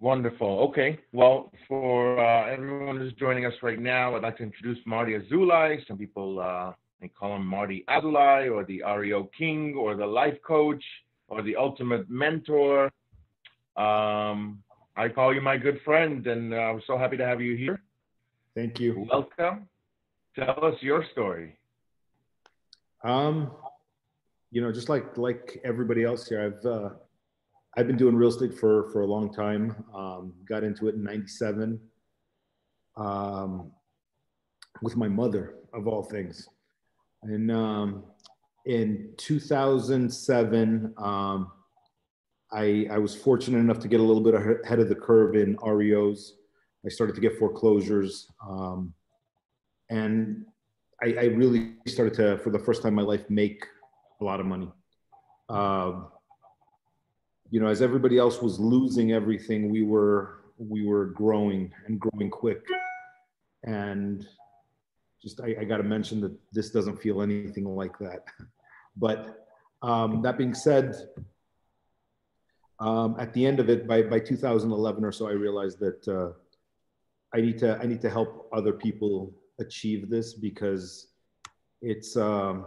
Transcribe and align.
Wonderful. 0.00 0.60
Okay. 0.70 1.00
Well, 1.12 1.50
for 1.66 2.24
uh, 2.24 2.52
everyone 2.52 2.98
who's 2.98 3.12
joining 3.14 3.46
us 3.46 3.54
right 3.62 3.80
now, 3.80 4.14
I'd 4.14 4.22
like 4.22 4.36
to 4.36 4.44
introduce 4.44 4.78
Marty 4.86 5.18
Azoulay. 5.18 5.84
Some 5.88 5.98
people 5.98 6.38
uh, 6.38 6.72
may 7.00 7.08
call 7.08 7.34
him 7.34 7.44
Marty 7.44 7.84
Azoulay 7.88 8.48
or 8.48 8.64
the 8.64 8.82
REO 8.84 9.28
King 9.36 9.74
or 9.76 9.96
the 9.96 10.06
life 10.06 10.36
coach 10.46 10.82
or 11.26 11.42
the 11.42 11.56
ultimate 11.56 12.08
mentor. 12.08 12.92
Um, 13.76 14.62
I 14.96 15.08
call 15.08 15.34
you 15.34 15.40
my 15.40 15.56
good 15.56 15.80
friend, 15.84 16.26
and 16.26 16.54
uh, 16.54 16.56
I'm 16.56 16.82
so 16.86 16.96
happy 16.96 17.16
to 17.16 17.26
have 17.26 17.40
you 17.40 17.56
here. 17.56 17.80
Thank 18.54 18.78
you. 18.78 19.06
Welcome. 19.10 19.68
Tell 20.36 20.64
us 20.64 20.74
your 20.80 21.04
story. 21.12 21.56
Um, 23.02 23.50
you 24.50 24.60
know, 24.60 24.72
just 24.72 24.88
like 24.88 25.16
like 25.16 25.60
everybody 25.64 26.04
else 26.04 26.28
here, 26.28 26.42
I've 26.46 26.66
uh, 26.66 26.90
I've 27.78 27.86
been 27.86 27.96
doing 27.96 28.16
real 28.16 28.30
estate 28.30 28.52
for 28.52 28.90
for 28.90 29.02
a 29.02 29.06
long 29.06 29.32
time. 29.32 29.84
Um, 29.94 30.32
got 30.48 30.64
into 30.64 30.88
it 30.88 30.96
in 30.96 31.04
'97 31.04 31.78
um, 32.96 33.70
with 34.82 34.96
my 34.96 35.06
mother, 35.06 35.54
of 35.72 35.86
all 35.86 36.02
things, 36.02 36.48
and 37.22 37.52
um, 37.52 38.02
in 38.66 39.10
2007, 39.16 40.92
um, 40.98 41.52
I 42.52 42.88
I 42.90 42.98
was 42.98 43.14
fortunate 43.14 43.58
enough 43.58 43.78
to 43.78 43.88
get 43.88 44.00
a 44.00 44.02
little 44.02 44.24
bit 44.24 44.34
ahead 44.34 44.80
of 44.80 44.88
the 44.88 44.96
curve 44.96 45.36
in 45.36 45.56
REOs. 45.58 46.32
I 46.84 46.88
started 46.88 47.14
to 47.14 47.20
get 47.20 47.38
foreclosures, 47.38 48.26
um, 48.44 48.92
and 49.88 50.44
I, 51.00 51.12
I, 51.12 51.24
really 51.26 51.74
started 51.86 52.14
to, 52.14 52.38
for 52.38 52.50
the 52.50 52.58
first 52.58 52.82
time 52.82 52.90
in 52.90 52.94
my 52.96 53.02
life, 53.02 53.28
make 53.30 53.64
a 54.20 54.24
lot 54.24 54.40
of 54.40 54.46
money. 54.46 54.72
Um, 55.48 56.08
you 57.50 57.60
know, 57.60 57.68
as 57.68 57.82
everybody 57.82 58.18
else 58.18 58.42
was 58.42 58.58
losing 58.58 59.12
everything, 59.12 59.70
we 59.70 59.82
were 59.82 60.40
we 60.58 60.84
were 60.84 61.06
growing 61.06 61.72
and 61.86 62.00
growing 62.00 62.30
quick. 62.30 62.66
And 63.64 64.26
just 65.22 65.40
I, 65.40 65.56
I 65.60 65.64
got 65.64 65.78
to 65.78 65.82
mention 65.82 66.20
that 66.20 66.36
this 66.52 66.70
doesn't 66.70 67.00
feel 67.00 67.22
anything 67.22 67.64
like 67.64 67.98
that. 67.98 68.24
But 69.00 69.46
um, 69.80 70.22
that 70.22 70.36
being 70.36 70.54
said, 70.54 70.96
um, 72.80 73.14
at 73.20 73.32
the 73.32 73.46
end 73.46 73.60
of 73.60 73.70
it, 73.70 73.86
by 73.86 74.02
by 74.02 74.18
2011 74.18 75.04
or 75.04 75.12
so, 75.12 75.28
I 75.28 75.32
realized 75.32 75.78
that 75.78 76.08
uh, 76.08 76.32
I 77.32 77.40
need 77.40 77.58
to 77.58 77.78
I 77.80 77.86
need 77.86 78.00
to 78.00 78.10
help 78.10 78.48
other 78.52 78.72
people 78.72 79.32
achieve 79.60 80.10
this 80.10 80.34
because 80.34 81.08
it's 81.80 82.16
um, 82.16 82.66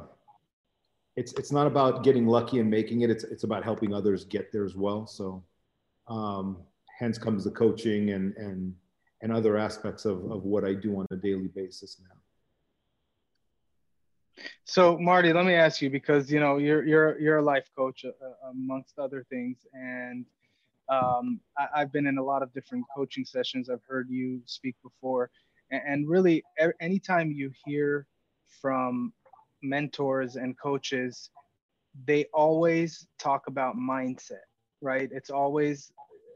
it's 1.15 1.33
it's 1.33 1.51
not 1.51 1.67
about 1.67 2.03
getting 2.03 2.27
lucky 2.27 2.59
and 2.59 2.69
making 2.69 3.01
it. 3.01 3.09
It's 3.09 3.23
it's 3.23 3.43
about 3.43 3.63
helping 3.63 3.93
others 3.93 4.25
get 4.25 4.51
there 4.51 4.65
as 4.65 4.75
well. 4.75 5.05
So, 5.05 5.43
um, 6.07 6.57
hence 6.97 7.17
comes 7.17 7.43
the 7.43 7.51
coaching 7.51 8.11
and 8.11 8.35
and 8.37 8.73
and 9.21 9.31
other 9.31 9.57
aspects 9.57 10.05
of 10.05 10.29
of 10.31 10.43
what 10.43 10.63
I 10.63 10.73
do 10.73 10.99
on 10.99 11.05
a 11.11 11.15
daily 11.15 11.47
basis 11.47 12.01
now. 12.01 12.15
So 14.63 14.97
Marty, 14.97 15.33
let 15.33 15.45
me 15.45 15.53
ask 15.53 15.81
you 15.81 15.89
because 15.89 16.31
you 16.31 16.39
know 16.39 16.57
you're 16.57 16.85
you're 16.85 17.19
you're 17.19 17.37
a 17.37 17.41
life 17.41 17.69
coach 17.75 18.05
uh, 18.05 18.49
amongst 18.49 18.97
other 18.97 19.25
things, 19.29 19.57
and 19.73 20.25
um, 20.89 21.39
I, 21.57 21.79
have 21.79 21.91
been 21.91 22.07
in 22.07 22.17
a 22.17 22.23
lot 22.23 22.41
of 22.41 22.53
different 22.53 22.85
coaching 22.95 23.25
sessions. 23.25 23.69
I've 23.69 23.83
heard 23.87 24.09
you 24.09 24.41
speak 24.45 24.75
before, 24.81 25.29
and, 25.71 25.81
and 25.85 26.09
really, 26.09 26.43
anytime 26.79 27.31
you 27.31 27.51
hear 27.65 28.07
from 28.61 29.13
mentors 29.61 30.35
and 30.35 30.57
coaches, 30.57 31.29
they 32.05 32.25
always 32.33 33.07
talk 33.19 33.47
about 33.47 33.75
mindset, 33.75 34.45
right? 34.81 35.09
It's 35.11 35.29
always 35.29 35.91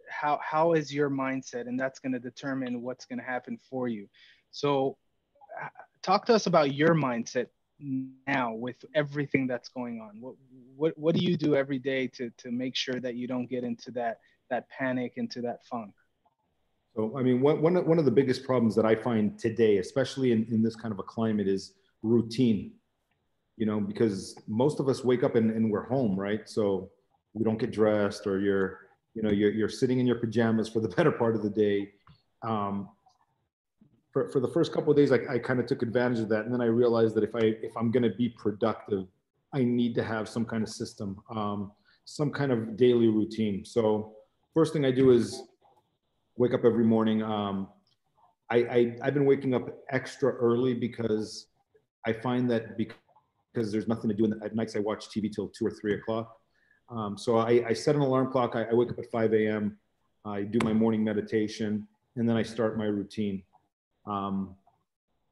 how 0.10 0.40
how 0.44 0.74
is 0.74 0.94
your 0.94 1.10
mindset, 1.10 1.68
and 1.68 1.80
that's 1.80 2.00
going 2.00 2.14
to 2.14 2.20
determine 2.20 2.82
what's 2.82 3.06
going 3.06 3.20
to 3.20 3.26
happen 3.26 3.60
for 3.70 3.88
you. 3.88 4.08
So, 4.52 4.98
uh, 5.62 5.68
talk 6.02 6.26
to 6.28 6.34
us 6.34 6.48
about 6.48 6.74
your 6.74 6.94
mindset 6.94 7.48
now 7.80 8.54
with 8.54 8.78
everything 8.94 9.48
that's 9.48 9.70
going 9.70 10.00
on. 10.00 10.22
What 10.22 10.36
what 10.76 10.98
what 10.98 11.16
do 11.16 11.24
you 11.24 11.38
do 11.38 11.56
every 11.56 11.80
day 11.80 12.08
to 12.08 12.30
to 12.38 12.52
make 12.52 12.76
sure 12.76 13.00
that 13.00 13.16
you 13.16 13.28
don't 13.28 13.50
get 13.50 13.64
into 13.64 13.92
that 13.92 14.20
that 14.50 14.70
panic, 14.70 15.14
into 15.16 15.42
that 15.42 15.66
funk? 15.66 15.94
So, 16.96 17.18
I 17.18 17.24
mean, 17.24 17.42
one, 17.42 17.62
one, 17.62 17.76
one 17.86 18.00
of 18.00 18.06
the 18.06 18.12
biggest 18.12 18.46
problems 18.46 18.74
that 18.76 18.86
I 18.86 18.96
find 18.96 19.38
today, 19.38 19.80
especially 19.80 20.32
in, 20.32 20.46
in 20.50 20.64
this 20.64 20.78
kind 20.78 20.94
of 20.94 21.00
a 21.00 21.04
climate, 21.04 21.46
is 21.46 21.74
routine 22.04 22.72
you 23.58 23.66
know, 23.66 23.80
because 23.80 24.36
most 24.48 24.80
of 24.80 24.90
us 24.90 25.04
wake 25.04 25.24
up 25.24 25.36
and, 25.36 25.52
and 25.52 25.72
we're 25.72 25.88
home, 25.88 26.20
right? 26.20 26.48
So 26.50 26.90
we 27.34 27.44
don't 27.44 27.58
get 27.58 27.72
dressed 27.72 28.28
or 28.28 28.40
you're, 28.40 28.80
you 29.14 29.22
know, 29.22 29.32
you're, 29.32 29.52
you're 29.52 29.70
sitting 29.70 30.00
in 30.00 30.08
your 30.08 30.18
pajamas 30.18 30.68
for 30.68 30.82
the 30.82 30.88
better 30.98 31.12
part 31.12 31.36
of 31.36 31.44
the 31.44 31.50
day. 31.50 31.92
Um, 32.44 32.90
for, 34.12 34.30
for 34.30 34.40
the 34.40 34.48
first 34.48 34.74
couple 34.74 34.92
of 34.92 34.98
days, 34.98 35.12
I, 35.12 35.20
I 35.30 35.40
kind 35.40 35.60
of 35.60 35.66
took 35.66 35.82
advantage 35.82 36.20
of 36.20 36.30
that. 36.30 36.46
And 36.46 36.54
then 36.54 36.62
I 36.62 36.66
realized 36.66 37.16
that 37.16 37.24
if 37.24 37.36
I, 37.36 37.56
if 37.62 37.76
I'm 37.78 37.92
going 37.92 38.04
to 38.04 38.16
be 38.16 38.30
productive, 38.30 39.08
I 39.54 39.64
need 39.64 39.96
to 39.96 40.04
have 40.04 40.28
some 40.28 40.46
kind 40.46 40.64
of 40.64 40.70
system, 40.70 41.22
um, 41.30 41.72
some 42.04 42.32
kind 42.32 42.52
of 42.52 42.78
daily 42.78 43.08
routine. 43.08 43.64
So 43.66 44.14
first 44.54 44.74
thing 44.74 44.86
I 44.86 44.92
do 44.92 45.12
is 45.12 45.44
wake 46.38 46.54
up 46.54 46.66
every 46.66 46.84
morning. 46.84 47.24
Um, 47.24 47.70
I, 48.50 48.58
I, 48.58 48.96
I've 49.02 49.14
been 49.14 49.26
waking 49.26 49.54
up 49.54 49.70
extra 49.90 50.32
early 50.34 50.74
because 50.74 51.48
I 52.06 52.14
find 52.14 52.50
that 52.52 52.78
because 52.78 52.98
because 53.56 53.72
there's 53.72 53.88
nothing 53.88 54.10
to 54.10 54.16
do. 54.16 54.28
The, 54.28 54.40
at 54.44 54.56
nights 54.56 54.76
I 54.76 54.80
watch 54.80 55.10
TV 55.10 55.34
till 55.34 55.48
two 55.50 55.66
or 55.66 55.72
three 55.72 55.94
o'clock. 55.96 56.38
Um, 56.90 57.18
so 57.18 57.38
I, 57.38 57.64
I, 57.68 57.74
set 57.74 57.96
an 57.96 58.02
alarm 58.02 58.32
clock. 58.32 58.56
I, 58.56 58.64
I, 58.64 58.74
wake 58.74 58.92
up 58.92 59.00
at 59.00 59.10
5 59.10 59.34
a.m. 59.34 59.76
I 60.24 60.44
do 60.44 60.60
my 60.64 60.74
morning 60.74 61.04
meditation, 61.04 61.88
and 62.16 62.30
then 62.30 62.38
I 62.38 62.44
start 62.44 62.78
my 62.78 62.86
routine. 62.86 63.42
Um, 64.06 64.56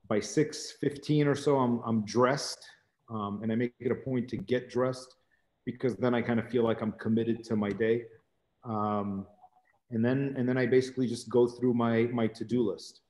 by 0.08 0.20
6:15 0.20 1.28
or 1.28 1.36
so, 1.36 1.58
I'm, 1.58 1.80
I'm 1.86 2.06
dressed, 2.06 2.66
um, 3.10 3.42
and 3.44 3.52
I 3.52 3.56
make 3.56 3.74
it 3.80 3.92
a 3.92 3.96
point 3.96 4.28
to 4.30 4.38
get 4.38 4.70
dressed 4.70 5.16
because 5.66 5.96
then 5.96 6.16
I 6.16 6.22
kind 6.22 6.40
of 6.40 6.50
feel 6.50 6.64
like 6.64 6.82
I'm 6.82 6.94
committed 6.94 7.44
to 7.46 7.56
my 7.56 7.70
day. 7.70 8.06
Um, 8.64 9.28
and 9.92 10.04
then 10.04 10.34
and 10.38 10.50
then 10.50 10.58
I 10.58 10.66
basically 10.66 11.08
just 11.08 11.30
go 11.30 11.48
through 11.48 11.76
my 11.76 12.04
my 12.14 12.28
to-do 12.28 12.64
list. 12.72 13.02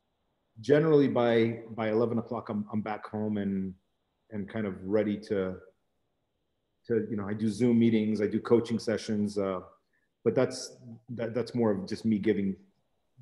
Generally, 0.59 1.07
by 1.09 1.61
by 1.71 1.89
11 1.89 2.17
o'clock, 2.17 2.49
I'm, 2.49 2.65
I'm 2.71 2.81
back 2.81 3.07
home 3.07 3.37
and 3.37 3.73
and 4.33 4.49
kind 4.49 4.67
of 4.67 4.75
ready 4.83 5.17
to 5.17 5.55
to 6.85 7.07
you 7.09 7.15
know 7.15 7.27
i 7.27 7.33
do 7.33 7.49
zoom 7.49 7.79
meetings 7.79 8.19
i 8.19 8.27
do 8.27 8.39
coaching 8.39 8.77
sessions 8.77 9.37
uh, 9.37 9.61
but 10.25 10.35
that's 10.35 10.77
that, 11.09 11.33
that's 11.33 11.55
more 11.55 11.71
of 11.71 11.87
just 11.87 12.03
me 12.03 12.19
giving 12.19 12.55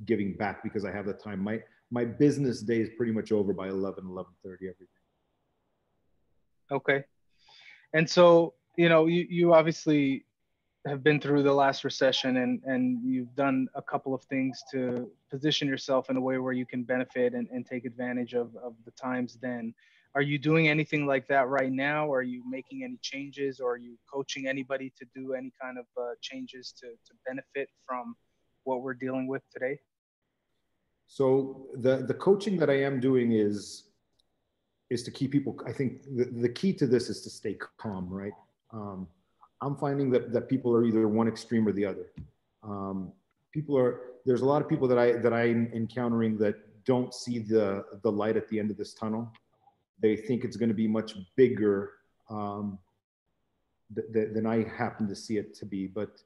giving 0.06 0.34
back 0.34 0.64
because 0.64 0.86
i 0.86 0.92
have 0.92 1.06
the 1.06 1.14
time. 1.14 1.40
My 1.40 1.62
my 1.92 2.06
business 2.06 2.62
day 2.62 2.80
is 2.80 2.90
pretty 2.98 3.12
much 3.12 3.32
over 3.32 3.54
by 3.54 3.68
11 3.68 4.06
11 4.06 4.32
30 4.44 4.66
every 4.68 4.86
day. 4.86 4.92
Okay. 6.72 7.04
And 7.94 8.10
so 8.10 8.54
you 8.78 8.90
know 8.90 9.06
you, 9.06 9.28
you 9.30 9.54
obviously 9.54 10.26
have 10.88 11.04
been 11.04 11.20
through 11.20 11.44
the 11.44 11.54
last 11.54 11.84
recession 11.84 12.38
and 12.38 12.62
and 12.64 13.04
you've 13.04 13.36
done 13.36 13.68
a 13.76 13.82
couple 13.82 14.14
of 14.14 14.24
things 14.24 14.64
to 14.72 15.12
position 15.30 15.68
yourself 15.68 16.10
in 16.10 16.18
a 16.18 16.22
way 16.22 16.38
where 16.38 16.54
you 16.54 16.66
can 16.66 16.84
benefit 16.84 17.34
and, 17.34 17.48
and 17.52 17.66
take 17.66 17.86
advantage 17.86 18.34
of, 18.34 18.56
of 18.56 18.74
the 18.86 18.92
times 18.92 19.38
then 19.42 19.74
are 20.14 20.22
you 20.22 20.38
doing 20.38 20.68
anything 20.68 21.06
like 21.06 21.28
that 21.28 21.48
right 21.48 21.72
now? 21.72 22.12
Are 22.12 22.22
you 22.22 22.44
making 22.50 22.84
any 22.84 22.98
changes 23.02 23.60
or 23.60 23.74
are 23.74 23.78
you 23.78 23.98
coaching 24.12 24.48
anybody 24.48 24.92
to 24.98 25.06
do 25.16 25.34
any 25.34 25.54
kind 25.62 25.78
of 25.78 25.86
uh, 25.98 26.12
changes 26.22 26.74
to, 26.80 26.88
to 26.88 27.14
benefit 27.26 27.70
from 27.88 28.16
what 28.64 28.82
we're 28.82 28.94
dealing 28.94 29.28
with 29.28 29.42
today? 29.54 29.80
So 31.08 31.68
the, 31.76 31.98
the 31.98 32.14
coaching 32.14 32.58
that 32.58 32.70
I 32.70 32.82
am 32.84 33.00
doing 33.00 33.34
is, 33.34 33.84
is 34.90 35.04
to 35.04 35.12
keep 35.12 35.32
people, 35.32 35.58
I 35.66 35.72
think 35.72 36.04
the, 36.04 36.26
the 36.26 36.50
key 36.50 36.74
to 36.74 36.88
this 36.88 37.10
is 37.10 37.22
to 37.22 37.30
stay 37.30 37.58
calm, 37.78 38.10
right? 38.10 38.34
Um, 38.74 39.08
I'm 39.62 39.78
finding 39.78 40.10
that, 40.12 40.34
that 40.34 40.50
people 40.50 40.76
are 40.76 40.84
either 40.84 41.08
one 41.08 41.28
extreme 41.28 41.68
or 41.68 41.72
the 41.72 41.86
other. 41.86 42.12
Um, 42.64 43.14
people 43.52 43.78
are, 43.78 44.02
there's 44.26 44.42
a 44.42 44.46
lot 44.46 44.62
of 44.62 44.68
people 44.68 44.88
that 44.90 44.98
I, 44.98 45.14
that 45.14 45.34
I'm 45.34 45.72
encountering 45.74 46.38
that 46.40 46.56
don't 46.86 47.14
see 47.14 47.40
the, 47.40 47.86
the 48.04 48.12
light 48.12 48.36
at 48.36 48.50
the 48.50 48.60
end 48.60 48.72
of 48.72 48.78
this 48.78 48.94
tunnel 48.94 49.32
they 50.02 50.16
think 50.16 50.44
it's 50.44 50.58
going 50.58 50.70
to 50.70 50.76
be 50.76 50.88
much 50.88 51.16
bigger 51.36 51.94
um, 52.30 52.78
th- 53.96 54.08
th- 54.14 54.34
than 54.34 54.46
I 54.46 54.64
happen 54.64 55.08
to 55.08 55.16
see 55.16 55.38
it 55.38 55.54
to 55.56 55.66
be. 55.66 55.88
But 55.88 56.22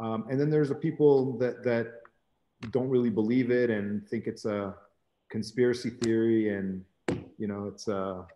um, 0.00 0.26
and 0.28 0.40
then 0.40 0.50
there's 0.50 0.68
the 0.70 0.74
people 0.74 1.38
that 1.38 1.64
that 1.64 2.00
don't 2.70 2.88
really 2.88 3.10
believe 3.10 3.50
it 3.50 3.70
and 3.70 4.06
think 4.08 4.26
it's 4.26 4.44
a 4.44 4.74
conspiracy 5.30 5.90
theory 5.90 6.54
and 6.56 6.84
you 7.38 7.46
know 7.46 7.66
it's 7.66 7.88
a, 7.88 8.26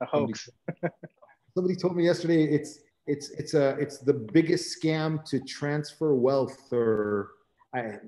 a 0.00 0.06
hoax. 0.06 0.48
Somebody, 0.66 0.94
somebody 1.54 1.76
told 1.76 1.96
me 1.96 2.04
yesterday 2.04 2.44
it's 2.44 2.80
it's 3.06 3.30
it's 3.30 3.54
a 3.54 3.70
it's 3.78 3.98
the 3.98 4.12
biggest 4.12 4.76
scam 4.78 5.24
to 5.24 5.40
transfer 5.40 6.14
wealth 6.14 6.72
or 6.72 7.30
I, 7.74 7.98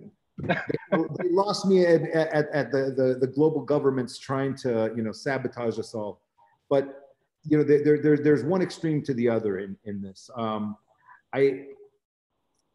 they, 0.42 1.28
lost 1.30 1.66
me 1.66 1.86
at, 1.86 2.02
at, 2.02 2.48
at 2.52 2.72
the, 2.72 2.92
the, 2.96 3.18
the, 3.20 3.26
global 3.26 3.60
governments 3.60 4.18
trying 4.18 4.54
to, 4.56 4.92
you 4.96 5.02
know, 5.02 5.12
sabotage 5.12 5.78
us 5.78 5.94
all. 5.94 6.20
But, 6.68 7.12
you 7.44 7.58
know, 7.58 7.64
there, 7.64 8.02
there, 8.02 8.16
there's 8.16 8.44
one 8.44 8.62
extreme 8.62 9.02
to 9.04 9.14
the 9.14 9.28
other 9.28 9.58
in, 9.58 9.76
in 9.84 10.02
this. 10.02 10.30
Um, 10.36 10.76
I, 11.32 11.66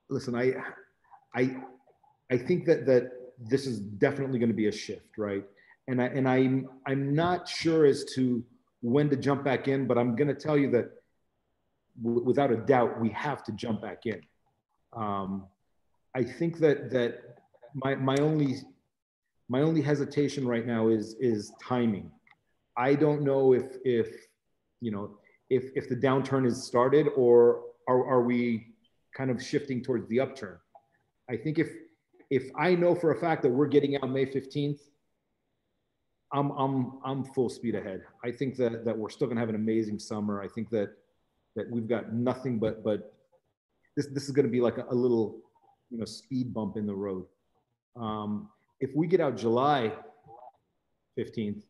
listen, 0.09 0.35
I, 0.35 0.53
I, 1.35 1.57
I 2.31 2.37
think 2.37 2.65
that 2.65 2.85
that 2.85 3.11
this 3.39 3.67
is 3.67 3.79
definitely 3.79 4.39
going 4.39 4.49
to 4.49 4.55
be 4.55 4.67
a 4.67 4.71
shift, 4.71 5.17
right? 5.17 5.43
And 5.87 6.01
I 6.01 6.05
and 6.05 6.27
I'm 6.27 6.69
I'm 6.85 7.13
not 7.13 7.47
sure 7.47 7.85
as 7.85 8.05
to 8.15 8.43
when 8.81 9.09
to 9.09 9.15
jump 9.15 9.43
back 9.43 9.67
in, 9.67 9.87
but 9.87 9.97
I'm 9.97 10.15
going 10.15 10.27
to 10.27 10.33
tell 10.33 10.57
you 10.57 10.71
that 10.71 10.91
without 12.01 12.51
a 12.51 12.57
doubt 12.57 12.99
we 12.99 13.09
have 13.09 13.43
to 13.45 13.51
jump 13.51 13.81
back 13.81 14.05
in. 14.05 14.21
Um, 14.93 15.45
I 16.13 16.23
think 16.23 16.59
that 16.59 16.89
that 16.91 17.34
my 17.75 17.95
my 17.95 18.15
only 18.17 18.55
my 19.49 19.61
only 19.61 19.81
hesitation 19.81 20.47
right 20.47 20.65
now 20.65 20.87
is 20.87 21.15
is 21.19 21.51
timing. 21.61 22.09
I 22.77 22.95
don't 22.95 23.21
know 23.21 23.53
if 23.53 23.77
if 23.83 24.09
you 24.81 24.91
know 24.91 25.17
if 25.49 25.65
if 25.75 25.87
the 25.89 25.95
downturn 25.95 26.47
is 26.47 26.63
started 26.63 27.07
or 27.15 27.61
are, 27.87 28.05
are 28.07 28.23
we 28.23 28.75
kind 29.15 29.29
of 29.29 29.41
shifting 29.41 29.81
towards 29.81 30.07
the 30.09 30.19
upturn. 30.19 30.57
I 31.29 31.37
think 31.37 31.59
if 31.59 31.69
if 32.29 32.49
I 32.57 32.75
know 32.75 32.95
for 32.95 33.11
a 33.11 33.19
fact 33.19 33.43
that 33.43 33.49
we're 33.49 33.67
getting 33.67 33.95
out 33.95 34.09
May 34.09 34.25
15th, 34.25 34.79
I'm 36.33 36.51
I'm 36.51 36.99
I'm 37.03 37.23
full 37.23 37.49
speed 37.49 37.75
ahead. 37.75 38.01
I 38.23 38.31
think 38.31 38.55
that 38.57 38.85
that 38.85 38.97
we're 38.97 39.09
still 39.09 39.27
gonna 39.27 39.39
have 39.39 39.49
an 39.49 39.55
amazing 39.55 39.99
summer. 39.99 40.41
I 40.41 40.47
think 40.47 40.69
that 40.71 40.93
that 41.55 41.69
we've 41.69 41.87
got 41.87 42.13
nothing 42.13 42.59
but 42.59 42.83
but 42.83 43.13
this 43.95 44.07
this 44.07 44.25
is 44.25 44.31
gonna 44.31 44.47
be 44.47 44.61
like 44.61 44.77
a, 44.77 44.85
a 44.89 44.95
little 44.95 45.37
you 45.89 45.97
know 45.97 46.05
speed 46.05 46.53
bump 46.53 46.77
in 46.77 46.85
the 46.85 46.95
road. 46.95 47.25
Um, 47.95 48.49
if 48.79 48.95
we 48.95 49.07
get 49.07 49.21
out 49.21 49.37
July 49.37 49.93
15th, 51.17 51.63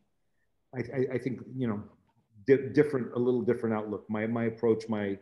I, 0.74 0.78
I, 0.78 1.14
I 1.14 1.18
think 1.18 1.40
you 1.56 1.68
know 1.68 1.82
di- 2.46 2.68
different 2.72 3.12
a 3.14 3.18
little 3.18 3.42
different 3.42 3.74
outlook. 3.74 4.04
My 4.08 4.26
my 4.26 4.44
approach, 4.44 4.88
my 4.88 5.18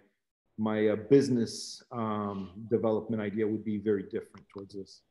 my 0.56 0.89
uh, 0.89 0.97
business 0.97 1.83
um, 1.93 2.53
development 2.71 3.21
idea 3.21 3.47
would 3.47 3.65
be 3.65 3.79
very 3.79 4.05
different 4.05 4.49
towards 4.49 4.75
this. 4.75 5.03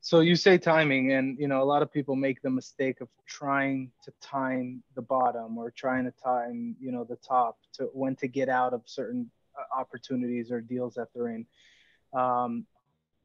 So 0.00 0.20
you 0.20 0.36
say 0.36 0.58
timing, 0.58 1.12
and 1.12 1.38
you 1.38 1.48
know 1.48 1.62
a 1.62 1.64
lot 1.64 1.82
of 1.82 1.92
people 1.92 2.14
make 2.14 2.42
the 2.42 2.50
mistake 2.50 3.00
of 3.00 3.08
trying 3.26 3.90
to 4.04 4.12
time 4.20 4.82
the 4.94 5.02
bottom 5.02 5.58
or 5.58 5.70
trying 5.70 6.04
to 6.04 6.12
time 6.22 6.76
you 6.80 6.92
know 6.92 7.04
the 7.04 7.16
top 7.16 7.58
to 7.74 7.84
when 7.92 8.14
to 8.16 8.28
get 8.28 8.48
out 8.48 8.74
of 8.74 8.82
certain 8.84 9.30
uh, 9.58 9.80
opportunities 9.80 10.50
or 10.50 10.60
deals 10.60 10.94
that 10.94 11.08
they're 11.14 11.28
in. 11.28 11.46
Um, 12.12 12.66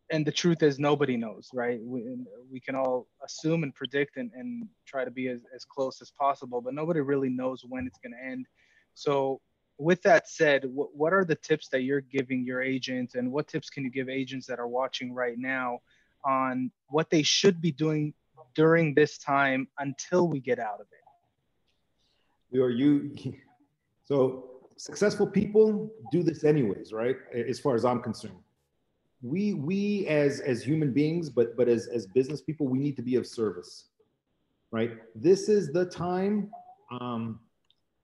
and 0.09 0.25
the 0.25 0.31
truth 0.31 0.63
is 0.63 0.80
nobody 0.80 1.18
knows, 1.18 1.50
right? 1.54 1.80
We, 1.81 2.04
we 2.51 2.59
can 2.59 2.75
all 2.75 3.07
assume 3.24 3.63
and 3.63 3.75
predict 3.75 4.18
and, 4.18 4.31
and 4.33 4.68
try 4.86 5.04
to 5.04 5.12
be 5.12 5.27
as, 5.27 5.39
as 5.54 5.65
close 5.65 6.01
as 6.01 6.12
possible, 6.12 6.62
but 6.62 6.74
nobody 6.74 7.01
really 7.01 7.30
knows 7.30 7.63
when 7.68 7.86
it's 7.86 8.00
going 8.00 8.13
to 8.13 8.25
end. 8.25 8.45
So 8.94 9.42
with 9.77 10.01
that 10.04 10.30
said, 10.30 10.65
what, 10.65 10.95
what 10.95 11.13
are 11.13 11.25
the 11.25 11.36
tips 11.36 11.68
that 11.69 11.81
you're 11.81 12.01
giving 12.01 12.45
your 12.45 12.62
agents 12.62 13.15
and 13.15 13.31
what 13.31 13.48
tips 13.48 13.69
can 13.69 13.83
you 13.83 13.92
give 13.92 14.07
agents 14.09 14.48
that 14.48 14.59
are 14.59 14.68
watching 14.68 15.13
right 15.13 15.38
now 15.38 15.80
on 16.24 16.71
what 16.88 17.10
they 17.10 17.21
should 17.21 17.62
be 17.62 17.71
doing 17.71 18.13
during 18.56 18.94
this 18.94 19.18
time 19.18 19.68
until 19.80 20.27
we 20.27 20.39
get 20.39 20.57
out 20.57 20.80
of 20.80 20.88
it? 22.53 22.60
Are 22.60 22.69
you 22.69 23.12
so 24.06 24.51
successful 24.77 25.27
people 25.27 25.92
do 26.12 26.24
this 26.24 26.44
anyways, 26.45 26.94
right? 26.94 27.18
As 27.33 27.60
far 27.60 27.75
as 27.75 27.83
I'm 27.83 28.01
concerned. 28.01 28.39
We 29.21 29.53
we 29.53 30.05
as 30.07 30.39
as 30.41 30.63
human 30.63 30.93
beings, 30.93 31.29
but 31.29 31.57
but 31.57 31.67
as 31.67 31.87
as 31.87 32.05
business 32.07 32.41
people, 32.41 32.67
we 32.67 32.79
need 32.79 32.95
to 32.97 33.01
be 33.01 33.15
of 33.15 33.25
service. 33.25 33.85
Right? 34.71 34.91
This 35.15 35.49
is 35.49 35.71
the 35.71 35.85
time 35.85 36.51
um 36.91 37.39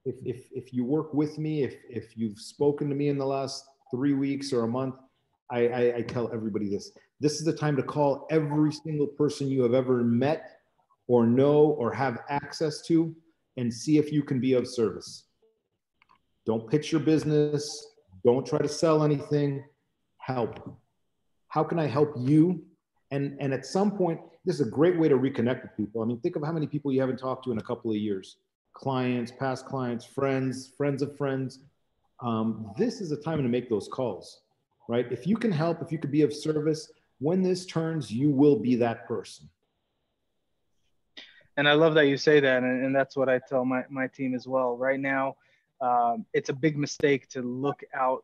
if 0.06 0.15
if 0.25 0.45
if 0.51 0.74
you 0.74 0.83
work 0.83 1.13
with 1.13 1.38
me, 1.38 1.63
if 1.63 1.75
if 1.89 2.18
you've 2.18 2.39
spoken 2.39 2.89
to 2.89 2.95
me 2.95 3.10
in 3.10 3.18
the 3.18 3.25
last 3.25 3.65
3 3.92 4.13
weeks 4.13 4.51
or 4.51 4.63
a 4.63 4.68
month, 4.68 4.95
I, 5.50 5.68
I, 5.68 5.95
I 5.98 6.01
tell 6.01 6.33
everybody 6.33 6.68
this. 6.68 6.92
This 7.19 7.33
is 7.33 7.45
the 7.45 7.54
time 7.54 7.75
to 7.75 7.83
call 7.83 8.25
every 8.31 8.71
single 8.71 9.07
person 9.07 9.48
you 9.48 9.62
have 9.62 9.74
ever 9.74 10.04
met 10.04 10.60
or 11.07 11.27
know 11.27 11.75
or 11.80 11.94
have 11.94 12.21
access 12.30 12.81
to 12.88 13.15
and 13.57 13.71
see 13.71 13.98
if 13.98 14.12
you 14.12 14.24
can 14.24 14.39
be 14.39 14.54
of 14.54 14.68
service. 14.68 15.25
Don't 16.45 16.69
pitch 16.69 16.92
your 16.92 17.01
business. 17.01 17.88
Don't 18.25 18.45
try 18.45 18.60
to 18.60 18.68
sell 18.68 19.04
anything. 19.04 19.63
Help. 20.18 20.77
How 21.54 21.64
can 21.64 21.80
I 21.80 21.88
help 21.88 22.14
you? 22.18 22.64
And, 23.12 23.38
and 23.40 23.54
at 23.54 23.66
some 23.66 23.92
point, 23.92 24.20
this 24.46 24.60
is 24.60 24.68
a 24.68 24.70
great 24.70 24.98
way 24.98 25.08
to 25.08 25.16
reconnect 25.16 25.62
with 25.62 25.78
people. 25.78 26.02
I 26.02 26.06
mean, 26.06 26.20
think 26.20 26.36
of 26.36 26.44
how 26.44 26.52
many 26.52 26.68
people 26.68 26.92
you 26.92 27.00
haven't 27.00 27.18
talked 27.18 27.46
to 27.46 27.52
in 27.52 27.58
a 27.58 27.64
couple 27.64 27.92
of 27.92 27.98
years 27.98 28.38
clients, 28.74 29.32
past 29.32 29.68
clients, 29.68 30.04
friends, 30.04 30.74
friends 30.76 31.04
of 31.04 31.16
friends. 31.16 31.60
Um, 32.22 32.72
this 32.78 33.02
is 33.02 33.12
a 33.12 33.18
time 33.18 33.44
to 33.44 33.50
make 33.50 33.70
those 33.70 33.88
calls 33.88 34.42
right? 34.88 35.10
If 35.12 35.26
you 35.28 35.38
can 35.38 35.52
help, 35.52 35.82
if 35.82 35.92
you 35.92 35.98
could 35.98 36.12
be 36.12 36.22
of 36.22 36.34
service, 36.34 36.92
when 37.20 37.42
this 37.42 37.66
turns, 37.66 38.12
you 38.12 38.30
will 38.30 38.58
be 38.58 38.76
that 38.78 39.08
person. 39.08 39.50
And 41.56 41.70
I 41.70 41.74
love 41.74 41.94
that 41.96 42.08
you 42.08 42.18
say 42.18 42.40
that. 42.40 42.64
And, 42.64 42.86
and 42.86 42.96
that's 42.96 43.16
what 43.16 43.30
I 43.30 43.40
tell 43.40 43.64
my, 43.64 43.84
my 43.90 44.08
team 44.08 44.34
as 44.34 44.48
well. 44.48 44.76
Right 44.76 45.00
now, 45.00 45.36
um, 45.82 46.26
it's 46.34 46.50
a 46.50 46.54
big 46.54 46.78
mistake 46.78 47.30
to 47.30 47.42
look 47.42 47.84
out 47.94 48.24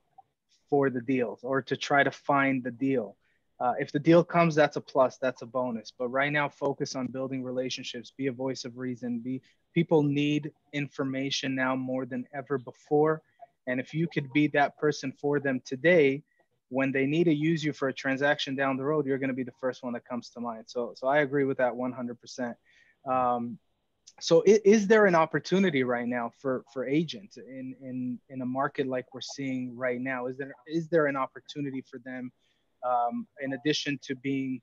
for 0.70 0.90
the 0.90 1.02
deals 1.02 1.42
or 1.44 1.62
to 1.62 1.78
try 1.78 2.04
to 2.04 2.12
find 2.12 2.64
the 2.64 2.72
deal. 2.72 3.16
Uh, 3.60 3.74
if 3.78 3.92
the 3.92 4.00
deal 4.00 4.24
comes, 4.24 4.56
that's 4.56 4.78
a 4.78 4.82
plus, 4.82 5.18
that's 5.18 5.42
a 5.42 5.46
bonus. 5.46 5.92
But 5.98 6.08
right 6.10 6.32
now, 6.32 6.48
focus 6.48 6.96
on 6.96 7.08
building 7.08 7.44
relationships, 7.44 8.14
be 8.16 8.28
a 8.28 8.32
voice 8.32 8.64
of 8.64 8.78
reason. 8.78 9.20
Be 9.20 9.42
people 9.74 10.02
need 10.02 10.52
information 10.72 11.56
now 11.56 11.76
more 11.76 12.06
than 12.06 12.26
ever 12.34 12.58
before. 12.58 13.22
And 13.68 13.80
if 13.80 13.94
you 13.94 14.08
could 14.08 14.32
be 14.32 14.48
that 14.48 14.78
person 14.78 15.12
for 15.12 15.40
them 15.40 15.62
today, 15.66 16.24
when 16.70 16.92
they 16.92 17.06
need 17.06 17.26
to 17.26 17.34
use 17.34 17.64
you 17.64 17.74
for 17.74 17.90
a 17.90 17.94
transaction 17.94 18.56
down 18.56 18.78
the 18.78 18.84
road, 18.84 19.06
you're 19.06 19.18
going 19.18 19.30
to 19.30 19.36
be 19.36 19.44
the 19.44 19.52
first 19.60 19.84
one 19.84 19.94
that 19.94 20.06
comes 20.06 20.30
to 20.30 20.40
mind. 20.40 20.66
So, 20.68 20.94
so 20.96 21.08
I 21.08 21.20
agree 21.20 21.44
with 21.44 21.58
that 21.58 21.74
100%. 21.74 22.56
Um, 23.06 23.58
so 24.22 24.42
is, 24.44 24.60
is, 24.60 24.88
there 24.88 25.06
an 25.06 25.16
opportunity 25.16 25.84
right 25.84 26.08
now 26.08 26.32
for, 26.40 26.64
for 26.74 26.86
agents 26.86 27.38
in, 27.38 27.76
in, 27.82 28.20
in 28.30 28.42
a 28.42 28.46
market 28.46 28.88
like 28.88 29.06
we're 29.14 29.22
seeing 29.22 29.76
right 29.76 30.00
now? 30.00 30.28
Is 30.28 30.38
there, 30.38 30.54
is 30.68 30.90
there 30.90 31.08
an 31.08 31.16
opportunity 31.16 31.84
for 31.90 32.00
them 32.00 32.32
um, 32.88 33.28
in 33.42 33.54
addition 33.54 34.00
to 34.04 34.16
being 34.16 34.62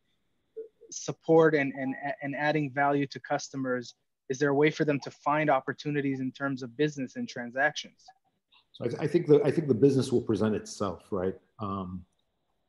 support 0.90 1.54
and, 1.54 1.72
and, 1.74 1.94
and 2.22 2.34
adding 2.36 2.70
value 2.70 3.06
to 3.08 3.20
customers? 3.20 3.94
Is 4.28 4.38
there 4.38 4.50
a 4.50 4.54
way 4.54 4.70
for 4.70 4.84
them 4.84 4.98
to 5.00 5.10
find 5.10 5.50
opportunities 5.50 6.20
in 6.20 6.32
terms 6.32 6.62
of 6.62 6.76
business 6.76 7.16
and 7.16 7.28
transactions? 7.28 8.04
So 8.72 8.84
I, 8.84 9.04
I, 9.04 9.06
think 9.06 9.26
the 9.26 9.40
I 9.44 9.50
think 9.50 9.68
the 9.68 9.74
business 9.74 10.12
will 10.12 10.20
present 10.20 10.54
itself, 10.54 11.04
right? 11.10 11.34
Um, 11.60 12.04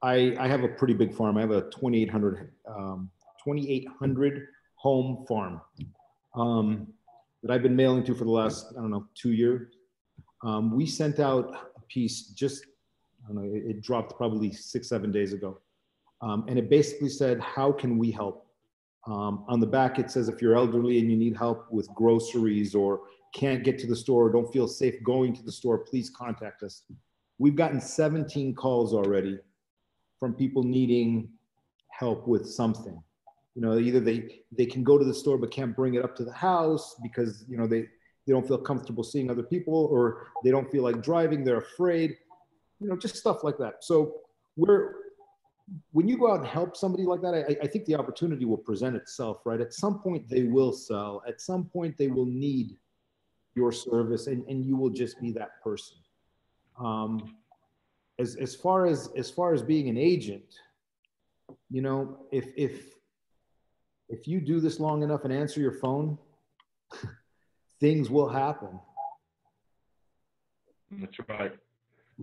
I 0.01 0.35
I 0.39 0.47
have 0.47 0.63
a 0.63 0.67
pretty 0.67 0.93
big 0.93 1.13
farm. 1.13 1.37
I 1.37 1.41
have 1.41 1.51
a 1.51 1.61
2,800 1.71 2.51
um, 2.69 3.09
2,800 3.43 4.47
home 4.75 5.25
farm 5.27 5.59
um, 6.35 6.87
that 7.43 7.51
I've 7.51 7.63
been 7.63 7.75
mailing 7.75 8.03
to 8.05 8.15
for 8.15 8.23
the 8.23 8.31
last 8.31 8.67
I 8.77 8.81
don't 8.81 8.91
know 8.91 9.07
two 9.15 9.33
years. 9.33 9.73
Um, 10.43 10.75
we 10.75 10.85
sent 10.85 11.19
out 11.19 11.55
a 11.75 11.81
piece 11.87 12.27
just 12.27 12.65
Don't 13.27 13.35
know 13.35 13.43
it, 13.43 13.63
it 13.65 13.81
dropped 13.81 14.15
probably 14.17 14.51
six 14.51 14.87
seven 14.87 15.11
days 15.11 15.33
ago, 15.33 15.59
um, 16.21 16.45
and 16.47 16.57
it 16.57 16.69
basically 16.69 17.09
said 17.09 17.39
how 17.39 17.71
can 17.71 17.97
we 17.97 18.11
help. 18.11 18.45
Um, 19.05 19.45
on 19.47 19.61
the 19.61 19.67
back, 19.67 19.99
it 19.99 20.11
says 20.11 20.27
if 20.27 20.41
you're 20.41 20.55
elderly 20.55 20.99
and 20.99 21.09
you 21.09 21.15
need 21.15 21.37
help 21.37 21.71
with 21.71 21.87
groceries 21.95 22.75
or 22.75 23.01
can't 23.33 23.63
get 23.63 23.79
to 23.79 23.87
the 23.87 23.95
store, 23.95 24.25
or 24.25 24.31
don't 24.31 24.51
feel 24.51 24.67
safe 24.67 25.01
going 25.03 25.33
to 25.33 25.43
the 25.43 25.51
store, 25.51 25.77
please 25.77 26.09
contact 26.09 26.63
us. 26.63 26.83
We've 27.37 27.55
gotten 27.55 27.79
17 27.79 28.55
calls 28.55 28.93
already 28.93 29.39
from 30.19 30.33
people 30.33 30.63
needing 30.63 31.29
help 31.89 32.27
with 32.27 32.49
something. 32.49 33.01
You 33.55 33.61
know, 33.61 33.77
either 33.77 33.99
they 33.99 34.41
they 34.51 34.65
can 34.65 34.83
go 34.83 34.97
to 34.97 35.05
the 35.05 35.13
store 35.13 35.37
but 35.37 35.51
can't 35.51 35.75
bring 35.75 35.95
it 35.95 36.03
up 36.03 36.15
to 36.17 36.25
the 36.25 36.33
house 36.33 36.95
because 37.01 37.45
you 37.47 37.57
know 37.57 37.67
they 37.67 37.81
they 37.81 38.33
don't 38.33 38.47
feel 38.47 38.57
comfortable 38.57 39.03
seeing 39.03 39.31
other 39.31 39.43
people 39.43 39.87
or 39.91 40.27
they 40.43 40.51
don't 40.51 40.69
feel 40.69 40.83
like 40.83 41.01
driving, 41.01 41.43
they're 41.43 41.57
afraid. 41.57 42.17
You 42.79 42.89
know, 42.89 42.97
just 42.97 43.15
stuff 43.15 43.43
like 43.43 43.57
that. 43.57 43.83
So 43.83 44.21
we're 44.55 44.95
when 45.91 46.07
you 46.07 46.17
go 46.17 46.31
out 46.31 46.39
and 46.39 46.47
help 46.47 46.77
somebody 46.77 47.03
like 47.03 47.21
that, 47.21 47.33
I, 47.33 47.63
I 47.63 47.67
think 47.67 47.85
the 47.85 47.95
opportunity 47.95 48.45
will 48.45 48.57
present 48.57 48.95
itself, 48.95 49.41
right? 49.45 49.59
At 49.59 49.73
some 49.73 49.99
point 49.99 50.29
they 50.29 50.43
will 50.43 50.71
sell. 50.71 51.21
At 51.27 51.41
some 51.41 51.65
point 51.65 51.97
they 51.97 52.07
will 52.07 52.25
need 52.25 52.77
your 53.55 53.71
service 53.71 54.27
and, 54.27 54.45
and 54.47 54.63
you 54.65 54.77
will 54.77 54.89
just 54.89 55.19
be 55.19 55.31
that 55.33 55.61
person. 55.61 55.97
Um, 56.79 57.35
as, 58.19 58.35
as 58.35 58.55
far 58.55 58.85
as 58.85 59.09
as 59.17 59.29
far 59.29 59.53
as 59.53 59.61
being 59.61 59.89
an 59.89 59.97
agent, 59.97 60.55
you 61.69 61.81
know, 61.81 62.17
if 62.31 62.47
if 62.55 62.93
if 64.09 64.27
you 64.27 64.39
do 64.39 64.59
this 64.59 64.79
long 64.79 65.03
enough 65.03 65.23
and 65.23 65.33
answer 65.33 65.59
your 65.59 65.73
phone, 65.73 66.17
things 67.79 68.09
will 68.09 68.29
happen. 68.29 68.79
That's 70.91 71.17
right. 71.27 71.53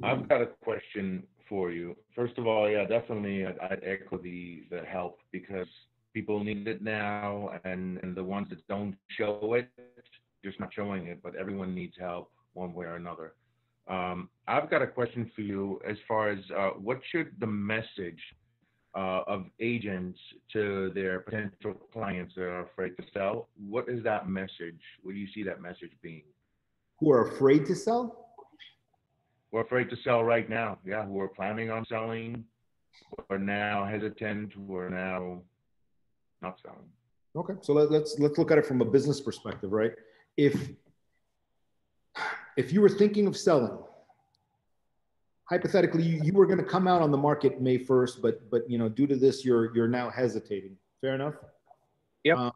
I've 0.03 0.29
got 0.29 0.43
a 0.43 0.47
question 0.47 1.25
for 1.49 1.71
you. 1.71 1.97
First 2.15 2.39
of 2.39 2.47
all, 2.47 2.69
yeah, 2.69 2.85
definitely 2.85 3.47
I'd, 3.47 3.59
I'd 3.59 3.81
echo 3.85 4.19
the 4.19 4.65
the 4.71 4.83
help 4.83 5.21
because 5.31 5.69
people 6.13 6.43
need 6.43 6.67
it 6.67 6.83
now, 6.83 7.51
and 7.65 7.99
and 8.03 8.17
the 8.17 8.25
ones 8.25 8.49
that 8.51 8.67
don't 8.69 8.97
show 9.17 9.55
it 9.55 9.69
just 10.45 10.61
not 10.61 10.73
showing 10.75 11.07
it, 11.07 11.21
but 11.23 11.35
everyone 11.37 11.75
needs 11.75 11.95
help 11.99 12.31
one 12.53 12.75
way 12.75 12.87
or 12.87 12.97
another. 12.97 13.33
Um, 13.89 14.29
I've 14.47 14.71
got 14.71 14.83
a 14.83 14.87
question 14.87 15.31
for 15.35 15.41
you 15.41 15.81
as 15.89 15.97
far 16.07 16.31
as 16.31 16.39
uh, 16.57 16.71
what 16.71 17.01
should 17.11 17.33
the 17.41 17.47
message 17.47 18.21
uh, 18.95 19.23
of 19.27 19.47
agents 19.61 20.19
to 20.53 20.91
their 20.95 21.21
potential 21.21 21.75
clients 21.93 22.35
that 22.37 22.43
are 22.43 22.63
afraid 22.63 22.97
to 22.97 23.03
sell. 23.13 23.49
What 23.69 23.89
is 23.89 24.05
that 24.05 24.29
message? 24.29 24.81
What 25.03 25.13
do 25.13 25.19
you 25.19 25.27
see 25.35 25.43
that 25.45 25.61
message 25.61 25.91
being? 26.01 26.23
Who 27.01 27.11
are 27.11 27.29
afraid 27.29 27.67
to 27.67 27.75
sell? 27.75 28.24
Who 29.55 29.59
are 29.59 29.63
afraid 29.63 29.89
to 29.91 29.97
sell 29.97 30.25
right 30.25 30.51
now? 30.51 30.79
Yeah, 30.85 31.07
who 31.07 31.21
are 31.21 31.29
planning 31.29 31.71
on 31.71 31.87
selling, 31.87 32.45
who 33.09 33.25
are 33.31 33.39
now 33.39 33.85
hesitant, 33.85 34.53
who 34.53 34.77
are 34.77 34.91
now 34.91 35.43
not 36.43 36.59
selling. 36.61 36.89
Okay, 37.37 37.55
so 37.61 37.73
let, 37.73 37.89
let's 37.89 38.19
let's 38.19 38.37
look 38.37 38.51
at 38.51 38.59
it 38.59 38.67
from 38.67 38.81
a 38.81 38.85
business 38.85 39.21
perspective, 39.21 39.71
right? 39.71 39.93
If 40.37 40.73
if 42.57 42.73
you 42.73 42.81
were 42.81 42.89
thinking 42.89 43.29
of 43.29 43.37
selling, 43.37 43.79
hypothetically, 45.49 46.03
you, 46.03 46.21
you 46.25 46.33
were 46.33 46.47
going 46.47 46.59
to 46.59 46.65
come 46.65 46.89
out 46.89 47.01
on 47.01 47.13
the 47.13 47.17
market 47.17 47.61
May 47.61 47.79
1st, 47.79 48.21
but 48.23 48.51
but 48.51 48.69
you 48.69 48.77
know, 48.77 48.89
due 48.89 49.07
to 49.07 49.15
this, 49.15 49.45
you're 49.45 49.73
you're 49.73 49.87
now 49.87 50.11
hesitating. 50.11 50.77
Fair 51.01 51.15
enough. 51.15 51.35
Yep. 52.25 52.39
Uh, 52.39 52.51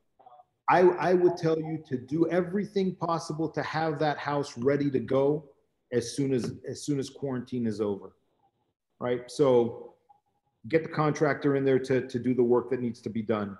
I 0.68 0.80
I 0.80 1.14
would 1.14 1.36
tell 1.36 1.60
you 1.60 1.80
to 1.90 1.96
do 1.96 2.28
everything 2.28 2.96
possible 2.96 3.48
to 3.50 3.62
have 3.62 4.00
that 4.00 4.18
house 4.18 4.58
ready 4.58 4.90
to 4.90 4.98
go 4.98 5.48
as 5.92 6.14
soon 6.14 6.32
as 6.32 6.54
as 6.68 6.82
soon 6.82 6.98
as 6.98 7.10
quarantine 7.10 7.66
is 7.66 7.80
over. 7.80 8.12
Right. 9.00 9.30
So 9.30 9.94
get 10.68 10.82
the 10.82 10.88
contractor 10.88 11.56
in 11.56 11.64
there 11.64 11.78
to 11.78 12.06
to 12.06 12.18
do 12.18 12.34
the 12.34 12.42
work 12.42 12.70
that 12.70 12.80
needs 12.80 13.00
to 13.02 13.10
be 13.10 13.22
done. 13.22 13.56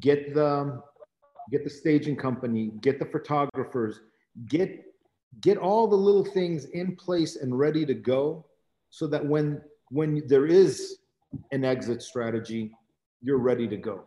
Get 0.00 0.34
the 0.34 0.82
get 1.50 1.64
the 1.64 1.70
staging 1.70 2.16
company, 2.16 2.72
get 2.80 2.98
the 2.98 3.06
photographers, 3.06 4.00
get 4.48 4.84
get 5.40 5.56
all 5.56 5.86
the 5.86 5.96
little 5.96 6.24
things 6.24 6.66
in 6.66 6.96
place 6.96 7.36
and 7.36 7.58
ready 7.58 7.86
to 7.86 7.94
go 7.94 8.44
so 8.90 9.06
that 9.06 9.24
when 9.24 9.60
when 9.90 10.26
there 10.26 10.46
is 10.46 10.98
an 11.52 11.64
exit 11.64 12.02
strategy, 12.02 12.72
you're 13.22 13.38
ready 13.38 13.68
to 13.68 13.76
go. 13.76 14.04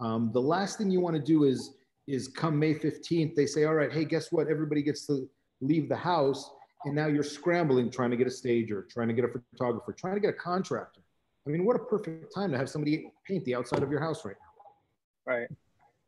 Um, 0.00 0.30
the 0.32 0.40
last 0.40 0.78
thing 0.78 0.90
you 0.90 1.00
want 1.00 1.16
to 1.16 1.22
do 1.22 1.44
is 1.44 1.74
is 2.06 2.28
come 2.28 2.58
May 2.58 2.74
15th, 2.74 3.34
they 3.34 3.46
say, 3.46 3.64
all 3.64 3.74
right, 3.74 3.92
hey, 3.92 4.04
guess 4.04 4.32
what? 4.32 4.48
Everybody 4.48 4.82
gets 4.82 5.06
to 5.06 5.28
leave 5.60 5.88
the 5.88 5.96
house. 5.96 6.50
And 6.84 6.94
now 6.94 7.06
you're 7.06 7.22
scrambling, 7.22 7.90
trying 7.90 8.10
to 8.10 8.16
get 8.16 8.26
a 8.26 8.30
stager, 8.30 8.86
trying 8.90 9.08
to 9.08 9.14
get 9.14 9.24
a 9.24 9.28
photographer, 9.52 9.92
trying 9.92 10.14
to 10.14 10.20
get 10.20 10.30
a 10.30 10.38
contractor. 10.38 11.02
I 11.46 11.50
mean, 11.50 11.64
what 11.64 11.76
a 11.76 11.78
perfect 11.78 12.34
time 12.34 12.50
to 12.52 12.58
have 12.58 12.70
somebody 12.70 13.12
paint 13.26 13.44
the 13.44 13.54
outside 13.54 13.82
of 13.82 13.90
your 13.90 14.00
house 14.00 14.24
right 14.24 14.36
now. 14.38 15.32
Right. 15.32 15.48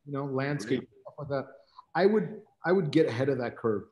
You 0.06 0.12
know, 0.12 0.24
landscape, 0.24 0.88
stuff 1.02 1.14
like 1.18 1.28
that. 1.28 1.46
I 1.94 2.06
would 2.06 2.40
I 2.64 2.72
would 2.72 2.90
get 2.90 3.06
ahead 3.06 3.28
of 3.28 3.38
that 3.38 3.56
curve. 3.56 3.84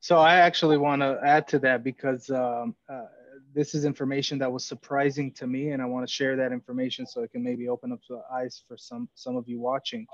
So 0.00 0.18
I 0.18 0.36
actually 0.36 0.78
want 0.78 1.02
to 1.02 1.18
add 1.24 1.48
to 1.48 1.58
that 1.60 1.82
because 1.82 2.30
um, 2.30 2.74
uh, 2.88 3.06
this 3.54 3.74
is 3.74 3.84
information 3.84 4.38
that 4.38 4.52
was 4.52 4.64
surprising 4.64 5.32
to 5.32 5.46
me, 5.46 5.70
and 5.70 5.82
I 5.82 5.86
want 5.86 6.06
to 6.06 6.12
share 6.12 6.36
that 6.36 6.52
information 6.52 7.06
so 7.06 7.22
it 7.22 7.32
can 7.32 7.42
maybe 7.42 7.68
open 7.68 7.92
up 7.92 8.00
the 8.08 8.22
eyes 8.32 8.62
for 8.68 8.76
some 8.76 9.08
some 9.14 9.36
of 9.36 9.48
you 9.48 9.60
watching. 9.60 10.06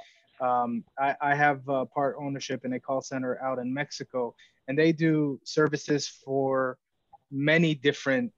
Um, 0.42 0.84
I, 0.98 1.14
I, 1.20 1.34
have 1.34 1.68
uh, 1.68 1.84
part 1.84 2.16
ownership 2.18 2.64
in 2.64 2.72
a 2.72 2.80
call 2.80 3.00
center 3.00 3.40
out 3.40 3.58
in 3.58 3.72
Mexico, 3.72 4.34
and 4.66 4.76
they 4.76 4.90
do 4.90 5.40
services 5.44 6.08
for 6.08 6.78
many 7.30 7.74
different 7.74 8.32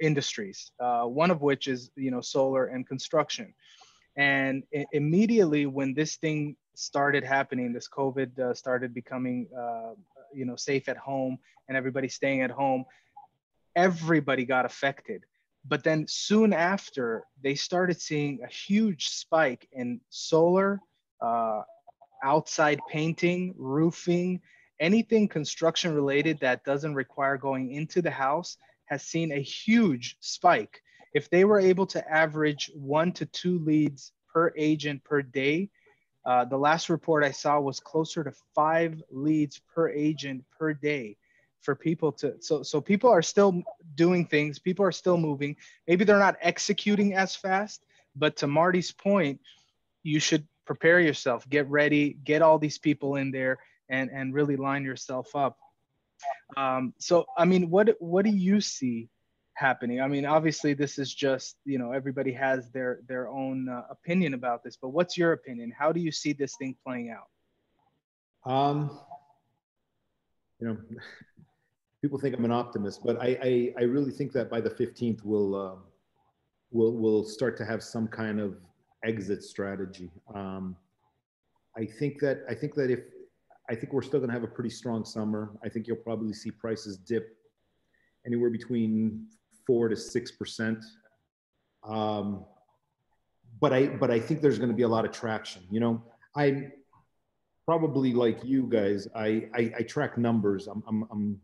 industries. 0.00 0.72
Uh, 0.80 1.04
one 1.04 1.30
of 1.30 1.40
which 1.40 1.68
is 1.68 1.90
you 1.94 2.10
know 2.10 2.20
solar 2.20 2.66
and 2.66 2.86
construction. 2.86 3.54
And 4.16 4.64
immediately 4.92 5.66
when 5.66 5.94
this 5.94 6.16
thing 6.16 6.56
started 6.74 7.22
happening, 7.22 7.72
this 7.72 7.88
COVID 7.88 8.36
uh, 8.40 8.52
started 8.52 8.92
becoming 8.92 9.46
uh, 9.56 9.92
you 10.32 10.44
know 10.44 10.56
safe 10.56 10.88
at 10.88 10.96
home 10.96 11.38
and 11.68 11.76
everybody 11.76 12.08
staying 12.08 12.42
at 12.42 12.50
home 12.50 12.84
everybody 13.76 14.44
got 14.44 14.64
affected 14.64 15.24
but 15.66 15.84
then 15.84 16.06
soon 16.08 16.52
after 16.52 17.24
they 17.42 17.54
started 17.54 18.00
seeing 18.00 18.40
a 18.42 18.48
huge 18.48 19.08
spike 19.08 19.68
in 19.72 20.00
solar 20.08 20.80
uh, 21.20 21.62
outside 22.22 22.80
painting 22.90 23.54
roofing 23.56 24.40
anything 24.80 25.26
construction 25.26 25.94
related 25.94 26.38
that 26.40 26.64
doesn't 26.64 26.94
require 26.94 27.36
going 27.36 27.72
into 27.72 28.00
the 28.00 28.10
house 28.10 28.56
has 28.86 29.02
seen 29.02 29.32
a 29.32 29.40
huge 29.40 30.16
spike. 30.20 30.80
If 31.12 31.30
they 31.30 31.44
were 31.44 31.58
able 31.58 31.86
to 31.86 32.10
average 32.10 32.70
one 32.74 33.12
to 33.12 33.26
two 33.26 33.58
leads 33.58 34.12
per 34.32 34.52
agent 34.56 35.02
per 35.04 35.22
day 35.22 35.70
uh, 36.28 36.44
the 36.44 36.58
last 36.58 36.90
report 36.90 37.24
I 37.24 37.30
saw 37.30 37.58
was 37.58 37.80
closer 37.80 38.22
to 38.22 38.32
five 38.54 39.02
leads 39.10 39.62
per 39.74 39.88
agent 39.88 40.44
per 40.58 40.74
day 40.74 41.16
for 41.62 41.74
people 41.74 42.12
to 42.12 42.34
so 42.40 42.62
so 42.62 42.82
people 42.82 43.08
are 43.08 43.22
still 43.22 43.62
doing 43.94 44.26
things 44.26 44.58
people 44.58 44.84
are 44.84 44.92
still 44.92 45.16
moving. 45.16 45.56
Maybe 45.86 46.04
they're 46.04 46.18
not 46.18 46.36
executing 46.42 47.14
as 47.14 47.34
fast 47.34 47.82
but 48.14 48.36
to 48.36 48.46
marty's 48.46 48.92
point 48.92 49.40
you 50.02 50.20
should 50.20 50.46
prepare 50.68 51.00
yourself 51.00 51.48
get 51.48 51.68
ready 51.68 52.16
get 52.24 52.42
all 52.42 52.58
these 52.58 52.78
people 52.78 53.16
in 53.16 53.32
there 53.32 53.58
and 53.88 54.10
and 54.10 54.34
really 54.34 54.56
line 54.56 54.84
yourself 54.84 55.34
up 55.34 55.56
um, 56.56 56.94
so 56.98 57.26
i 57.36 57.44
mean 57.44 57.70
what 57.70 57.96
what 57.98 58.24
do 58.24 58.30
you 58.30 58.60
see 58.60 59.08
happening. 59.58 60.00
I 60.00 60.06
mean, 60.06 60.24
obviously, 60.24 60.72
this 60.72 60.98
is 60.98 61.12
just 61.12 61.56
you 61.64 61.78
know 61.78 61.92
everybody 61.92 62.32
has 62.32 62.70
their 62.70 63.00
their 63.08 63.28
own 63.28 63.68
uh, 63.68 63.82
opinion 63.90 64.34
about 64.34 64.62
this, 64.62 64.78
but 64.80 64.90
what's 64.90 65.18
your 65.18 65.32
opinion? 65.32 65.72
How 65.76 65.92
do 65.92 66.00
you 66.00 66.12
see 66.12 66.32
this 66.32 66.54
thing 66.56 66.76
playing 66.86 67.10
out? 67.10 68.50
Um, 68.50 68.98
you 70.60 70.68
know, 70.68 70.76
people 72.02 72.18
think 72.18 72.36
I'm 72.36 72.44
an 72.44 72.52
optimist, 72.52 73.02
but 73.04 73.20
I 73.20 73.38
I, 73.42 73.74
I 73.80 73.82
really 73.82 74.12
think 74.12 74.32
that 74.32 74.48
by 74.48 74.60
the 74.60 74.70
15th 74.70 75.20
we'll 75.24 75.54
uh, 75.54 75.76
we'll 76.70 76.92
we'll 76.92 77.24
start 77.24 77.56
to 77.58 77.64
have 77.64 77.82
some 77.82 78.06
kind 78.08 78.40
of 78.40 78.56
exit 79.04 79.42
strategy. 79.42 80.10
Um, 80.34 80.76
I 81.76 81.84
think 81.84 82.20
that 82.20 82.42
I 82.48 82.54
think 82.54 82.74
that 82.74 82.90
if 82.90 83.00
I 83.70 83.74
think 83.74 83.92
we're 83.92 84.02
still 84.02 84.18
going 84.18 84.30
to 84.30 84.34
have 84.34 84.44
a 84.44 84.48
pretty 84.48 84.70
strong 84.70 85.04
summer. 85.04 85.50
I 85.62 85.68
think 85.68 85.86
you'll 85.86 85.96
probably 85.96 86.32
see 86.32 86.50
prices 86.50 86.96
dip 86.96 87.36
anywhere 88.26 88.50
between 88.50 89.26
four 89.66 89.88
to 89.88 89.96
six 89.96 90.32
percent. 90.32 90.84
Um, 91.84 92.44
but 93.60 93.72
I 93.72 93.86
but 93.86 94.10
I 94.10 94.20
think 94.20 94.40
there's 94.40 94.58
going 94.58 94.70
to 94.70 94.76
be 94.76 94.82
a 94.82 94.88
lot 94.88 95.04
of 95.04 95.12
traction. 95.12 95.62
You 95.70 95.80
know, 95.80 96.02
I 96.34 96.68
probably 97.66 98.12
like 98.12 98.42
you 98.44 98.62
guys. 98.62 99.06
I 99.14 99.48
I, 99.54 99.72
I 99.78 99.82
track 99.82 100.16
numbers. 100.16 100.66
I'm, 100.66 100.82
I'm 100.88 101.04
I'm 101.10 101.40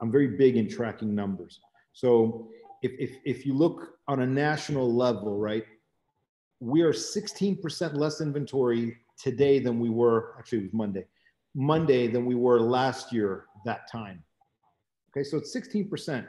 I'm 0.00 0.10
very 0.10 0.28
big 0.36 0.56
in 0.56 0.68
tracking 0.68 1.14
numbers. 1.14 1.60
So 1.92 2.48
if 2.82 2.92
if 2.98 3.16
if 3.24 3.46
you 3.46 3.54
look 3.54 3.98
on 4.08 4.20
a 4.20 4.26
national 4.26 4.92
level, 4.92 5.38
right, 5.38 5.64
we 6.62 6.82
are 6.82 6.92
16% 6.92 7.96
less 7.96 8.20
inventory 8.20 8.96
today 9.18 9.58
than 9.58 9.80
we 9.80 9.90
were. 9.90 10.36
Actually, 10.38 10.58
it 10.58 10.62
was 10.62 10.72
Monday. 10.72 11.04
Monday 11.56 12.06
than 12.06 12.24
we 12.24 12.36
were 12.36 12.60
last 12.60 13.12
year 13.12 13.46
that 13.64 13.90
time. 13.90 14.22
Okay, 15.10 15.24
so 15.24 15.36
it's 15.36 15.54
16%. 15.54 16.24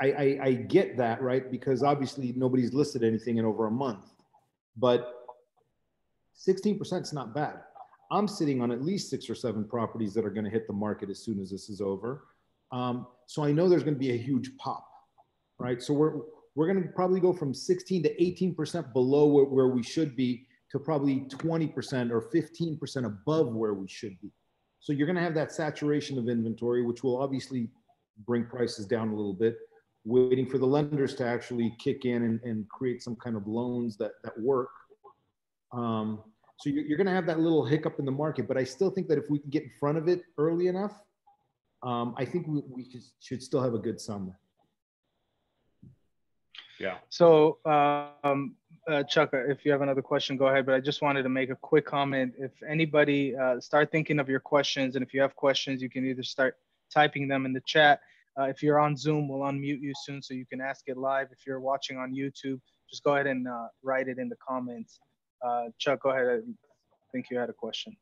I, 0.00 0.06
I, 0.06 0.38
I 0.42 0.52
get 0.54 0.96
that, 0.96 1.20
right? 1.20 1.50
Because 1.50 1.82
obviously 1.82 2.32
nobody's 2.34 2.72
listed 2.72 3.04
anything 3.04 3.36
in 3.36 3.44
over 3.44 3.66
a 3.66 3.70
month, 3.70 4.06
but 4.78 5.26
16% 6.48 7.02
is 7.02 7.12
not 7.12 7.34
bad. 7.34 7.56
I'm 8.10 8.26
sitting 8.26 8.62
on 8.62 8.72
at 8.72 8.82
least 8.82 9.10
six 9.10 9.28
or 9.28 9.34
seven 9.34 9.64
properties 9.64 10.14
that 10.14 10.24
are 10.24 10.30
going 10.30 10.46
to 10.46 10.50
hit 10.50 10.66
the 10.66 10.72
market 10.72 11.10
as 11.10 11.18
soon 11.18 11.40
as 11.40 11.50
this 11.50 11.68
is 11.68 11.82
over. 11.82 12.24
Um, 12.72 13.06
so 13.26 13.44
I 13.44 13.52
know 13.52 13.68
there's 13.68 13.84
going 13.84 13.96
to 13.96 14.00
be 14.00 14.12
a 14.12 14.16
huge 14.16 14.56
pop, 14.56 14.88
right? 15.58 15.82
So 15.82 15.92
we're 15.92 16.22
we're 16.54 16.66
going 16.66 16.82
to 16.82 16.88
probably 16.90 17.20
go 17.20 17.32
from 17.32 17.54
16 17.54 18.02
to 18.02 18.14
18% 18.16 18.92
below 18.92 19.26
where, 19.26 19.44
where 19.44 19.68
we 19.68 19.82
should 19.82 20.16
be 20.16 20.46
to 20.70 20.78
probably 20.78 21.20
20% 21.28 22.10
or 22.10 22.30
15% 22.30 23.06
above 23.06 23.54
where 23.54 23.74
we 23.74 23.88
should 23.88 24.20
be. 24.20 24.30
So 24.80 24.92
you're 24.92 25.06
going 25.06 25.16
to 25.16 25.22
have 25.22 25.34
that 25.34 25.52
saturation 25.52 26.18
of 26.18 26.28
inventory, 26.28 26.82
which 26.82 27.02
will 27.02 27.20
obviously 27.22 27.70
bring 28.26 28.46
prices 28.46 28.86
down 28.86 29.08
a 29.08 29.14
little 29.14 29.34
bit 29.34 29.56
waiting 30.04 30.46
for 30.46 30.58
the 30.58 30.66
lenders 30.66 31.14
to 31.14 31.26
actually 31.26 31.74
kick 31.78 32.04
in 32.04 32.22
and, 32.22 32.40
and 32.42 32.68
create 32.68 33.02
some 33.02 33.16
kind 33.16 33.36
of 33.36 33.46
loans 33.46 33.96
that, 33.98 34.12
that 34.24 34.38
work. 34.40 34.70
Um, 35.72 36.20
so 36.58 36.68
you're, 36.70 36.96
going 36.96 37.06
to 37.06 37.12
have 37.12 37.26
that 37.26 37.40
little 37.40 37.64
hiccup 37.64 37.98
in 37.98 38.04
the 38.04 38.12
market, 38.12 38.46
but 38.46 38.56
I 38.56 38.64
still 38.64 38.90
think 38.90 39.08
that 39.08 39.18
if 39.18 39.30
we 39.30 39.38
can 39.38 39.50
get 39.50 39.62
in 39.62 39.70
front 39.78 39.98
of 39.98 40.08
it 40.08 40.22
early 40.36 40.66
enough, 40.66 40.92
um, 41.82 42.14
I 42.18 42.24
think 42.24 42.46
we, 42.46 42.62
we 42.68 42.86
should 43.20 43.42
still 43.42 43.62
have 43.62 43.74
a 43.74 43.78
good 43.78 44.00
summer. 44.00 44.38
Yeah. 46.80 46.96
So, 47.10 47.58
um, 47.64 48.56
uh, 48.88 49.04
Chuck, 49.04 49.30
if 49.32 49.64
you 49.64 49.70
have 49.70 49.82
another 49.82 50.02
question, 50.02 50.36
go 50.36 50.48
ahead. 50.48 50.66
But 50.66 50.74
I 50.74 50.80
just 50.80 51.02
wanted 51.02 51.22
to 51.22 51.28
make 51.28 51.50
a 51.50 51.54
quick 51.54 51.86
comment. 51.86 52.32
If 52.38 52.50
anybody 52.68 53.36
uh, 53.36 53.60
start 53.60 53.92
thinking 53.92 54.18
of 54.18 54.28
your 54.28 54.40
questions, 54.40 54.96
and 54.96 55.04
if 55.04 55.14
you 55.14 55.20
have 55.20 55.36
questions, 55.36 55.80
you 55.82 55.88
can 55.88 56.04
either 56.04 56.24
start 56.24 56.56
typing 56.92 57.28
them 57.28 57.46
in 57.46 57.52
the 57.52 57.60
chat 57.66 58.00
uh, 58.38 58.44
if 58.44 58.62
you're 58.62 58.78
on 58.78 58.96
Zoom, 58.96 59.28
we'll 59.28 59.40
unmute 59.40 59.80
you 59.80 59.92
soon 60.04 60.22
so 60.22 60.34
you 60.34 60.46
can 60.46 60.60
ask 60.60 60.84
it 60.86 60.96
live. 60.96 61.28
If 61.32 61.46
you're 61.46 61.60
watching 61.60 61.98
on 61.98 62.14
YouTube, 62.14 62.60
just 62.88 63.02
go 63.02 63.14
ahead 63.14 63.26
and 63.26 63.46
uh, 63.46 63.68
write 63.82 64.08
it 64.08 64.18
in 64.18 64.28
the 64.28 64.36
comments. 64.36 65.00
Uh, 65.44 65.64
Chuck, 65.78 66.02
go 66.02 66.10
ahead. 66.10 66.26
I 66.26 66.40
think 67.12 67.26
you 67.30 67.38
had 67.38 67.50
a 67.50 67.54
question. 67.54 67.96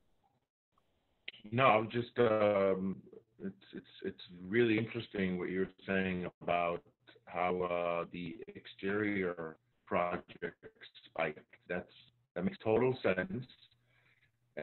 No, 1.51 1.67
I'm 1.67 1.89
just 1.89 2.19
um, 2.19 2.97
it's 3.43 3.55
it's 3.75 3.87
it's 4.05 4.23
really 4.47 4.77
interesting 4.77 5.39
what 5.39 5.49
you're 5.51 5.71
saying 5.87 6.27
about 6.43 6.83
how 7.29 7.63
uh, 7.63 8.05
the 8.13 8.37
exterior 8.49 9.57
project 9.87 10.65
spiked. 11.07 11.39
That's 11.69 11.93
that 12.35 12.45
makes 12.45 12.59
total 12.63 12.97
sense. 13.03 13.47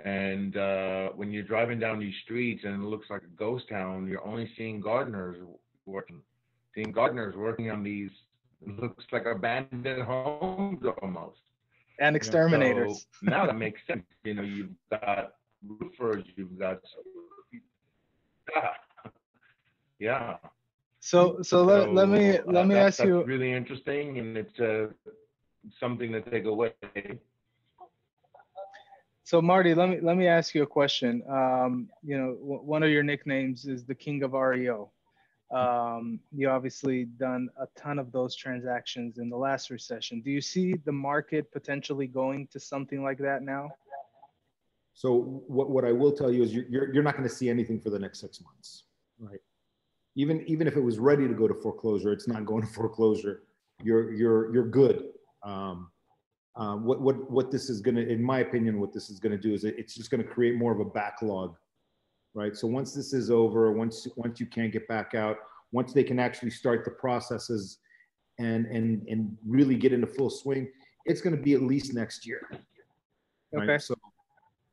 And 0.04 0.58
uh, 0.58 1.10
when 1.16 1.32
you're 1.32 1.44
driving 1.44 1.80
down 1.80 2.00
these 2.00 2.16
streets 2.24 2.64
and 2.66 2.84
it 2.84 2.86
looks 2.86 3.10
like 3.10 3.24
a 3.24 3.38
ghost 3.38 3.70
town, 3.70 4.08
you're 4.08 4.26
only 4.26 4.50
seeing 4.58 4.82
gardeners 4.82 5.38
working, 5.86 6.22
seeing 6.74 6.92
gardeners 6.92 7.36
working 7.36 7.72
on 7.72 7.82
these 7.82 8.12
looks 8.66 9.06
like 9.12 9.26
abandoned 9.26 10.02
homes 10.04 10.84
almost. 11.02 11.40
And 12.00 12.16
exterminators. 12.16 13.00
So 13.00 13.06
now 13.24 13.46
that 13.46 13.58
makes 13.58 13.82
sense. 13.88 14.04
You 14.24 14.34
know, 14.34 14.42
you've 14.42 14.70
got 14.90 15.34
roofers, 15.66 16.26
you've 16.36 16.58
got 16.60 16.82
yeah. 20.00 20.38
So 21.06 21.38
so 21.44 21.64
let, 21.64 21.94
let 21.94 22.10
me 22.10 22.40
let 22.48 22.64
uh, 22.64 22.66
me 22.66 22.74
ask 22.74 23.04
you 23.04 23.24
really 23.26 23.54
interesting 23.54 24.18
and 24.18 24.36
it's 24.36 24.60
uh, 24.60 24.88
something 25.80 26.12
to 26.12 26.22
take 26.22 26.46
away. 26.46 26.74
So 29.24 29.40
Marty, 29.40 29.76
let 29.76 29.90
me 29.90 30.00
let 30.02 30.18
me 30.18 30.26
ask 30.26 30.56
you 30.56 30.64
a 30.64 30.68
question. 30.80 31.22
Um, 31.30 31.90
you 32.04 32.18
know, 32.18 32.30
one 32.40 32.82
of 32.82 32.90
your 32.90 33.04
nicknames 33.04 33.68
is 33.68 33.86
the 33.86 33.94
King 33.94 34.24
of 34.24 34.34
REO. 34.34 34.90
Um, 35.52 36.20
you 36.32 36.50
obviously 36.50 37.06
done 37.06 37.50
a 37.62 37.68
ton 37.80 38.00
of 38.00 38.12
those 38.12 38.36
transactions 38.36 39.20
in 39.20 39.30
the 39.30 39.38
last 39.38 39.70
recession. 39.70 40.22
Do 40.22 40.32
you 40.32 40.42
see 40.42 40.74
the 40.74 40.92
market 40.92 41.52
potentially 41.52 42.08
going 42.08 42.48
to 42.48 42.60
something 42.60 43.04
like 43.04 43.20
that 43.20 43.44
now? 43.44 43.70
So 44.96 45.44
what, 45.46 45.70
what 45.70 45.86
I 45.86 45.92
will 45.92 46.14
tell 46.14 46.32
you 46.32 46.42
is 46.42 46.52
you're, 46.52 46.66
you're, 46.68 46.94
you're 46.96 47.04
not 47.04 47.16
going 47.16 47.30
to 47.30 47.36
see 47.36 47.48
anything 47.48 47.80
for 47.80 47.92
the 47.92 48.00
next 48.00 48.22
six 48.22 48.42
months, 48.42 48.86
right? 49.20 49.42
Even, 50.16 50.44
even 50.48 50.68
if 50.68 50.76
it 50.76 50.82
was 50.82 50.98
ready 50.98 51.28
to 51.28 51.34
go 51.34 51.48
to 51.48 51.54
foreclosure, 51.54 52.12
it's 52.12 52.28
not 52.28 52.46
going 52.46 52.62
to 52.62 52.68
foreclosure. 52.74 53.44
You're, 53.84 54.14
you're, 54.14 54.54
you're 54.54 54.68
good. 54.68 55.10
Um, 55.44 55.90
uh, 56.56 56.76
what, 56.76 57.02
what, 57.02 57.30
what 57.30 57.52
this 57.52 57.70
is 57.70 57.82
going 57.82 57.96
to, 57.96 58.08
in 58.08 58.24
my 58.24 58.40
opinion, 58.40 58.80
what 58.80 58.94
this 58.94 59.10
is 59.10 59.20
going 59.20 59.34
to 59.34 59.38
do 59.38 59.54
is 59.54 59.66
it's 59.66 59.94
just 59.94 60.10
going 60.10 60.24
to 60.24 60.28
create 60.28 60.56
more 60.56 60.72
of 60.72 60.80
a 60.80 60.86
backlog, 60.86 61.56
right? 62.34 62.56
So 62.56 62.66
once 62.68 62.94
this 62.94 63.14
is 63.14 63.30
over, 63.30 63.72
once, 63.74 64.08
once 64.16 64.40
you 64.40 64.46
can't 64.46 64.72
get 64.72 64.88
back 64.88 65.14
out, 65.16 65.38
once 65.74 65.92
they 65.92 66.04
can 66.04 66.18
actually 66.18 66.52
start 66.52 66.86
the 66.86 66.92
processes 66.92 67.80
and, 68.40 68.66
and, 68.68 69.06
and 69.10 69.38
really 69.46 69.76
get 69.76 69.92
into 69.92 70.08
full 70.08 70.30
swing, 70.30 70.70
it's 71.06 71.20
going 71.20 71.36
to 71.36 71.42
be 71.42 71.54
at 71.54 71.62
least 71.62 71.94
next 71.94 72.26
year. 72.26 72.48
Right? 73.52 73.70
Okay. 73.70 73.78
So, 73.78 73.96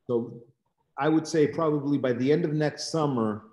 so 0.06 0.40
I 0.98 1.08
would 1.08 1.26
say 1.26 1.46
probably 1.46 1.98
by 1.98 2.12
the 2.12 2.30
end 2.30 2.44
of 2.44 2.52
next 2.52 2.90
summer, 2.90 3.44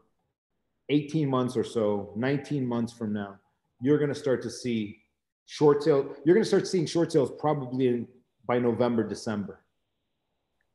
18 0.90 1.30
months 1.30 1.56
or 1.56 1.64
so, 1.64 2.12
19 2.16 2.66
months 2.66 2.92
from 2.92 3.14
now, 3.14 3.40
you're 3.82 3.98
going 3.98 4.10
to 4.10 4.20
start 4.20 4.42
to 4.44 4.50
see 4.50 5.00
short 5.46 5.84
sale. 5.84 6.16
You're 6.26 6.36
going 6.36 6.44
to 6.44 6.48
start 6.48 6.68
seeing 6.68 6.86
short 6.86 7.12
sales 7.12 7.32
probably 7.40 7.88
in 7.88 8.08
by 8.46 8.60
November, 8.60 9.08
December, 9.08 9.62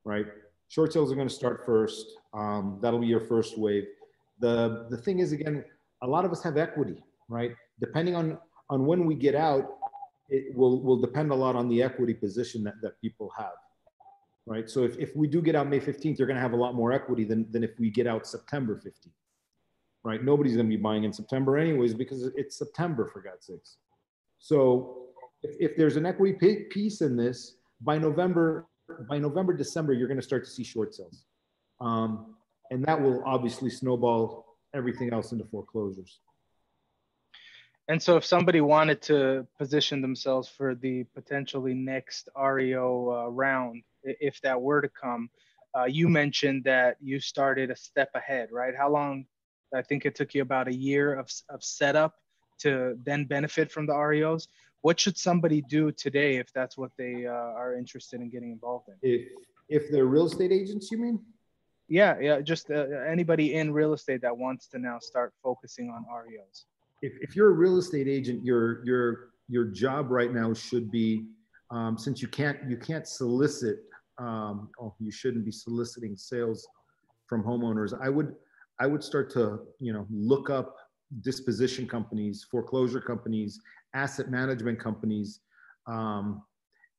right? 0.04 0.26
Short 0.68 0.92
sales 0.92 1.10
are 1.12 1.16
going 1.16 1.28
to 1.28 1.34
start 1.34 1.66
first. 1.66 2.06
Um, 2.32 2.78
that'll 2.80 3.00
be 3.00 3.06
your 3.06 3.20
first 3.20 3.58
wave. 3.58 3.84
The, 4.40 4.86
the 4.90 4.96
thing 4.96 5.18
is, 5.18 5.32
again, 5.32 5.64
a 6.02 6.06
lot 6.06 6.24
of 6.24 6.32
us 6.32 6.42
have 6.42 6.56
equity, 6.56 7.02
right? 7.28 7.52
Depending 7.80 8.14
on, 8.14 8.38
on 8.70 8.86
when 8.86 9.06
we 9.06 9.14
get 9.14 9.34
out, 9.34 9.78
it 10.28 10.56
will, 10.56 10.80
will 10.82 11.00
depend 11.00 11.30
a 11.30 11.34
lot 11.34 11.54
on 11.56 11.68
the 11.68 11.82
equity 11.82 12.14
position 12.14 12.64
that, 12.64 12.74
that 12.82 13.00
people 13.00 13.30
have, 13.36 13.52
right? 14.46 14.70
So 14.70 14.84
if, 14.84 14.98
if 14.98 15.14
we 15.14 15.28
do 15.28 15.42
get 15.42 15.54
out 15.54 15.68
May 15.68 15.80
15th, 15.80 16.18
you're 16.18 16.26
going 16.26 16.36
to 16.36 16.42
have 16.42 16.52
a 16.52 16.56
lot 16.56 16.74
more 16.74 16.92
equity 16.92 17.24
than, 17.24 17.50
than 17.50 17.62
if 17.62 17.78
we 17.78 17.90
get 17.90 18.06
out 18.06 18.26
September 18.26 18.76
15th, 18.76 19.10
right? 20.04 20.22
Nobody's 20.22 20.54
going 20.54 20.66
to 20.66 20.76
be 20.76 20.80
buying 20.80 21.04
in 21.04 21.12
September 21.12 21.56
anyways 21.56 21.94
because 21.94 22.24
it's 22.36 22.56
September, 22.56 23.10
for 23.12 23.20
God's 23.20 23.46
sakes. 23.46 23.76
So 24.38 25.06
if, 25.42 25.70
if 25.70 25.76
there's 25.76 25.96
an 25.96 26.06
equity 26.06 26.64
piece 26.70 27.00
in 27.00 27.16
this, 27.16 27.56
by 27.80 27.98
November, 27.98 28.66
by 29.08 29.18
November, 29.18 29.54
December, 29.54 29.94
you're 29.94 30.08
going 30.08 30.20
to 30.20 30.26
start 30.26 30.44
to 30.44 30.50
see 30.50 30.62
short 30.62 30.94
sales. 30.94 31.24
Um, 31.80 32.36
and 32.70 32.84
that 32.84 33.00
will 33.00 33.22
obviously 33.24 33.70
snowball 33.70 34.44
everything 34.74 35.12
else 35.12 35.32
into 35.32 35.44
foreclosures. 35.44 36.20
And 37.88 38.02
so, 38.02 38.16
if 38.16 38.24
somebody 38.24 38.62
wanted 38.62 39.02
to 39.02 39.46
position 39.58 40.00
themselves 40.00 40.48
for 40.48 40.74
the 40.74 41.04
potentially 41.14 41.74
next 41.74 42.28
REO 42.34 43.10
uh, 43.10 43.30
round, 43.30 43.82
if 44.02 44.40
that 44.40 44.60
were 44.60 44.80
to 44.80 44.88
come, 44.88 45.28
uh, 45.76 45.84
you 45.84 46.08
mentioned 46.08 46.64
that 46.64 46.96
you 47.02 47.20
started 47.20 47.70
a 47.70 47.76
step 47.76 48.10
ahead, 48.14 48.48
right? 48.52 48.74
How 48.76 48.90
long? 48.90 49.26
I 49.74 49.82
think 49.82 50.06
it 50.06 50.14
took 50.14 50.34
you 50.34 50.42
about 50.42 50.68
a 50.68 50.74
year 50.74 51.14
of, 51.14 51.30
of 51.48 51.62
setup 51.62 52.14
to 52.58 52.96
then 53.04 53.24
benefit 53.24 53.70
from 53.70 53.86
the 53.86 53.92
REOs 53.92 54.46
what 54.84 55.00
should 55.00 55.16
somebody 55.16 55.62
do 55.62 55.90
today 55.90 56.36
if 56.36 56.52
that's 56.52 56.76
what 56.76 56.90
they 56.98 57.24
uh, 57.26 57.32
are 57.32 57.74
interested 57.74 58.20
in 58.20 58.28
getting 58.28 58.52
involved 58.52 58.90
in? 58.90 58.96
If 59.00 59.28
if 59.70 59.90
they're 59.90 60.04
real 60.04 60.26
estate 60.26 60.52
agents, 60.52 60.90
you 60.90 60.98
mean? 60.98 61.18
Yeah, 61.88 62.18
yeah, 62.20 62.42
just 62.42 62.70
uh, 62.70 62.84
anybody 63.08 63.54
in 63.54 63.72
real 63.72 63.94
estate 63.94 64.20
that 64.20 64.36
wants 64.36 64.66
to 64.68 64.78
now 64.78 64.98
start 64.98 65.32
focusing 65.42 65.88
on 65.88 66.04
REOs. 66.04 66.66
If, 67.00 67.14
if 67.22 67.34
you're 67.34 67.48
a 67.48 67.54
real 67.54 67.78
estate 67.78 68.08
agent, 68.08 68.44
your 68.44 68.84
your 68.84 69.30
your 69.48 69.64
job 69.64 70.10
right 70.10 70.30
now 70.30 70.52
should 70.52 70.90
be 70.90 71.24
um, 71.70 71.96
since 71.96 72.20
you 72.20 72.28
can't 72.28 72.58
you 72.68 72.76
can't 72.76 73.08
solicit 73.08 73.78
um, 74.18 74.68
oh 74.78 74.94
you 75.00 75.10
shouldn't 75.10 75.46
be 75.46 75.50
soliciting 75.50 76.14
sales 76.14 76.68
from 77.26 77.42
homeowners. 77.42 77.98
I 77.98 78.10
would 78.10 78.34
I 78.80 78.86
would 78.86 79.04
start 79.04 79.30
to 79.32 79.60
you 79.80 79.92
know 79.92 80.06
look 80.10 80.50
up 80.50 80.76
disposition 81.20 81.86
companies, 81.86 82.46
foreclosure 82.50 83.00
companies, 83.00 83.60
asset 83.94 84.30
management 84.30 84.78
companies, 84.78 85.40
um, 85.86 86.42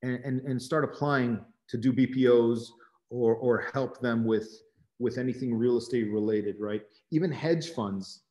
and, 0.04 0.24
and, 0.24 0.42
and 0.42 0.62
start 0.62 0.84
applying 0.84 1.40
to 1.68 1.78
do 1.78 1.92
BPOs 1.92 2.68
or, 3.10 3.36
or 3.36 3.70
help 3.74 4.00
them 4.00 4.26
with, 4.26 4.50
with 5.00 5.18
anything 5.18 5.54
real 5.54 5.78
estate 5.78 6.12
related, 6.12 6.56
right? 6.60 6.82
Even 7.12 7.32
hedge 7.32 7.70
funds 7.70 8.22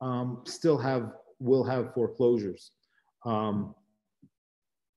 um, 0.00 0.42
still 0.44 0.78
have, 0.78 1.12
will 1.40 1.64
have 1.64 1.92
foreclosures. 1.94 2.72
Um, 3.24 3.74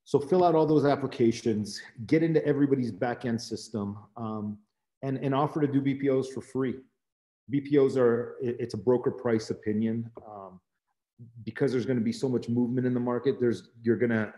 so 0.04 0.20
fill 0.20 0.44
out 0.44 0.56
all 0.56 0.66
those 0.66 0.86
applications, 0.86 1.82
get 2.06 2.24
into 2.24 2.46
everybody's 2.46 2.92
back-end 2.92 3.42
system, 3.42 3.98
um, 4.16 4.58
and, 5.04 5.18
and 5.18 5.36
offer 5.36 5.62
to 5.62 5.68
do 5.68 5.82
BPOs 5.82 6.28
for 6.34 6.42
free. 6.42 6.76
BPOs 7.54 7.98
are, 7.98 8.36
it's 8.42 8.74
a 8.74 8.78
broker 8.78 9.12
price 9.12 9.50
opinion. 9.50 10.10
Um, 10.28 10.60
because 11.44 11.72
there's 11.72 11.86
going 11.86 11.98
to 11.98 12.04
be 12.04 12.12
so 12.12 12.30
much 12.30 12.48
movement 12.50 12.86
in 12.86 12.94
the 12.94 13.00
market, 13.00 13.40
there's, 13.40 13.70
you're 13.82 13.98
going 13.98 14.12
to, 14.12 14.32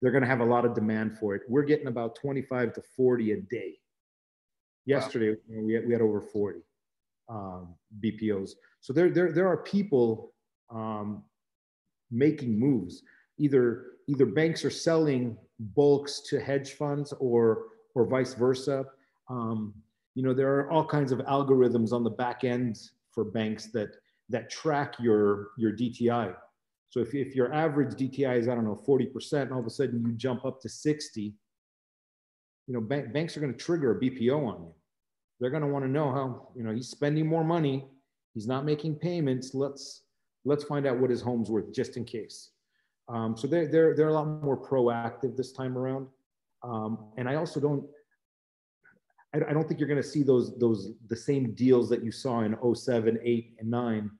they're 0.00 0.12
going 0.12 0.22
to 0.22 0.28
have 0.28 0.40
a 0.40 0.44
lot 0.44 0.64
of 0.64 0.74
demand 0.74 1.18
for 1.18 1.34
it. 1.34 1.42
We're 1.48 1.64
getting 1.64 1.86
about 1.86 2.16
25 2.16 2.72
to 2.74 2.82
40 2.96 3.32
a 3.32 3.36
day. 3.42 3.74
Yesterday, 4.86 5.36
wow. 5.48 5.62
we, 5.62 5.74
had, 5.74 5.86
we 5.86 5.92
had 5.92 6.02
over 6.02 6.20
40 6.20 6.60
um, 7.28 7.74
BPOs. 8.02 8.52
So 8.80 8.92
there, 8.92 9.10
there, 9.10 9.32
there 9.32 9.48
are 9.48 9.58
people 9.58 10.32
um, 10.70 11.24
making 12.10 12.58
moves. 12.58 13.02
Either, 13.38 13.84
either 14.08 14.26
banks 14.26 14.64
are 14.64 14.70
selling 14.70 15.36
bulks 15.58 16.20
to 16.28 16.40
hedge 16.40 16.72
funds 16.72 17.12
or, 17.18 17.66
or 17.94 18.06
vice 18.06 18.34
versa. 18.34 18.84
Um, 19.28 19.74
you 20.14 20.22
know, 20.22 20.32
there 20.32 20.54
are 20.54 20.70
all 20.70 20.84
kinds 20.84 21.12
of 21.12 21.18
algorithms 21.20 21.92
on 21.92 22.04
the 22.04 22.10
back 22.10 22.44
end 22.44 22.78
for 23.10 23.24
banks 23.24 23.66
that 23.72 23.96
that 24.30 24.50
track 24.50 24.94
your 24.98 25.48
your 25.58 25.72
DTI. 25.72 26.34
So 26.90 27.00
if, 27.00 27.14
if 27.14 27.34
your 27.34 27.52
average 27.52 27.94
DTI 27.94 28.38
is 28.38 28.48
I 28.48 28.54
don't 28.54 28.64
know 28.64 28.80
40%, 28.86 29.42
and 29.42 29.52
all 29.52 29.58
of 29.58 29.66
a 29.66 29.70
sudden 29.70 30.04
you 30.06 30.12
jump 30.12 30.44
up 30.44 30.60
to 30.60 30.68
60, 30.68 31.34
you 32.68 32.74
know, 32.74 32.80
bank, 32.80 33.12
banks 33.12 33.36
are 33.36 33.40
going 33.40 33.52
to 33.52 33.58
trigger 33.58 33.98
a 33.98 34.00
BPO 34.00 34.46
on 34.46 34.62
you. 34.62 34.74
They're 35.40 35.50
going 35.50 35.62
to 35.62 35.68
want 35.68 35.84
to 35.84 35.90
know 35.90 36.12
how 36.12 36.48
you 36.54 36.62
know 36.62 36.72
he's 36.72 36.88
spending 36.88 37.26
more 37.26 37.44
money, 37.44 37.84
he's 38.34 38.46
not 38.46 38.64
making 38.64 38.96
payments. 38.96 39.54
Let's 39.54 40.02
let's 40.44 40.64
find 40.64 40.86
out 40.86 40.98
what 40.98 41.10
his 41.10 41.20
home's 41.20 41.50
worth 41.50 41.72
just 41.72 41.96
in 41.96 42.04
case. 42.04 42.50
Um, 43.08 43.36
so 43.36 43.46
they're 43.46 43.66
they're 43.66 43.94
they're 43.96 44.08
a 44.08 44.12
lot 44.12 44.26
more 44.42 44.56
proactive 44.56 45.36
this 45.36 45.52
time 45.52 45.76
around. 45.76 46.06
Um, 46.62 47.10
and 47.18 47.28
I 47.28 47.34
also 47.34 47.60
don't 47.60 47.84
I, 49.34 49.52
don't 49.52 49.66
think 49.66 49.80
you're 49.80 49.88
going 49.88 50.02
to 50.02 50.08
see 50.08 50.22
those 50.22 50.56
those 50.58 50.92
the 51.08 51.16
same 51.16 51.54
deals 51.54 51.88
that 51.88 52.04
you 52.04 52.12
saw 52.12 52.42
in 52.42 52.56
07, 52.74 53.18
8, 53.22 53.54
and 53.58 53.70
9 53.70 54.10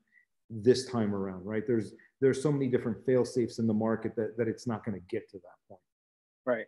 this 0.51 0.87
time 0.87 1.15
around, 1.15 1.45
right? 1.45 1.63
There's 1.67 1.95
there's 2.21 2.43
so 2.43 2.51
many 2.51 2.69
different 2.69 3.05
fail 3.05 3.25
safes 3.25 3.59
in 3.59 3.67
the 3.67 3.75
market 3.75 4.17
that, 4.17 4.37
that 4.37 4.49
it's 4.49 4.67
not 4.67 4.85
going 4.85 4.99
to 4.99 5.07
get 5.09 5.29
to 5.31 5.39
that 5.39 5.69
point. 5.69 5.81
Right. 6.47 6.67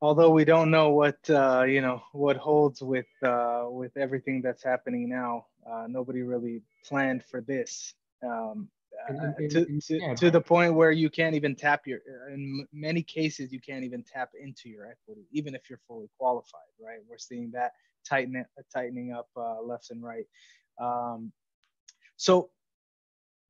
Although 0.00 0.30
we 0.30 0.44
don't 0.44 0.70
know 0.70 0.90
what 0.90 1.18
uh, 1.28 1.64
you 1.64 1.80
know 1.80 2.02
what 2.12 2.36
holds 2.36 2.82
with 2.82 3.06
uh, 3.22 3.64
with 3.68 3.96
everything 3.96 4.42
that's 4.42 4.62
happening 4.62 5.08
now, 5.08 5.46
uh, 5.68 5.86
nobody 5.88 6.22
really 6.22 6.62
planned 6.84 7.24
for 7.24 7.40
this. 7.40 7.94
Um, 8.24 8.68
uh, 9.08 9.32
to, 9.38 9.64
to, 9.80 9.80
yeah, 9.90 10.14
to 10.14 10.30
the 10.30 10.40
point 10.40 10.74
where 10.74 10.90
you 10.90 11.08
can't 11.08 11.34
even 11.34 11.54
tap 11.54 11.86
your 11.86 12.00
in 12.32 12.66
many 12.72 13.02
cases 13.02 13.52
you 13.52 13.60
can't 13.60 13.84
even 13.84 14.02
tap 14.02 14.30
into 14.40 14.68
your 14.68 14.86
equity 14.86 15.26
even 15.32 15.54
if 15.54 15.70
you're 15.70 15.80
fully 15.86 16.08
qualified 16.18 16.68
right? 16.80 16.98
We're 17.08 17.18
seeing 17.18 17.50
that 17.52 17.72
tighten 18.08 18.44
tightening 18.72 19.12
up 19.12 19.28
uh, 19.36 19.60
left 19.62 19.90
and 19.90 20.02
right. 20.02 20.26
Um, 20.80 21.32
so 22.16 22.50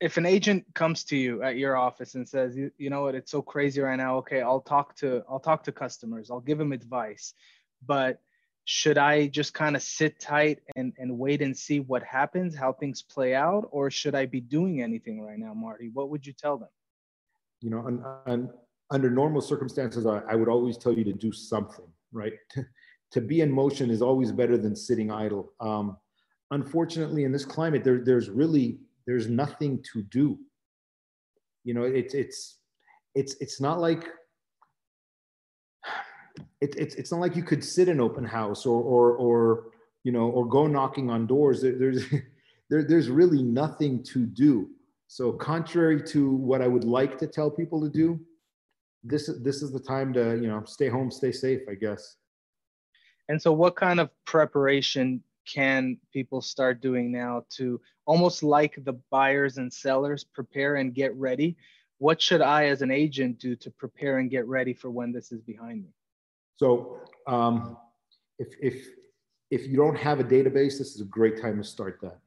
if 0.00 0.16
an 0.16 0.26
agent 0.26 0.64
comes 0.74 1.04
to 1.04 1.16
you 1.16 1.42
at 1.42 1.56
your 1.56 1.76
office 1.76 2.14
and 2.14 2.28
says 2.28 2.56
you, 2.56 2.70
you 2.78 2.88
know 2.88 3.02
what? 3.02 3.14
It's 3.14 3.30
so 3.30 3.42
crazy 3.42 3.80
right 3.80 3.96
now. 3.96 4.18
Okay 4.18 4.40
i'll 4.40 4.60
talk 4.60 4.96
to 4.96 5.22
i'll 5.28 5.40
talk 5.40 5.64
to 5.64 5.72
customers. 5.72 6.30
I'll 6.30 6.40
give 6.40 6.58
them 6.58 6.72
advice. 6.72 7.34
But 7.86 8.20
should 8.70 8.98
i 8.98 9.26
just 9.28 9.54
kind 9.54 9.74
of 9.74 9.82
sit 9.82 10.20
tight 10.20 10.58
and, 10.76 10.92
and 10.98 11.18
wait 11.18 11.40
and 11.40 11.56
see 11.56 11.80
what 11.80 12.02
happens 12.02 12.54
how 12.54 12.70
things 12.70 13.00
play 13.00 13.34
out 13.34 13.66
or 13.70 13.90
should 13.90 14.14
i 14.14 14.26
be 14.26 14.42
doing 14.42 14.82
anything 14.82 15.22
right 15.22 15.38
now 15.38 15.54
marty? 15.54 15.88
What 15.94 16.10
would 16.10 16.26
you 16.26 16.34
tell 16.34 16.58
them? 16.58 16.68
You 17.62 17.70
know 17.70 18.12
and, 18.26 18.50
under 18.90 19.08
normal 19.08 19.40
circumstances 19.40 20.04
I, 20.04 20.18
I 20.30 20.34
would 20.34 20.48
always 20.48 20.76
tell 20.76 20.92
you 20.92 21.02
to 21.04 21.14
do 21.14 21.32
something 21.32 21.86
right? 22.12 22.34
To, 22.54 22.66
to 23.12 23.20
be 23.22 23.40
in 23.40 23.50
motion 23.50 23.88
is 23.88 24.02
always 24.02 24.32
better 24.32 24.58
than 24.58 24.76
sitting 24.76 25.10
idle. 25.10 25.54
Um, 25.60 25.96
unfortunately 26.50 27.24
in 27.24 27.32
this 27.32 27.46
climate 27.46 27.82
there, 27.82 28.04
there's 28.04 28.28
really 28.28 28.80
there's 29.06 29.28
nothing 29.28 29.82
to 29.94 30.02
do. 30.02 30.38
You 31.64 31.72
know 31.72 31.84
it's 31.84 32.12
it's 32.12 32.58
it's 33.14 33.34
it's 33.40 33.62
not 33.62 33.80
like 33.80 34.08
it, 36.60 36.74
it's 36.76 36.94
it's 36.96 37.10
not 37.10 37.20
like 37.20 37.36
you 37.36 37.42
could 37.42 37.62
sit 37.62 37.88
in 37.88 38.00
open 38.00 38.24
house 38.24 38.66
or 38.66 38.80
or 38.82 39.12
or 39.16 39.64
you 40.04 40.12
know 40.12 40.28
or 40.30 40.46
go 40.46 40.66
knocking 40.66 41.10
on 41.10 41.26
doors 41.26 41.62
there's 41.62 42.04
there, 42.70 42.84
there's 42.84 43.08
really 43.08 43.42
nothing 43.42 44.02
to 44.02 44.26
do 44.26 44.68
so 45.06 45.32
contrary 45.32 46.02
to 46.02 46.32
what 46.32 46.62
i 46.62 46.68
would 46.68 46.84
like 46.84 47.18
to 47.18 47.26
tell 47.26 47.50
people 47.50 47.80
to 47.80 47.88
do 47.88 48.20
this 49.04 49.30
this 49.42 49.62
is 49.62 49.72
the 49.72 49.80
time 49.80 50.12
to 50.12 50.36
you 50.36 50.48
know 50.48 50.62
stay 50.64 50.88
home 50.88 51.10
stay 51.10 51.32
safe 51.32 51.60
i 51.70 51.74
guess 51.74 52.16
and 53.28 53.40
so 53.40 53.52
what 53.52 53.76
kind 53.76 54.00
of 54.00 54.10
preparation 54.24 55.22
can 55.46 55.96
people 56.12 56.40
start 56.40 56.80
doing 56.80 57.10
now 57.10 57.44
to 57.50 57.80
almost 58.06 58.42
like 58.42 58.74
the 58.84 58.94
buyers 59.10 59.58
and 59.58 59.72
sellers 59.72 60.24
prepare 60.24 60.76
and 60.76 60.94
get 60.94 61.14
ready? 61.14 61.56
What 61.98 62.20
should 62.20 62.42
I, 62.42 62.66
as 62.66 62.82
an 62.82 62.90
agent, 62.90 63.38
do 63.38 63.56
to 63.56 63.70
prepare 63.70 64.18
and 64.18 64.30
get 64.30 64.46
ready 64.46 64.72
for 64.72 64.90
when 64.90 65.12
this 65.12 65.32
is 65.32 65.40
behind 65.40 65.82
me? 65.82 65.90
So, 66.58 67.00
um, 67.26 67.76
if 68.38 68.48
if 68.60 68.88
if 69.50 69.66
you 69.66 69.76
don't 69.76 69.96
have 69.96 70.20
a 70.20 70.24
database, 70.24 70.78
this 70.78 70.94
is 70.94 71.00
a 71.00 71.06
great 71.06 71.40
time 71.40 71.56
to 71.58 71.64
start 71.64 71.98
that. 72.02 72.18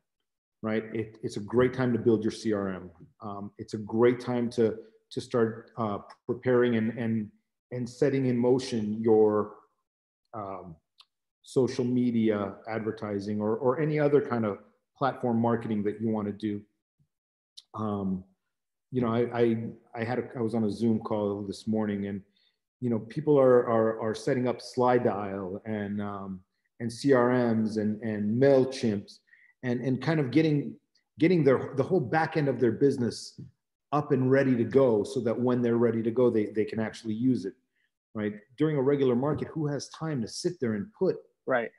Right? 0.63 0.83
It, 0.93 1.17
it's 1.23 1.37
a 1.37 1.39
great 1.39 1.73
time 1.73 1.91
to 1.93 1.99
build 1.99 2.23
your 2.23 2.31
CRM. 2.31 2.89
Um, 3.21 3.51
it's 3.57 3.73
a 3.73 3.77
great 3.77 4.19
time 4.19 4.49
to 4.51 4.77
to 5.11 5.21
start 5.21 5.71
uh, 5.77 5.99
preparing 6.25 6.77
and 6.77 6.97
and 6.97 7.29
and 7.71 7.89
setting 7.89 8.27
in 8.27 8.37
motion 8.37 9.01
your 9.01 9.55
um, 10.33 10.75
social 11.41 11.83
media 11.83 12.53
advertising 12.69 13.41
or, 13.41 13.57
or 13.57 13.79
any 13.79 13.99
other 13.99 14.21
kind 14.21 14.45
of 14.45 14.59
platform 14.97 15.41
marketing 15.41 15.83
that 15.83 15.99
you 15.99 16.09
want 16.09 16.27
to 16.27 16.33
do. 16.33 16.61
Um, 17.73 18.23
you 18.91 19.01
know, 19.01 19.07
I, 19.07 19.21
I, 19.33 19.57
I 19.95 20.03
had 20.03 20.19
a, 20.19 20.23
I 20.37 20.41
was 20.41 20.53
on 20.53 20.65
a 20.65 20.71
Zoom 20.71 20.99
call 20.99 21.41
this 21.43 21.67
morning 21.67 22.07
and, 22.07 22.21
you 22.81 22.89
know, 22.89 22.99
people 22.99 23.39
are, 23.39 23.67
are, 23.69 24.01
are 24.01 24.15
setting 24.15 24.47
up 24.47 24.59
Slydial 24.59 25.61
and, 25.65 26.01
um, 26.01 26.41
and 26.79 26.89
CRMs 26.89 27.77
and, 27.77 28.01
and 28.01 28.41
MailChimps 28.41 29.19
and, 29.63 29.81
and 29.81 30.01
kind 30.01 30.19
of 30.19 30.31
getting, 30.31 30.75
getting 31.19 31.43
their, 31.43 31.73
the 31.77 31.83
whole 31.83 31.99
back 31.99 32.37
end 32.37 32.49
of 32.49 32.59
their 32.59 32.71
business 32.71 33.39
up 33.91 34.11
and 34.11 34.31
ready 34.31 34.55
to 34.55 34.63
go 34.63 35.03
so 35.03 35.19
that 35.21 35.39
when 35.39 35.61
they're 35.61 35.77
ready 35.77 36.01
to 36.01 36.11
go, 36.11 36.29
they, 36.29 36.47
they 36.47 36.65
can 36.65 36.79
actually 36.79 37.13
use 37.13 37.45
it, 37.45 37.53
right? 38.15 38.33
During 38.57 38.77
a 38.77 38.81
regular 38.81 39.15
market, 39.15 39.47
who 39.49 39.67
has 39.67 39.89
time 39.89 40.21
to 40.21 40.27
sit 40.27 40.59
there 40.59 40.73
and 40.73 40.87
put 40.97 41.17
right 41.47 41.69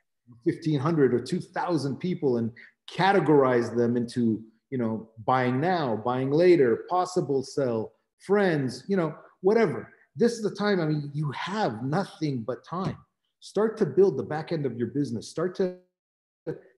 1500 0.43 1.13
or 1.13 1.19
2000 1.19 1.97
people 1.97 2.37
and 2.37 2.51
categorize 2.91 3.75
them 3.75 3.97
into 3.97 4.41
you 4.69 4.77
know 4.77 5.09
buying 5.25 5.59
now 5.59 5.95
buying 5.95 6.31
later 6.31 6.85
possible 6.89 7.43
sell 7.43 7.93
friends 8.19 8.83
you 8.87 8.97
know 8.97 9.15
whatever 9.41 9.92
this 10.15 10.33
is 10.33 10.41
the 10.41 10.55
time 10.55 10.79
i 10.79 10.85
mean 10.85 11.09
you 11.13 11.31
have 11.31 11.83
nothing 11.83 12.41
but 12.41 12.65
time 12.65 12.97
start 13.39 13.77
to 13.77 13.85
build 13.85 14.17
the 14.17 14.23
back 14.23 14.51
end 14.51 14.65
of 14.65 14.77
your 14.77 14.87
business 14.87 15.29
start 15.29 15.55
to 15.55 15.75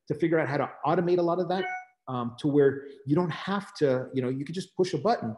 to 0.08 0.14
figure 0.14 0.40
out 0.40 0.48
how 0.48 0.58
to 0.58 0.70
automate 0.86 1.18
a 1.18 1.22
lot 1.22 1.40
of 1.40 1.50
that 1.50 1.66
um, 2.08 2.36
to 2.38 2.48
where 2.48 2.84
you 3.08 3.16
don't 3.16 3.32
have 3.32 3.74
to 3.74 4.08
you 4.14 4.22
know 4.22 4.30
you 4.30 4.46
can 4.46 4.54
just 4.54 4.76
push 4.76 4.94
a 4.94 4.98
button 4.98 5.36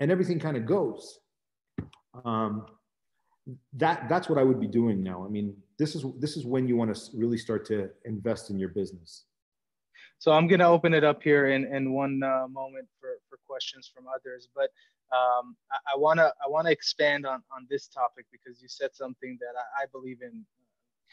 and 0.00 0.10
everything 0.10 0.38
kind 0.38 0.56
of 0.56 0.66
goes 0.66 1.20
um, 2.24 2.66
that 3.74 4.08
that's 4.08 4.28
what 4.28 4.38
I 4.38 4.42
would 4.42 4.60
be 4.60 4.66
doing 4.66 5.02
now. 5.02 5.24
I 5.24 5.28
mean, 5.28 5.56
this 5.78 5.94
is 5.94 6.04
this 6.18 6.36
is 6.36 6.44
when 6.44 6.68
you 6.68 6.76
want 6.76 6.94
to 6.94 7.00
really 7.16 7.38
start 7.38 7.64
to 7.66 7.90
invest 8.04 8.50
in 8.50 8.58
your 8.58 8.68
business. 8.70 9.24
So 10.18 10.32
I'm 10.32 10.46
going 10.46 10.60
to 10.60 10.66
open 10.66 10.92
it 10.92 11.02
up 11.02 11.22
here 11.22 11.46
in, 11.46 11.64
in 11.74 11.94
one 11.94 12.22
uh, 12.22 12.46
moment 12.48 12.86
for, 13.00 13.08
for 13.30 13.38
questions 13.46 13.90
from 13.94 14.04
others, 14.06 14.48
but 14.54 14.68
um, 15.12 15.56
I 15.72 15.96
want 15.96 16.18
to 16.18 16.32
I 16.44 16.48
want 16.48 16.66
to 16.66 16.72
expand 16.72 17.26
on 17.26 17.42
on 17.54 17.66
this 17.68 17.88
topic 17.88 18.26
because 18.30 18.60
you 18.62 18.68
said 18.68 18.90
something 18.94 19.38
that 19.40 19.58
I, 19.58 19.82
I 19.82 19.86
believe 19.92 20.22
in 20.22 20.44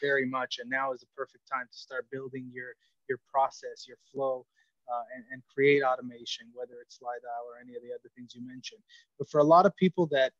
very 0.00 0.26
much, 0.26 0.58
and 0.60 0.70
now 0.70 0.92
is 0.92 1.00
the 1.00 1.06
perfect 1.16 1.48
time 1.50 1.66
to 1.70 1.78
start 1.78 2.06
building 2.10 2.50
your 2.52 2.74
your 3.08 3.18
process, 3.32 3.86
your 3.88 3.96
flow, 4.12 4.44
uh, 4.92 5.02
and, 5.16 5.24
and, 5.32 5.42
create 5.52 5.82
automation, 5.82 6.46
whether 6.52 6.74
it's 6.82 6.98
LiDAR 7.00 7.40
or 7.48 7.58
any 7.58 7.74
of 7.74 7.82
the 7.82 7.88
other 7.88 8.10
things 8.14 8.34
you 8.34 8.46
mentioned. 8.46 8.82
But 9.18 9.30
for 9.30 9.38
a 9.38 9.44
lot 9.44 9.64
of 9.64 9.74
people 9.76 10.06
that 10.08 10.32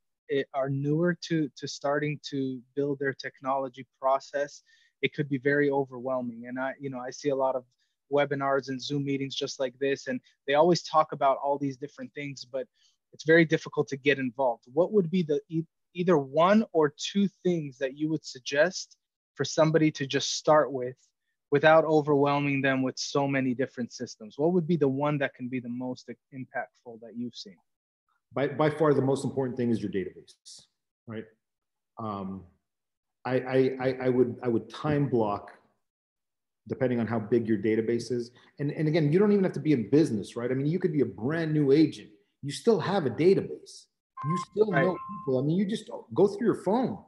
are 0.54 0.68
newer 0.68 1.16
to 1.22 1.48
to 1.56 1.66
starting 1.66 2.20
to 2.30 2.60
build 2.74 2.98
their 2.98 3.14
technology 3.14 3.86
process 4.00 4.62
it 5.02 5.14
could 5.14 5.28
be 5.28 5.38
very 5.38 5.70
overwhelming 5.70 6.46
and 6.46 6.58
i 6.58 6.72
you 6.80 6.90
know 6.90 6.98
i 6.98 7.10
see 7.10 7.30
a 7.30 7.36
lot 7.36 7.54
of 7.54 7.64
webinars 8.12 8.68
and 8.68 8.82
zoom 8.82 9.04
meetings 9.04 9.34
just 9.34 9.60
like 9.60 9.74
this 9.78 10.06
and 10.06 10.20
they 10.46 10.54
always 10.54 10.82
talk 10.82 11.12
about 11.12 11.36
all 11.42 11.58
these 11.58 11.76
different 11.76 12.12
things 12.14 12.44
but 12.44 12.66
it's 13.12 13.24
very 13.24 13.44
difficult 13.44 13.88
to 13.88 13.96
get 13.96 14.18
involved 14.18 14.64
what 14.72 14.92
would 14.92 15.10
be 15.10 15.22
the 15.22 15.40
either 15.94 16.18
one 16.18 16.64
or 16.72 16.94
two 16.96 17.28
things 17.42 17.78
that 17.78 17.96
you 17.96 18.08
would 18.08 18.24
suggest 18.24 18.96
for 19.34 19.44
somebody 19.44 19.90
to 19.90 20.06
just 20.06 20.36
start 20.36 20.72
with 20.72 20.96
without 21.50 21.84
overwhelming 21.84 22.60
them 22.60 22.82
with 22.82 22.98
so 22.98 23.26
many 23.26 23.54
different 23.54 23.92
systems 23.92 24.34
what 24.36 24.52
would 24.52 24.66
be 24.66 24.76
the 24.76 24.88
one 24.88 25.18
that 25.18 25.34
can 25.34 25.48
be 25.48 25.60
the 25.60 25.68
most 25.68 26.10
impactful 26.34 27.00
that 27.00 27.16
you've 27.16 27.34
seen 27.34 27.56
by, 28.32 28.48
by 28.48 28.70
far 28.70 28.94
the 28.94 29.02
most 29.02 29.24
important 29.24 29.56
thing 29.56 29.70
is 29.70 29.80
your 29.80 29.90
database, 29.90 30.34
right? 31.06 31.24
Um, 31.98 32.44
I, 33.24 33.76
I, 33.80 33.96
I 34.02 34.08
would 34.08 34.36
I 34.42 34.48
would 34.48 34.70
time 34.70 35.08
block 35.08 35.50
depending 36.68 37.00
on 37.00 37.06
how 37.06 37.18
big 37.18 37.48
your 37.48 37.56
database 37.56 38.12
is. 38.12 38.30
And, 38.58 38.70
and 38.72 38.86
again, 38.88 39.10
you 39.10 39.18
don't 39.18 39.32
even 39.32 39.42
have 39.42 39.54
to 39.54 39.60
be 39.60 39.72
in 39.72 39.88
business, 39.88 40.36
right? 40.36 40.50
I 40.50 40.54
mean, 40.54 40.66
you 40.66 40.78
could 40.78 40.92
be 40.92 41.00
a 41.00 41.06
brand 41.06 41.54
new 41.54 41.72
agent. 41.72 42.10
You 42.42 42.52
still 42.52 42.80
have 42.80 43.06
a 43.06 43.10
database. 43.10 43.86
You 44.24 44.38
still 44.50 44.70
right. 44.70 44.84
know 44.84 44.96
people. 45.10 45.38
I 45.38 45.42
mean, 45.42 45.56
you 45.56 45.66
just 45.66 45.90
go 46.14 46.26
through 46.26 46.46
your 46.46 46.62
phone. 46.62 46.98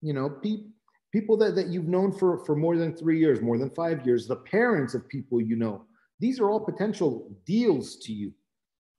You 0.00 0.12
know, 0.12 0.28
pe- 0.28 0.64
people 1.12 1.36
that, 1.38 1.54
that 1.54 1.68
you've 1.68 1.88
known 1.88 2.12
for, 2.12 2.44
for 2.44 2.56
more 2.56 2.76
than 2.76 2.94
three 2.96 3.18
years, 3.18 3.40
more 3.40 3.58
than 3.58 3.70
five 3.70 4.04
years, 4.06 4.26
the 4.26 4.36
parents 4.36 4.94
of 4.94 5.08
people 5.08 5.40
you 5.40 5.56
know. 5.56 5.84
These 6.20 6.38
are 6.38 6.50
all 6.50 6.60
potential 6.60 7.30
deals 7.44 7.96
to 8.04 8.12
you 8.12 8.32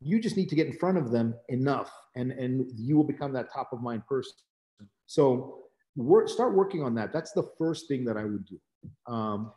you 0.04 0.20
just 0.20 0.38
need 0.38 0.50
to 0.50 0.56
get 0.56 0.68
in 0.68 0.74
front 0.74 0.98
of 0.98 1.12
them 1.12 1.34
enough 1.50 1.92
and 2.16 2.32
and 2.32 2.70
you 2.76 2.96
will 2.96 3.04
become 3.04 3.32
that 3.34 3.52
top 3.52 3.72
of 3.72 3.82
mind 3.82 4.06
person 4.06 4.34
so 5.06 5.60
work, 5.96 6.28
start 6.28 6.54
working 6.54 6.84
on 6.84 6.94
that 6.96 7.14
that's 7.14 7.32
the 7.32 7.50
first 7.58 7.88
thing 7.88 8.04
that 8.04 8.18
i 8.18 8.24
would 8.24 8.46
do 8.46 8.60
um, 9.08 9.52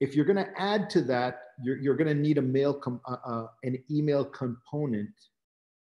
if 0.00 0.14
you're 0.14 0.24
going 0.24 0.36
to 0.36 0.50
add 0.60 0.90
to 0.90 1.02
that 1.02 1.40
you're, 1.62 1.76
you're 1.76 1.96
going 1.96 2.08
to 2.08 2.14
need 2.14 2.38
a 2.38 2.42
mail 2.42 2.74
com- 2.74 3.00
uh, 3.06 3.16
uh, 3.24 3.46
an 3.62 3.82
email 3.90 4.24
component 4.24 5.10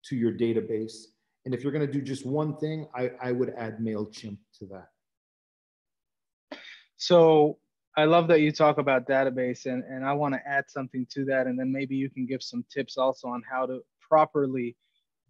to 0.04 0.16
your 0.16 0.32
database 0.32 1.06
and 1.46 1.54
if 1.54 1.64
you're 1.64 1.72
going 1.72 1.86
to 1.86 1.92
do 1.92 2.02
just 2.02 2.26
one 2.26 2.58
thing 2.58 2.88
I, 2.96 3.12
I 3.22 3.32
would 3.32 3.54
add 3.58 3.80
mailchimp 3.80 4.38
to 4.60 4.66
that 4.68 4.90
so 6.98 7.58
I 7.98 8.04
love 8.06 8.28
that 8.28 8.42
you 8.42 8.52
talk 8.52 8.78
about 8.78 9.08
database 9.08 9.66
and, 9.66 9.84
and 9.84 10.06
I 10.06 10.12
want 10.14 10.34
to 10.34 10.42
add 10.46 10.66
something 10.68 11.08
to 11.12 11.24
that. 11.26 11.48
And 11.48 11.58
then 11.58 11.72
maybe 11.72 11.96
you 11.96 12.10
can 12.10 12.26
give 12.26 12.44
some 12.44 12.66
tips 12.70 12.98
also 12.98 13.30
on 13.30 13.42
how 13.50 13.66
to 13.66 13.80
properly 14.02 14.76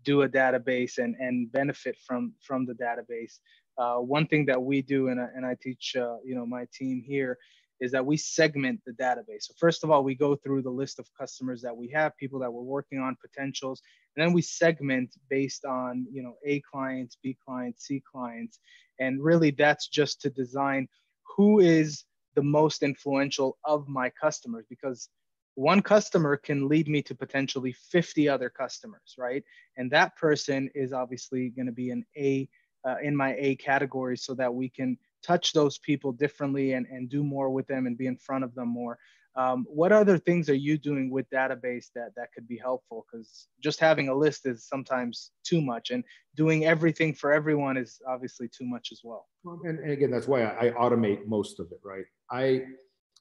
do 0.04 0.24
a 0.24 0.30
database 0.30 0.98
and, 0.98 1.16
and 1.20 1.52
benefit 1.52 1.96
from, 2.06 2.34
from 2.42 2.66
the 2.66 2.74
database. 2.74 3.40
Uh, 3.78 3.98
one 3.98 4.26
thing 4.26 4.46
that 4.48 4.62
we 4.62 4.82
do 4.82 5.10
and, 5.10 5.20
and 5.20 5.46
I 5.46 5.56
teach, 5.62 5.96
uh, 5.96 6.16
you 6.24 6.34
know, 6.34 6.46
my 6.46 6.66
team 6.74 7.04
here 7.06 7.38
is 7.80 7.92
that 7.92 8.06
we 8.06 8.18
segment 8.18 8.82
the 8.86 8.94
database. 8.94 9.44
So 9.44 9.54
first 9.58 9.84
of 9.84 9.92
all, 9.92 10.04
we 10.04 10.16
go 10.16 10.36
through 10.36 10.62
the 10.62 10.70
list 10.70 11.00
of 11.00 11.08
customers 11.20 11.62
that 11.62 11.76
we 11.76 11.90
have, 11.90 12.16
people 12.18 12.40
that 12.40 12.52
we're 12.52 12.62
working 12.62 13.00
on, 13.00 13.18
potentials, 13.22 13.82
and 14.16 14.26
then 14.26 14.34
we 14.34 14.42
segment 14.42 15.16
based 15.30 15.66
on, 15.66 16.08
you 16.12 16.24
know, 16.24 16.36
A 16.46 16.62
clients, 16.62 17.18
B 17.22 17.38
clients, 17.46 17.86
C 17.86 18.02
clients. 18.10 18.60
And 19.00 19.22
really 19.22 19.52
that's 19.52 19.88
just 19.88 20.22
to 20.22 20.30
design 20.30 20.88
who 21.36 21.60
is 21.60 22.06
the 22.36 22.44
most 22.44 22.84
influential 22.84 23.58
of 23.66 23.88
my 23.88 24.10
customers 24.10 24.66
because 24.70 25.10
one 25.56 25.82
customer 25.82 26.36
can 26.36 26.68
lead 26.68 26.88
me 26.88 27.02
to 27.02 27.16
potentially 27.16 27.72
50 27.72 28.28
other 28.28 28.50
customers 28.50 29.16
right 29.18 29.44
and 29.78 29.90
that 29.92 30.16
person 30.18 30.70
is 30.76 30.92
obviously 30.92 31.50
going 31.50 31.66
to 31.66 31.72
be 31.72 31.92
an 31.92 32.06
a 32.18 32.48
uh, 32.86 32.98
in 33.02 33.16
my 33.16 33.36
a 33.40 33.56
category 33.56 34.18
so 34.18 34.34
that 34.36 34.54
we 34.54 34.70
can 34.70 34.98
touch 35.26 35.54
those 35.54 35.78
people 35.80 36.12
differently 36.12 36.74
and, 36.74 36.86
and 36.88 37.10
do 37.10 37.24
more 37.24 37.50
with 37.50 37.68
them 37.68 37.88
and 37.88 37.98
be 37.98 38.08
in 38.08 38.18
front 38.18 38.44
of 38.44 38.54
them 38.54 38.70
more 38.70 38.98
Um, 39.38 39.66
what 39.68 39.92
other 39.92 40.18
things 40.18 40.50
are 40.50 40.62
you 40.68 40.78
doing 40.78 41.10
with 41.12 41.30
database 41.30 41.88
that 41.96 42.16
that 42.16 42.32
could 42.34 42.48
be 42.48 42.58
helpful? 42.58 43.06
Because 43.06 43.50
just 43.62 43.80
having 43.82 44.08
a 44.08 44.16
list 44.16 44.46
is 44.46 44.66
sometimes 44.66 45.32
too 45.44 45.62
much, 45.62 45.92
and 45.92 46.04
doing 46.36 46.66
everything 46.66 47.14
for 47.14 47.34
everyone 47.34 47.76
is 47.76 48.02
obviously 48.08 48.48
too 48.48 48.66
much 48.66 48.86
as 48.94 49.02
well. 49.04 49.28
And, 49.68 49.80
and 49.80 49.92
again, 49.92 50.10
that's 50.10 50.28
why 50.28 50.44
I, 50.44 50.68
I, 50.68 50.72
automate 50.72 51.28
most 51.28 51.60
of 51.60 51.66
it, 51.76 51.82
right? 51.84 52.06
I 52.32 52.64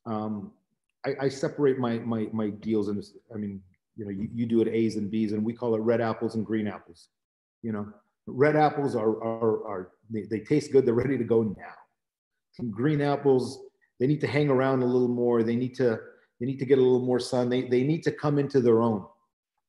um, 0.07 0.53
I, 1.05 1.11
I, 1.27 1.29
separate 1.29 1.79
my 1.87 1.99
my 1.99 2.29
my 2.33 2.49
deals, 2.51 2.87
and 2.91 3.03
I 3.35 3.37
mean, 3.43 3.61
you 3.97 4.05
know, 4.05 4.13
you, 4.21 4.29
you 4.33 4.47
do 4.47 4.61
it 4.63 4.69
A's 4.69 4.95
and 5.01 5.11
B's, 5.11 5.33
and 5.33 5.45
we 5.45 5.53
call 5.53 5.75
it 5.75 5.83
red 5.93 6.01
apples 6.01 6.37
and 6.37 6.47
green 6.47 6.69
apples. 6.69 7.09
You 7.67 7.73
know, 7.73 7.85
red 8.27 8.55
apples 8.55 8.95
are 8.95 9.15
are, 9.31 9.57
are 9.67 9.83
they, 10.11 10.23
they 10.31 10.41
taste 10.41 10.71
good, 10.71 10.87
they're 10.87 11.03
ready 11.05 11.19
to 11.19 11.25
go 11.25 11.43
now. 11.43 11.79
Some 12.55 12.71
green 12.71 13.01
apples 13.01 13.65
they 14.01 14.07
need 14.07 14.21
to 14.21 14.27
hang 14.27 14.49
around 14.49 14.83
a 14.83 14.87
little 14.87 15.09
more. 15.09 15.43
They 15.43 15.57
need 15.57 15.75
to 15.77 15.99
they 16.41 16.47
need 16.47 16.59
to 16.59 16.67
get 16.67 16.79
a 16.79 16.83
little 16.83 17.05
more 17.05 17.21
sun. 17.21 17.49
They 17.49 17.63
they 17.63 17.83
need 17.85 18.03
to 18.05 18.13
come 18.13 18.39
into 18.39 18.61
their 18.61 18.83
own. 18.83 19.07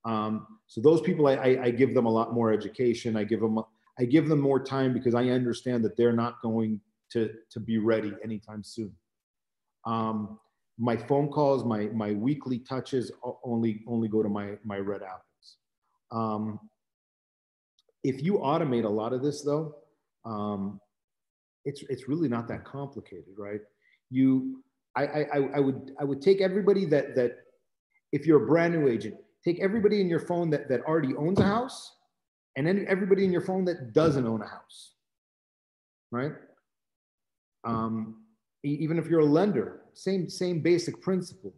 Um, 0.04 0.48
so 0.67 0.82
those 0.82 1.02
people, 1.02 1.28
I, 1.28 1.34
I, 1.34 1.63
I 1.65 1.71
give 1.71 1.93
them 1.93 2.06
a 2.06 2.12
lot 2.12 2.34
more 2.34 2.52
education. 2.52 3.15
I 3.15 3.24
give 3.24 3.39
them 3.39 3.60
I 4.00 4.06
give 4.06 4.28
them 4.28 4.39
more 4.39 4.63
time 4.63 4.93
because 4.93 5.15
I 5.15 5.30
understand 5.30 5.84
that 5.86 5.95
they're 5.95 6.13
not 6.13 6.41
going 6.41 6.82
to 7.12 7.32
to 7.52 7.60
be 7.60 7.78
ready 7.78 8.13
anytime 8.24 8.63
soon. 8.63 8.91
Um, 9.86 10.39
my 10.78 10.98
phone 10.98 11.30
calls, 11.30 11.63
my 11.63 11.86
my 11.88 12.12
weekly 12.13 12.60
touches 12.60 13.12
only 13.43 13.84
only 13.88 14.08
go 14.08 14.24
to 14.24 14.30
my 14.30 14.58
my 14.63 14.78
red 14.78 15.02
apples. 15.02 15.58
Um, 16.12 16.60
if 18.04 18.21
you 18.21 18.39
automate 18.39 18.86
a 18.86 18.89
lot 18.89 19.13
of 19.13 19.24
this 19.24 19.43
though, 19.43 19.76
um, 20.26 20.80
it's 21.65 21.84
it's 21.89 22.08
really 22.08 22.30
not 22.30 22.47
that 22.47 22.63
complicated, 22.63 23.36
right? 23.38 23.62
you 24.10 24.63
I, 24.95 25.04
I, 25.04 25.39
I 25.56 25.60
would 25.60 25.91
I 25.99 26.04
would 26.04 26.21
take 26.21 26.39
everybody 26.41 26.86
that 26.86 27.15
that 27.15 27.38
if 28.12 28.25
you're 28.25 28.43
a 28.43 28.47
brand 28.47 28.73
new 28.73 28.88
agent, 28.88 29.15
take 29.43 29.60
everybody 29.60 29.99
in 29.99 30.08
your 30.08 30.21
phone 30.21 30.49
that, 30.51 30.69
that 30.69 30.82
already 30.84 31.13
owns 31.17 31.39
a 31.39 31.43
house 31.43 31.97
and 32.56 32.65
then 32.65 32.86
everybody 32.88 33.25
in 33.25 33.32
your 33.32 33.41
phone 33.41 33.65
that 33.65 33.91
doesn't 33.91 34.25
own 34.25 34.41
a 34.41 34.47
house. 34.47 34.93
Right? 36.12 36.32
Um, 37.65 38.21
even 38.63 38.97
if 38.97 39.08
you're 39.08 39.19
a 39.19 39.25
lender, 39.25 39.82
same 39.93 40.30
same 40.30 40.62
basic 40.62 41.01
principle, 41.01 41.54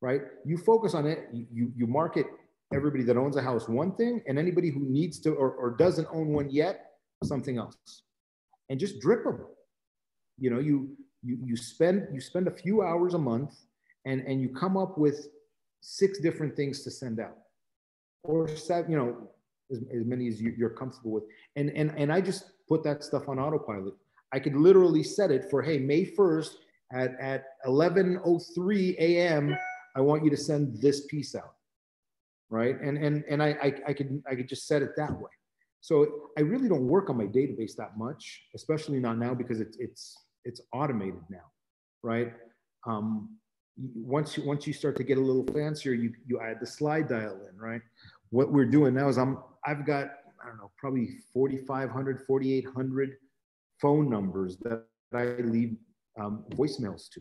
right? 0.00 0.22
You 0.44 0.56
focus 0.56 0.94
on 0.94 1.06
it, 1.06 1.28
you 1.32 1.70
you 1.76 1.86
market 1.86 2.26
everybody 2.74 3.04
that 3.04 3.16
owns 3.16 3.36
a 3.36 3.42
house 3.42 3.68
one 3.68 3.94
thing, 3.94 4.22
and 4.26 4.38
anybody 4.38 4.70
who 4.70 4.80
needs 4.80 5.20
to 5.20 5.30
or, 5.30 5.52
or 5.52 5.76
doesn't 5.76 6.08
own 6.10 6.28
one 6.28 6.50
yet, 6.50 6.92
something 7.22 7.58
else. 7.58 7.76
And 8.68 8.80
just 8.80 9.00
drip 9.00 9.24
them. 9.24 9.40
You 10.38 10.50
know, 10.50 10.58
you 10.58 10.96
you, 11.22 11.38
you 11.44 11.56
spend 11.56 12.08
you 12.12 12.20
spend 12.20 12.48
a 12.48 12.50
few 12.50 12.82
hours 12.82 13.14
a 13.14 13.18
month 13.18 13.54
and 14.06 14.22
and 14.22 14.40
you 14.40 14.48
come 14.48 14.76
up 14.76 14.98
with 14.98 15.28
six 15.80 16.18
different 16.18 16.56
things 16.56 16.82
to 16.84 16.90
send 16.90 17.20
out 17.20 17.36
or 18.24 18.48
seven 18.48 18.90
you 18.90 18.96
know 18.96 19.16
as, 19.70 19.78
as 19.94 20.04
many 20.04 20.28
as 20.28 20.40
you, 20.40 20.54
you're 20.56 20.70
comfortable 20.70 21.12
with. 21.12 21.24
And 21.56 21.70
and 21.70 21.92
and 21.96 22.12
i 22.12 22.20
just 22.20 22.44
put 22.68 22.82
that 22.84 23.04
stuff 23.04 23.28
on 23.28 23.38
autopilot. 23.38 23.94
I 24.32 24.38
could 24.38 24.56
literally 24.56 25.02
set 25.02 25.30
it 25.30 25.50
for 25.50 25.62
hey 25.62 25.78
may 25.78 26.04
1st 26.04 26.54
at 26.92 27.18
at 27.20 27.44
1103 27.64 28.96
a.m 28.98 29.56
i 29.96 30.00
want 30.00 30.24
you 30.24 30.30
to 30.30 30.36
send 30.36 30.80
this 30.80 31.06
piece 31.06 31.34
out. 31.34 31.54
Right? 32.50 32.80
And 32.80 32.98
and 32.98 33.24
and 33.28 33.42
i 33.42 33.50
i, 33.62 33.74
I 33.88 33.92
could 33.92 34.22
i 34.30 34.34
could 34.34 34.48
just 34.48 34.66
set 34.66 34.82
it 34.82 34.90
that 34.96 35.12
way 35.12 35.30
so 35.82 36.30
i 36.38 36.40
really 36.40 36.68
don't 36.68 36.86
work 36.86 37.10
on 37.10 37.16
my 37.18 37.26
database 37.26 37.76
that 37.76 37.98
much 37.98 38.40
especially 38.54 38.98
not 38.98 39.18
now 39.18 39.34
because 39.34 39.60
it's 39.60 39.76
it's 39.78 40.16
it's 40.44 40.60
automated 40.72 41.20
now, 41.30 41.50
right? 42.02 42.32
Um, 42.86 43.36
once 43.94 44.36
you 44.36 44.44
once 44.44 44.66
you 44.66 44.72
start 44.72 44.96
to 44.96 45.04
get 45.04 45.18
a 45.18 45.20
little 45.20 45.46
fancier, 45.52 45.92
you 45.92 46.12
you 46.26 46.40
add 46.40 46.58
the 46.60 46.66
Slydial 46.66 47.48
in, 47.48 47.56
right? 47.56 47.80
What 48.30 48.52
we're 48.52 48.66
doing 48.66 48.94
now 48.94 49.08
is 49.08 49.18
I'm 49.18 49.38
I've 49.64 49.86
got 49.86 50.08
I 50.42 50.48
don't 50.48 50.58
know 50.58 50.70
probably 50.78 51.08
4,500, 51.32 52.24
4,800 52.26 53.16
phone 53.80 54.10
numbers 54.10 54.56
that 54.58 54.84
I 55.14 55.24
leave 55.42 55.76
um, 56.20 56.44
voicemails 56.50 57.08
to. 57.12 57.20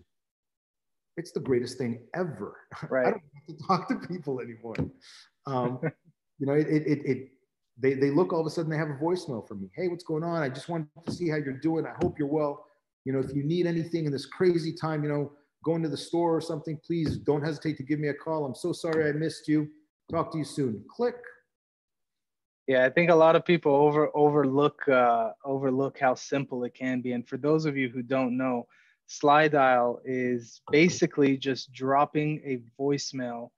It's 1.17 1.31
the 1.31 1.39
greatest 1.39 1.77
thing 1.77 2.01
ever. 2.15 2.57
Right. 2.89 3.07
I 3.07 3.11
don't 3.11 3.23
have 3.35 3.57
to 3.57 3.67
talk 3.67 3.87
to 3.89 4.07
people 4.07 4.39
anymore. 4.39 4.75
Um, 5.45 5.79
you 6.39 6.47
know, 6.47 6.53
it, 6.53 6.67
it, 6.67 7.05
it, 7.05 7.30
they, 7.81 7.95
they 7.95 8.11
look 8.11 8.31
all 8.31 8.41
of 8.41 8.45
a 8.45 8.49
sudden 8.49 8.69
they 8.69 8.77
have 8.77 8.89
a 8.89 8.93
voicemail 8.95 9.47
from 9.47 9.61
me. 9.61 9.69
Hey, 9.75 9.87
what's 9.87 10.03
going 10.03 10.23
on? 10.23 10.41
I 10.43 10.49
just 10.49 10.69
wanted 10.69 10.87
to 11.05 11.11
see 11.11 11.29
how 11.29 11.37
you're 11.37 11.53
doing. 11.59 11.85
I 11.85 11.93
hope 12.01 12.19
you're 12.19 12.27
well. 12.27 12.65
You 13.05 13.13
know, 13.13 13.19
if 13.19 13.33
you 13.35 13.43
need 13.43 13.65
anything 13.65 14.05
in 14.05 14.11
this 14.11 14.27
crazy 14.27 14.73
time, 14.73 15.03
you 15.03 15.09
know, 15.09 15.31
going 15.63 15.81
to 15.83 15.89
the 15.89 15.97
store 15.97 16.35
or 16.35 16.41
something, 16.41 16.79
please 16.85 17.17
don't 17.17 17.43
hesitate 17.43 17.77
to 17.77 17.83
give 17.83 17.99
me 17.99 18.09
a 18.09 18.13
call. 18.13 18.45
I'm 18.45 18.55
so 18.55 18.71
sorry 18.71 19.09
I 19.09 19.13
missed 19.13 19.47
you. 19.47 19.67
Talk 20.11 20.31
to 20.33 20.37
you 20.37 20.43
soon. 20.43 20.83
Click. 20.89 21.15
Yeah, 22.67 22.85
I 22.85 22.89
think 22.89 23.09
a 23.09 23.15
lot 23.15 23.35
of 23.35 23.43
people 23.43 23.73
over 23.73 24.15
overlook 24.15 24.87
uh, 24.87 25.31
overlook 25.43 25.99
how 25.99 26.13
simple 26.13 26.63
it 26.63 26.75
can 26.75 27.01
be. 27.01 27.13
And 27.13 27.27
for 27.27 27.37
those 27.37 27.65
of 27.65 27.75
you 27.75 27.89
who 27.89 28.03
don't 28.03 28.37
know, 28.37 28.67
Slydial 29.09 29.99
is 30.05 30.61
basically 30.71 31.37
just 31.37 31.73
dropping 31.73 32.41
a 32.45 32.61
voicemail 32.79 33.49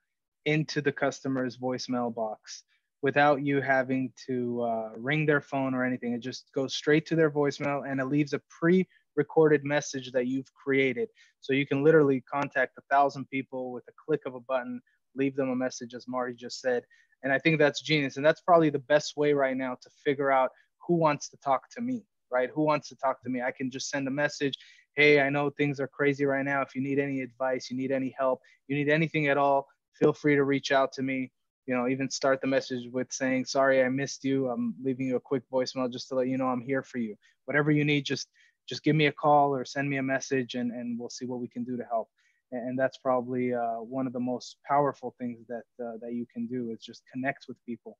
into 0.45 0.81
the 0.81 0.91
customer's 0.91 1.57
voicemail 1.57 2.13
box 2.13 2.63
without 3.03 3.43
you 3.43 3.61
having 3.61 4.13
to 4.27 4.63
uh, 4.63 4.91
ring 4.97 5.27
their 5.27 5.41
phone 5.41 5.75
or 5.75 5.85
anything. 5.85 6.13
It 6.13 6.21
just 6.21 6.51
goes 6.55 6.75
straight 6.75 7.05
to 7.07 7.17
their 7.17 7.31
voicemail 7.31 7.89
and 7.89 8.01
it 8.01 8.07
leaves 8.07 8.33
a 8.33 8.41
pre 8.49 8.87
recorded 9.17 9.65
message 9.65 10.13
that 10.13 10.27
you've 10.27 10.53
created. 10.55 11.09
So 11.41 11.53
you 11.53 11.67
can 11.67 11.83
literally 11.83 12.23
contact 12.33 12.79
a 12.79 12.83
thousand 12.91 13.29
people 13.29 13.73
with 13.73 13.85
a 13.89 13.93
click 14.07 14.21
of 14.27 14.35
a 14.35 14.41
button, 14.41 14.81
leave 15.15 15.35
them 15.37 15.51
a 15.51 15.57
message, 15.57 15.95
as 15.95 16.07
Marty 16.09 16.35
just 16.35 16.61
said. 16.61 16.85
And 17.23 17.33
I 17.33 17.39
think 17.39 17.59
that's 17.59 17.83
genius. 17.83 18.17
And 18.17 18.25
that's 18.25 18.41
probably 18.41 18.71
the 18.71 18.79
best 18.79 19.17
way 19.17 19.33
right 19.33 19.57
now 19.57 19.77
to 19.83 19.91
figure 20.05 20.31
out 20.31 20.51
who 20.87 20.95
wants 20.95 21.29
to 21.31 21.37
talk 21.45 21.63
to 21.75 21.81
me, 21.81 22.05
right? 22.31 22.51
Who 22.55 22.63
wants 22.63 22.89
to 22.89 22.97
talk 22.97 23.23
to 23.23 23.31
me? 23.31 23.43
I 23.43 23.51
can 23.51 23.71
just 23.71 23.89
send 23.91 24.07
a 24.07 24.11
message. 24.11 24.55
Hey, 24.95 25.21
I 25.21 25.29
know 25.31 25.51
things 25.51 25.81
are 25.81 25.89
crazy 25.89 26.25
right 26.25 26.45
now. 26.45 26.63
If 26.63 26.75
you 26.75 26.81
need 26.83 26.99
any 26.99 27.21
advice, 27.21 27.69
you 27.71 27.77
need 27.77 27.91
any 27.91 28.15
help, 28.19 28.41
you 28.69 28.77
need 28.77 28.89
anything 28.89 29.27
at 29.27 29.37
all, 29.39 29.67
feel 29.99 30.13
free 30.13 30.35
to 30.37 30.45
reach 30.45 30.71
out 30.73 30.93
to 30.93 31.03
me. 31.03 31.31
You 31.65 31.75
know, 31.75 31.87
even 31.87 32.09
start 32.09 32.41
the 32.41 32.47
message 32.47 32.89
with 32.91 33.11
saying, 33.11 33.45
Sorry, 33.45 33.83
I 33.83 33.89
missed 33.89 34.23
you. 34.23 34.49
I'm 34.49 34.75
leaving 34.83 35.07
you 35.07 35.15
a 35.15 35.21
quick 35.21 35.43
voicemail 35.51 35.91
just 35.91 36.09
to 36.09 36.15
let 36.15 36.27
you 36.27 36.37
know 36.37 36.47
I'm 36.47 36.61
here 36.61 36.83
for 36.83 36.97
you. 36.97 37.15
Whatever 37.45 37.71
you 37.71 37.85
need, 37.85 38.05
just 38.05 38.27
just 38.67 38.83
give 38.83 38.95
me 38.95 39.07
a 39.07 39.11
call 39.11 39.53
or 39.53 39.65
send 39.65 39.89
me 39.89 39.97
a 39.97 40.03
message 40.03 40.55
and, 40.55 40.71
and 40.71 40.97
we'll 40.97 41.09
see 41.09 41.25
what 41.25 41.39
we 41.39 41.47
can 41.47 41.63
do 41.63 41.75
to 41.75 41.83
help. 41.83 42.09
And 42.51 42.77
that's 42.77 42.97
probably 42.97 43.53
uh, 43.53 43.81
one 43.81 44.07
of 44.07 44.13
the 44.13 44.19
most 44.19 44.57
powerful 44.65 45.15
things 45.19 45.45
that, 45.47 45.63
uh, 45.83 45.97
that 46.01 46.13
you 46.13 46.25
can 46.31 46.45
do 46.45 46.71
is 46.71 46.79
just 46.79 47.01
connect 47.11 47.45
with 47.47 47.57
people. 47.65 47.97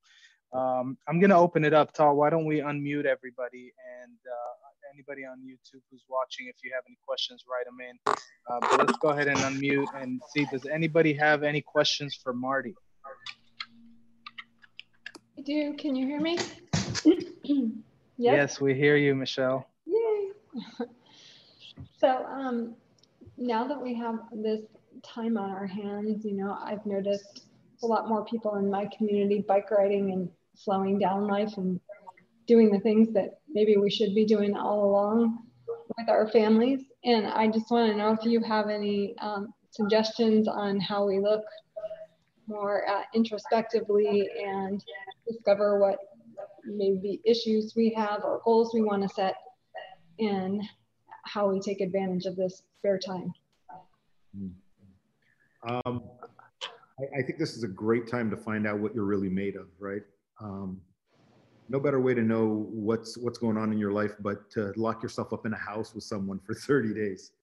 Um, 0.54 0.98
I'm 1.08 1.20
going 1.20 1.32
to 1.32 1.36
open 1.36 1.66
it 1.66 1.74
up. 1.74 1.92
Tal, 1.94 2.16
why 2.16 2.30
don't 2.30 2.46
we 2.46 2.60
unmute 2.60 3.06
everybody 3.06 3.74
and 4.02 4.18
uh, 4.26 4.64
anybody 4.94 5.26
on 5.26 5.40
YouTube 5.40 5.82
who's 5.90 6.04
watching, 6.08 6.48
if 6.48 6.58
you 6.64 6.72
have 6.74 6.84
any 6.88 6.98
questions, 7.06 7.44
write 7.50 7.66
them 7.66 7.80
in. 7.82 7.98
Uh, 8.06 8.60
but 8.62 8.86
let's 8.86 8.98
go 9.00 9.10
ahead 9.10 9.28
and 9.28 9.40
unmute 9.40 9.88
and 10.00 10.22
see, 10.34 10.46
does 10.52 10.66
anybody 10.68 11.14
have 11.14 11.42
any 11.42 11.62
questions 11.62 12.20
for 12.22 12.34
Marty? 12.34 12.76
Do. 15.46 15.74
Can 15.74 15.94
you 15.96 16.06
hear 16.06 16.22
me? 16.22 16.38
yep. 17.04 17.74
Yes, 18.18 18.62
we 18.62 18.74
hear 18.74 18.96
you, 18.96 19.14
Michelle. 19.14 19.68
Yay. 19.86 20.30
so 22.00 22.26
um, 22.26 22.76
now 23.38 23.68
that 23.68 23.82
we 23.82 23.94
have 23.96 24.20
this 24.32 24.62
time 25.04 25.38
on 25.38 25.50
our 25.50 25.68
hands, 25.68 26.24
you 26.24 26.34
know, 26.34 26.58
I've 26.64 26.86
noticed 26.86 27.48
a 27.84 27.86
lot 27.86 28.08
more 28.08 28.24
people 28.24 28.56
in 28.56 28.72
my 28.72 28.88
community 28.98 29.44
bike 29.46 29.70
riding 29.70 30.14
and 30.14 30.30
slowing 30.56 30.98
down 30.98 31.28
life 31.28 31.58
and 31.58 31.78
doing 32.48 32.72
the 32.72 32.80
things 32.80 33.12
that 33.14 33.40
maybe 33.50 33.76
we 33.76 33.90
should 33.90 34.16
be 34.16 34.26
doing 34.26 34.56
all 34.56 34.86
along 34.86 35.40
with 35.98 36.08
our 36.08 36.30
families. 36.30 36.82
And 37.04 37.28
I 37.28 37.48
just 37.48 37.70
want 37.70 37.92
to 37.92 37.98
know 37.98 38.14
if 38.14 38.24
you 38.24 38.42
have 38.42 38.70
any 38.70 39.16
um, 39.20 39.54
suggestions 39.72 40.48
on 40.48 40.80
how 40.80 41.06
we 41.06 41.20
look 41.20 41.44
more 42.48 42.88
uh, 42.88 43.04
introspectively 43.14 44.30
and 44.44 44.84
discover 45.28 45.80
what 45.80 45.98
maybe 46.66 47.22
issues 47.26 47.74
we 47.76 47.94
have 47.94 48.24
or 48.24 48.42
goals 48.44 48.74
we 48.74 48.82
want 48.82 49.02
to 49.02 49.10
set 49.10 49.36
in 50.18 50.62
how 51.26 51.50
we 51.50 51.60
take 51.60 51.82
advantage 51.82 52.26
of 52.26 52.36
this 52.36 52.64
spare 52.80 53.00
time. 53.00 53.34
Hmm. 54.36 54.48
Um, 55.68 56.04
I, 57.00 57.20
I, 57.20 57.22
think 57.24 57.40
this 57.40 57.56
is 57.56 57.64
a 57.64 57.68
great 57.68 58.08
time 58.08 58.30
to 58.30 58.36
find 58.36 58.68
out 58.68 58.80
what 58.80 58.94
you're 58.94 59.06
really 59.06 59.30
made 59.30 59.56
of, 59.56 59.68
right? 59.80 60.02
Um, 60.42 60.82
no 61.70 61.80
better 61.80 62.02
way 62.02 62.14
to 62.14 62.22
know 62.22 62.68
what's 62.70 63.18
what's 63.18 63.38
going 63.38 63.58
on 63.58 63.72
in 63.72 63.80
your 63.80 63.94
life 63.94 64.16
but 64.20 64.50
to 64.52 64.74
lock 64.76 65.02
yourself 65.02 65.32
up 65.32 65.46
in 65.46 65.54
a 65.54 65.58
house 65.58 65.96
with 65.96 66.04
someone 66.04 66.40
for 66.40 66.54
30 66.54 66.94
days. 66.94 67.32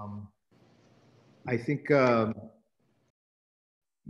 Um, 0.00 0.28
I 1.46 1.56
think 1.56 1.90
um, 1.90 2.34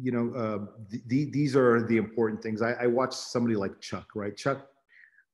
you 0.00 0.12
know 0.12 0.32
uh, 0.34 0.58
th- 0.90 1.32
these 1.32 1.56
are 1.56 1.86
the 1.86 1.96
important 1.96 2.42
things. 2.42 2.62
I, 2.62 2.72
I 2.72 2.86
watch 2.86 3.14
somebody 3.14 3.56
like 3.56 3.80
Chuck, 3.80 4.08
right? 4.14 4.36
Chuck 4.36 4.66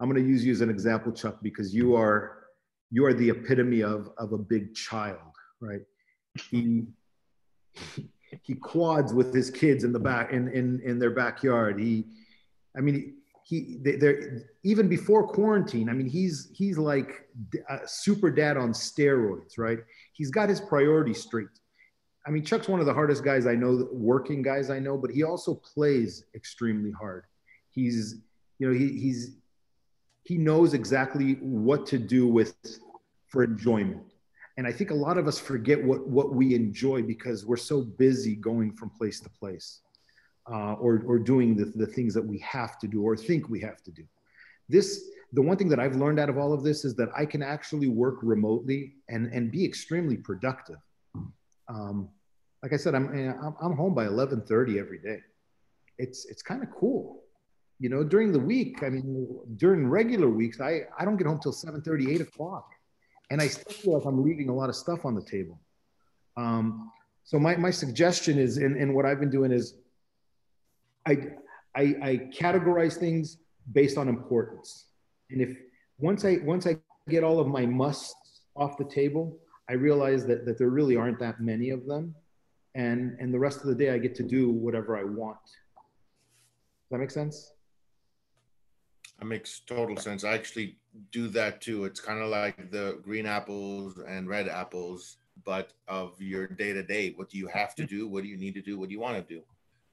I'm 0.00 0.10
going 0.10 0.22
to 0.22 0.28
use 0.28 0.44
you 0.44 0.52
as 0.52 0.60
an 0.60 0.70
example, 0.70 1.12
Chuck, 1.12 1.38
because 1.42 1.74
you 1.74 1.96
are 1.96 2.44
you 2.90 3.04
are 3.04 3.14
the 3.14 3.30
epitome 3.30 3.82
of 3.82 4.10
of 4.18 4.32
a 4.32 4.38
big 4.38 4.74
child, 4.74 5.32
right? 5.60 5.80
He 6.50 6.86
he 8.42 8.54
quads 8.54 9.14
with 9.14 9.32
his 9.32 9.50
kids 9.50 9.84
in 9.84 9.92
the 9.92 9.98
back 9.98 10.32
in 10.32 10.48
in, 10.48 10.80
in 10.84 10.98
their 10.98 11.10
backyard. 11.10 11.78
He, 11.80 12.04
I 12.76 12.80
mean, 12.80 13.14
he 13.44 13.78
they're 13.82 14.42
even 14.64 14.88
before 14.88 15.26
quarantine. 15.26 15.88
I 15.88 15.94
mean, 15.94 16.08
he's 16.08 16.50
he's 16.54 16.76
like 16.76 17.28
a 17.70 17.88
super 17.88 18.30
dad 18.30 18.56
on 18.58 18.72
steroids, 18.72 19.56
right? 19.56 19.78
He's 20.12 20.30
got 20.30 20.48
his 20.48 20.60
priorities 20.60 21.22
straight. 21.22 21.48
I 22.26 22.30
mean, 22.30 22.44
Chuck's 22.44 22.66
one 22.68 22.80
of 22.80 22.86
the 22.86 22.94
hardest 22.94 23.22
guys 23.22 23.46
I 23.46 23.54
know, 23.54 23.88
working 23.92 24.42
guys 24.42 24.68
I 24.68 24.80
know, 24.80 24.96
but 24.98 25.12
he 25.12 25.22
also 25.22 25.54
plays 25.54 26.24
extremely 26.34 26.90
hard. 26.90 27.24
He's, 27.70 28.16
you 28.58 28.66
know, 28.66 28.76
he, 28.76 28.98
he's, 28.98 29.36
he 30.24 30.36
knows 30.36 30.74
exactly 30.74 31.34
what 31.34 31.86
to 31.86 31.98
do 31.98 32.26
with 32.26 32.56
for 33.28 33.44
enjoyment. 33.44 34.02
And 34.56 34.66
I 34.66 34.72
think 34.72 34.90
a 34.90 34.94
lot 34.94 35.18
of 35.18 35.28
us 35.28 35.38
forget 35.38 35.82
what, 35.82 36.08
what 36.08 36.34
we 36.34 36.54
enjoy 36.54 37.02
because 37.02 37.46
we're 37.46 37.56
so 37.56 37.82
busy 37.82 38.34
going 38.34 38.72
from 38.72 38.90
place 38.90 39.20
to 39.20 39.28
place 39.28 39.82
uh, 40.50 40.72
or, 40.74 41.04
or 41.06 41.18
doing 41.18 41.54
the, 41.54 41.66
the 41.76 41.86
things 41.86 42.12
that 42.14 42.24
we 42.24 42.38
have 42.38 42.78
to 42.80 42.88
do 42.88 43.02
or 43.02 43.16
think 43.16 43.48
we 43.48 43.60
have 43.60 43.82
to 43.84 43.92
do. 43.92 44.02
This, 44.68 45.10
the 45.32 45.42
one 45.42 45.56
thing 45.56 45.68
that 45.68 45.78
I've 45.78 45.94
learned 45.94 46.18
out 46.18 46.28
of 46.28 46.38
all 46.38 46.52
of 46.52 46.64
this 46.64 46.84
is 46.84 46.96
that 46.96 47.10
I 47.16 47.24
can 47.24 47.42
actually 47.42 47.88
work 47.88 48.16
remotely 48.22 48.94
and, 49.08 49.32
and 49.32 49.52
be 49.52 49.64
extremely 49.64 50.16
productive. 50.16 50.78
Um, 51.68 52.08
like 52.66 52.72
I 52.72 52.78
said, 52.78 52.96
I'm, 52.96 53.06
I'm, 53.06 53.54
I'm 53.62 53.76
home 53.76 53.94
by 53.94 54.08
1130 54.08 54.80
every 54.80 54.98
day. 54.98 55.20
It's, 55.98 56.24
it's 56.24 56.42
kind 56.42 56.64
of 56.64 56.68
cool. 56.72 57.22
You 57.78 57.88
know, 57.88 58.02
during 58.02 58.32
the 58.32 58.40
week, 58.40 58.82
I 58.82 58.88
mean, 58.88 59.38
during 59.54 59.86
regular 59.86 60.28
weeks, 60.28 60.60
I, 60.60 60.80
I 60.98 61.04
don't 61.04 61.16
get 61.16 61.28
home 61.28 61.38
till 61.40 61.52
7:30, 61.52 62.14
8 62.16 62.22
o'clock. 62.22 62.68
And 63.30 63.40
I 63.40 63.46
still 63.46 63.72
feel 63.72 63.98
like 63.98 64.04
I'm 64.04 64.20
leaving 64.20 64.48
a 64.48 64.52
lot 64.52 64.68
of 64.68 64.74
stuff 64.74 65.04
on 65.04 65.14
the 65.14 65.22
table. 65.22 65.60
Um, 66.36 66.90
so 67.22 67.38
my, 67.38 67.54
my 67.54 67.70
suggestion 67.70 68.36
is, 68.36 68.56
and, 68.56 68.76
and 68.76 68.92
what 68.92 69.06
I've 69.06 69.20
been 69.20 69.30
doing 69.30 69.52
is 69.52 69.74
I, 71.06 71.18
I, 71.76 71.82
I 72.02 72.30
categorize 72.36 72.96
things 72.96 73.38
based 73.70 73.96
on 73.96 74.08
importance. 74.08 74.86
And 75.30 75.40
if 75.40 75.56
once 75.98 76.24
I, 76.24 76.38
once 76.42 76.66
I 76.66 76.78
get 77.08 77.22
all 77.22 77.38
of 77.38 77.46
my 77.46 77.64
musts 77.64 78.40
off 78.56 78.76
the 78.76 78.86
table, 78.86 79.38
I 79.70 79.74
realize 79.74 80.26
that, 80.26 80.44
that 80.46 80.58
there 80.58 80.70
really 80.70 80.96
aren't 80.96 81.20
that 81.20 81.40
many 81.40 81.70
of 81.70 81.86
them. 81.86 82.16
And, 82.76 83.16
and 83.18 83.32
the 83.32 83.38
rest 83.38 83.62
of 83.62 83.68
the 83.68 83.74
day, 83.74 83.90
I 83.90 83.98
get 83.98 84.14
to 84.16 84.22
do 84.22 84.50
whatever 84.50 84.98
I 84.98 85.02
want. 85.02 85.42
Does 85.42 86.90
that 86.90 86.98
make 86.98 87.10
sense? 87.10 87.54
That 89.18 89.24
makes 89.24 89.60
total 89.60 89.96
sense. 89.96 90.24
I 90.24 90.34
actually 90.34 90.76
do 91.10 91.28
that 91.28 91.62
too. 91.62 91.86
It's 91.86 92.00
kind 92.00 92.20
of 92.20 92.28
like 92.28 92.70
the 92.70 93.00
green 93.02 93.24
apples 93.24 93.98
and 94.06 94.28
red 94.28 94.46
apples, 94.46 95.16
but 95.44 95.72
of 95.88 96.20
your 96.20 96.46
day 96.46 96.74
to 96.74 96.82
day. 96.82 97.14
What 97.16 97.30
do 97.30 97.38
you 97.38 97.46
have 97.46 97.74
to 97.76 97.86
do? 97.86 98.08
What 98.08 98.22
do 98.24 98.28
you 98.28 98.36
need 98.36 98.52
to 98.54 98.62
do? 98.62 98.78
What 98.78 98.90
do 98.90 98.92
you 98.92 99.00
want 99.00 99.16
to 99.26 99.34
do? 99.34 99.40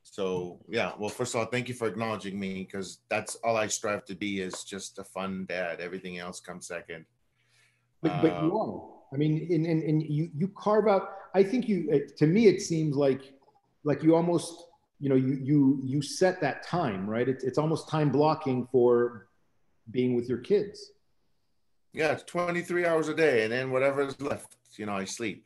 So 0.04 0.60
yeah, 0.68 0.92
well, 1.00 1.10
first 1.10 1.34
of 1.34 1.40
all, 1.40 1.46
thank 1.46 1.70
you 1.70 1.74
for 1.74 1.88
acknowledging 1.88 2.38
me 2.38 2.66
because 2.66 3.00
that's 3.10 3.36
all 3.46 3.56
I 3.56 3.68
strive 3.68 4.04
to 4.06 4.16
be 4.16 4.42
is 4.42 4.66
just 4.66 5.00
a 5.00 5.06
fun 5.06 5.46
dad. 5.48 5.80
Everything 5.80 6.20
else 6.20 6.42
comes 6.42 6.68
second. 6.68 7.06
But, 8.02 8.22
but 8.22 8.44
you 8.44 8.60
uh, 8.60 8.62
are. 8.62 8.93
I 9.14 9.18
mean, 9.18 9.48
and, 9.52 9.66
and, 9.66 9.84
and 9.84 10.04
you 10.04 10.30
you 10.36 10.48
carve 10.50 10.88
out. 10.88 11.10
I 11.36 11.44
think 11.44 11.70
you. 11.70 12.08
To 12.18 12.28
me, 12.28 12.48
it 12.48 12.62
seems 12.62 12.96
like 12.96 13.34
like 13.84 14.04
you 14.04 14.16
almost 14.16 14.66
you 15.04 15.10
know 15.10 15.16
you 15.16 15.38
you 15.42 15.82
you 15.84 16.02
set 16.02 16.40
that 16.40 16.66
time 16.66 17.10
right 17.10 17.28
it's, 17.28 17.44
it's 17.44 17.58
almost 17.58 17.90
time 17.90 18.10
blocking 18.10 18.66
for 18.72 19.28
being 19.92 20.16
with 20.16 20.30
your 20.30 20.38
kids 20.38 20.92
yeah 21.92 22.14
it's 22.14 22.24
23 22.24 22.86
hours 22.86 23.10
a 23.10 23.14
day 23.14 23.44
and 23.44 23.52
then 23.52 23.70
whatever 23.70 24.02
is 24.02 24.20
left 24.22 24.56
you 24.78 24.86
know 24.86 24.94
i 24.94 25.04
sleep 25.04 25.46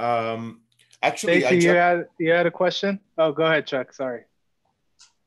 um 0.00 0.60
actually 1.00 1.42
Stacey, 1.42 1.66
you 1.66 1.70
had 1.70 2.08
you 2.18 2.32
had 2.32 2.46
a 2.46 2.50
question 2.50 2.98
oh 3.18 3.30
go 3.30 3.44
ahead 3.44 3.64
chuck 3.64 3.92
sorry 3.92 4.22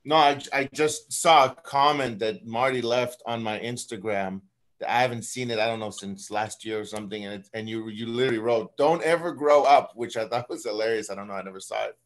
no 0.04 0.18
I, 0.18 0.42
I 0.52 0.70
just 0.74 1.14
saw 1.14 1.46
a 1.46 1.56
comment 1.64 2.20
that 2.20 2.46
marty 2.46 2.82
left 2.82 3.24
on 3.26 3.42
my 3.42 3.58
instagram 3.60 4.42
I 4.88 5.02
haven't 5.02 5.24
seen 5.24 5.50
it. 5.50 5.60
I 5.60 5.68
don't 5.68 5.80
know 5.80 5.90
since 5.90 6.30
last 6.30 6.66
year 6.66 6.80
or 6.80 6.86
something. 6.86 7.26
And 7.26 7.36
it, 7.36 7.50
and 7.54 7.70
you 7.70 7.90
you 7.90 8.08
literally 8.08 8.40
wrote, 8.40 8.76
"Don't 8.78 9.02
ever 9.04 9.32
grow 9.32 9.64
up," 9.64 9.92
which 9.96 10.18
I 10.18 10.28
thought 10.28 10.50
was 10.50 10.66
hilarious. 10.66 11.10
I 11.10 11.16
don't 11.16 11.28
know. 11.28 11.34
I 11.34 11.44
never 11.44 11.60
saw 11.60 11.86
it. 11.86 11.98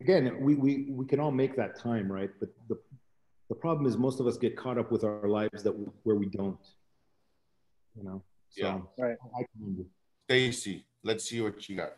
Again, 0.00 0.40
we 0.40 0.54
we 0.54 0.86
we 0.90 1.06
can 1.06 1.20
all 1.20 1.30
make 1.30 1.56
that 1.56 1.78
time, 1.78 2.10
right? 2.10 2.30
But 2.40 2.50
the 2.68 2.78
the 3.48 3.54
problem 3.54 3.86
is 3.86 3.96
most 3.96 4.20
of 4.20 4.26
us 4.26 4.36
get 4.36 4.56
caught 4.56 4.78
up 4.78 4.90
with 4.90 5.04
our 5.04 5.28
lives 5.28 5.62
that 5.62 5.72
where 6.04 6.16
we 6.16 6.26
don't. 6.26 6.58
You 7.96 8.04
know. 8.04 8.22
So 8.50 8.62
yeah. 8.66 9.04
Right. 9.04 9.16
I 9.38 9.44
Stacey, 10.26 10.86
let's 11.02 11.28
see 11.28 11.40
what 11.40 11.68
you 11.68 11.76
got. 11.76 11.92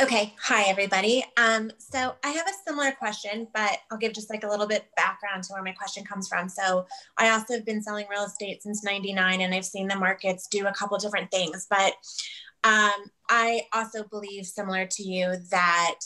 Okay, 0.00 0.34
hi 0.40 0.62
everybody. 0.64 1.22
Um, 1.36 1.70
so 1.76 2.14
I 2.24 2.30
have 2.30 2.48
a 2.48 2.52
similar 2.66 2.92
question, 2.92 3.46
but 3.52 3.78
I'll 3.90 3.98
give 3.98 4.14
just 4.14 4.30
like 4.30 4.42
a 4.42 4.48
little 4.48 4.66
bit 4.66 4.86
background 4.96 5.44
to 5.44 5.52
where 5.52 5.62
my 5.62 5.72
question 5.72 6.02
comes 6.02 6.28
from. 6.28 6.48
So 6.48 6.86
I 7.18 7.30
also 7.30 7.54
have 7.54 7.66
been 7.66 7.82
selling 7.82 8.06
real 8.10 8.24
estate 8.24 8.62
since 8.62 8.82
99 8.82 9.42
and 9.42 9.54
I've 9.54 9.66
seen 9.66 9.88
the 9.88 9.96
markets 9.96 10.48
do 10.48 10.66
a 10.66 10.72
couple 10.72 10.96
different 10.96 11.30
things, 11.30 11.66
but 11.68 11.92
um, 12.64 13.10
I 13.28 13.62
also 13.74 14.04
believe 14.04 14.46
similar 14.46 14.86
to 14.86 15.02
you 15.02 15.36
that 15.50 15.96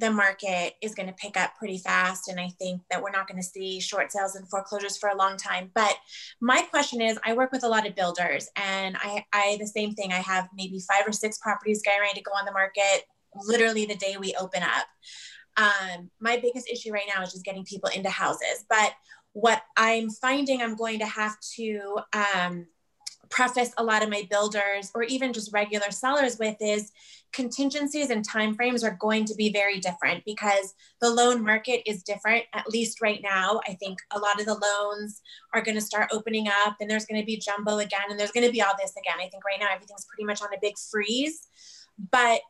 the 0.00 0.10
market 0.10 0.74
is 0.80 0.94
going 0.94 1.08
to 1.08 1.14
pick 1.14 1.36
up 1.36 1.56
pretty 1.58 1.78
fast. 1.78 2.28
And 2.28 2.40
I 2.40 2.48
think 2.58 2.82
that 2.90 3.02
we're 3.02 3.10
not 3.10 3.28
going 3.28 3.40
to 3.40 3.46
see 3.46 3.80
short 3.80 4.10
sales 4.10 4.34
and 4.34 4.48
foreclosures 4.48 4.96
for 4.96 5.10
a 5.10 5.16
long 5.16 5.36
time. 5.36 5.70
But 5.74 5.94
my 6.40 6.62
question 6.62 7.00
is 7.00 7.18
I 7.24 7.34
work 7.34 7.52
with 7.52 7.64
a 7.64 7.68
lot 7.68 7.86
of 7.86 7.94
builders 7.94 8.48
and 8.56 8.96
I, 8.98 9.24
I 9.32 9.58
the 9.60 9.66
same 9.66 9.94
thing. 9.94 10.12
I 10.12 10.20
have 10.20 10.48
maybe 10.56 10.80
five 10.80 11.06
or 11.06 11.12
six 11.12 11.38
properties 11.38 11.82
getting 11.84 12.00
ready 12.00 12.14
to 12.14 12.22
go 12.22 12.32
on 12.32 12.46
the 12.46 12.52
market 12.52 13.04
literally 13.46 13.86
the 13.86 13.96
day 13.96 14.16
we 14.18 14.34
open 14.40 14.62
up. 14.62 14.86
Um, 15.56 16.10
my 16.20 16.38
biggest 16.38 16.68
issue 16.68 16.92
right 16.92 17.08
now 17.14 17.22
is 17.22 17.32
just 17.32 17.44
getting 17.44 17.64
people 17.64 17.90
into 17.90 18.10
houses. 18.10 18.64
But 18.68 18.92
what 19.32 19.62
I'm 19.76 20.10
finding 20.10 20.62
I'm 20.62 20.76
going 20.76 20.98
to 21.00 21.06
have 21.06 21.38
to 21.56 21.98
um, 22.12 22.66
preface 23.30 23.72
a 23.78 23.84
lot 23.84 24.02
of 24.02 24.10
my 24.10 24.26
builders 24.28 24.90
or 24.94 25.04
even 25.04 25.32
just 25.32 25.52
regular 25.52 25.90
sellers 25.90 26.38
with 26.38 26.56
is 26.60 26.92
contingencies 27.32 28.10
and 28.10 28.28
timeframes 28.28 28.82
are 28.84 28.96
going 29.00 29.24
to 29.24 29.34
be 29.36 29.52
very 29.52 29.78
different 29.78 30.24
because 30.24 30.74
the 31.00 31.08
loan 31.08 31.42
market 31.44 31.88
is 31.88 32.02
different. 32.02 32.44
At 32.52 32.68
least 32.68 33.00
right 33.00 33.20
now 33.22 33.60
i 33.68 33.74
think 33.74 33.98
a 34.10 34.18
lot 34.18 34.40
of 34.40 34.46
the 34.46 34.54
loans 34.54 35.22
are 35.54 35.62
going 35.62 35.76
to 35.76 35.80
start 35.80 36.10
opening 36.12 36.48
up 36.48 36.76
and 36.80 36.90
there's 36.90 37.06
going 37.06 37.20
to 37.20 37.26
be 37.26 37.38
jumbo 37.38 37.78
again 37.78 38.10
and 38.10 38.18
there's 38.18 38.32
going 38.32 38.46
to 38.46 38.52
be 38.52 38.62
all 38.62 38.74
this 38.78 38.92
again. 38.96 39.18
I 39.18 39.28
think 39.28 39.44
right 39.44 39.60
now 39.60 39.68
everything's 39.72 40.06
pretty 40.06 40.24
much 40.24 40.42
on 40.42 40.48
a 40.52 40.58
big 40.60 40.74
freeze 40.90 41.46
but 42.10 42.40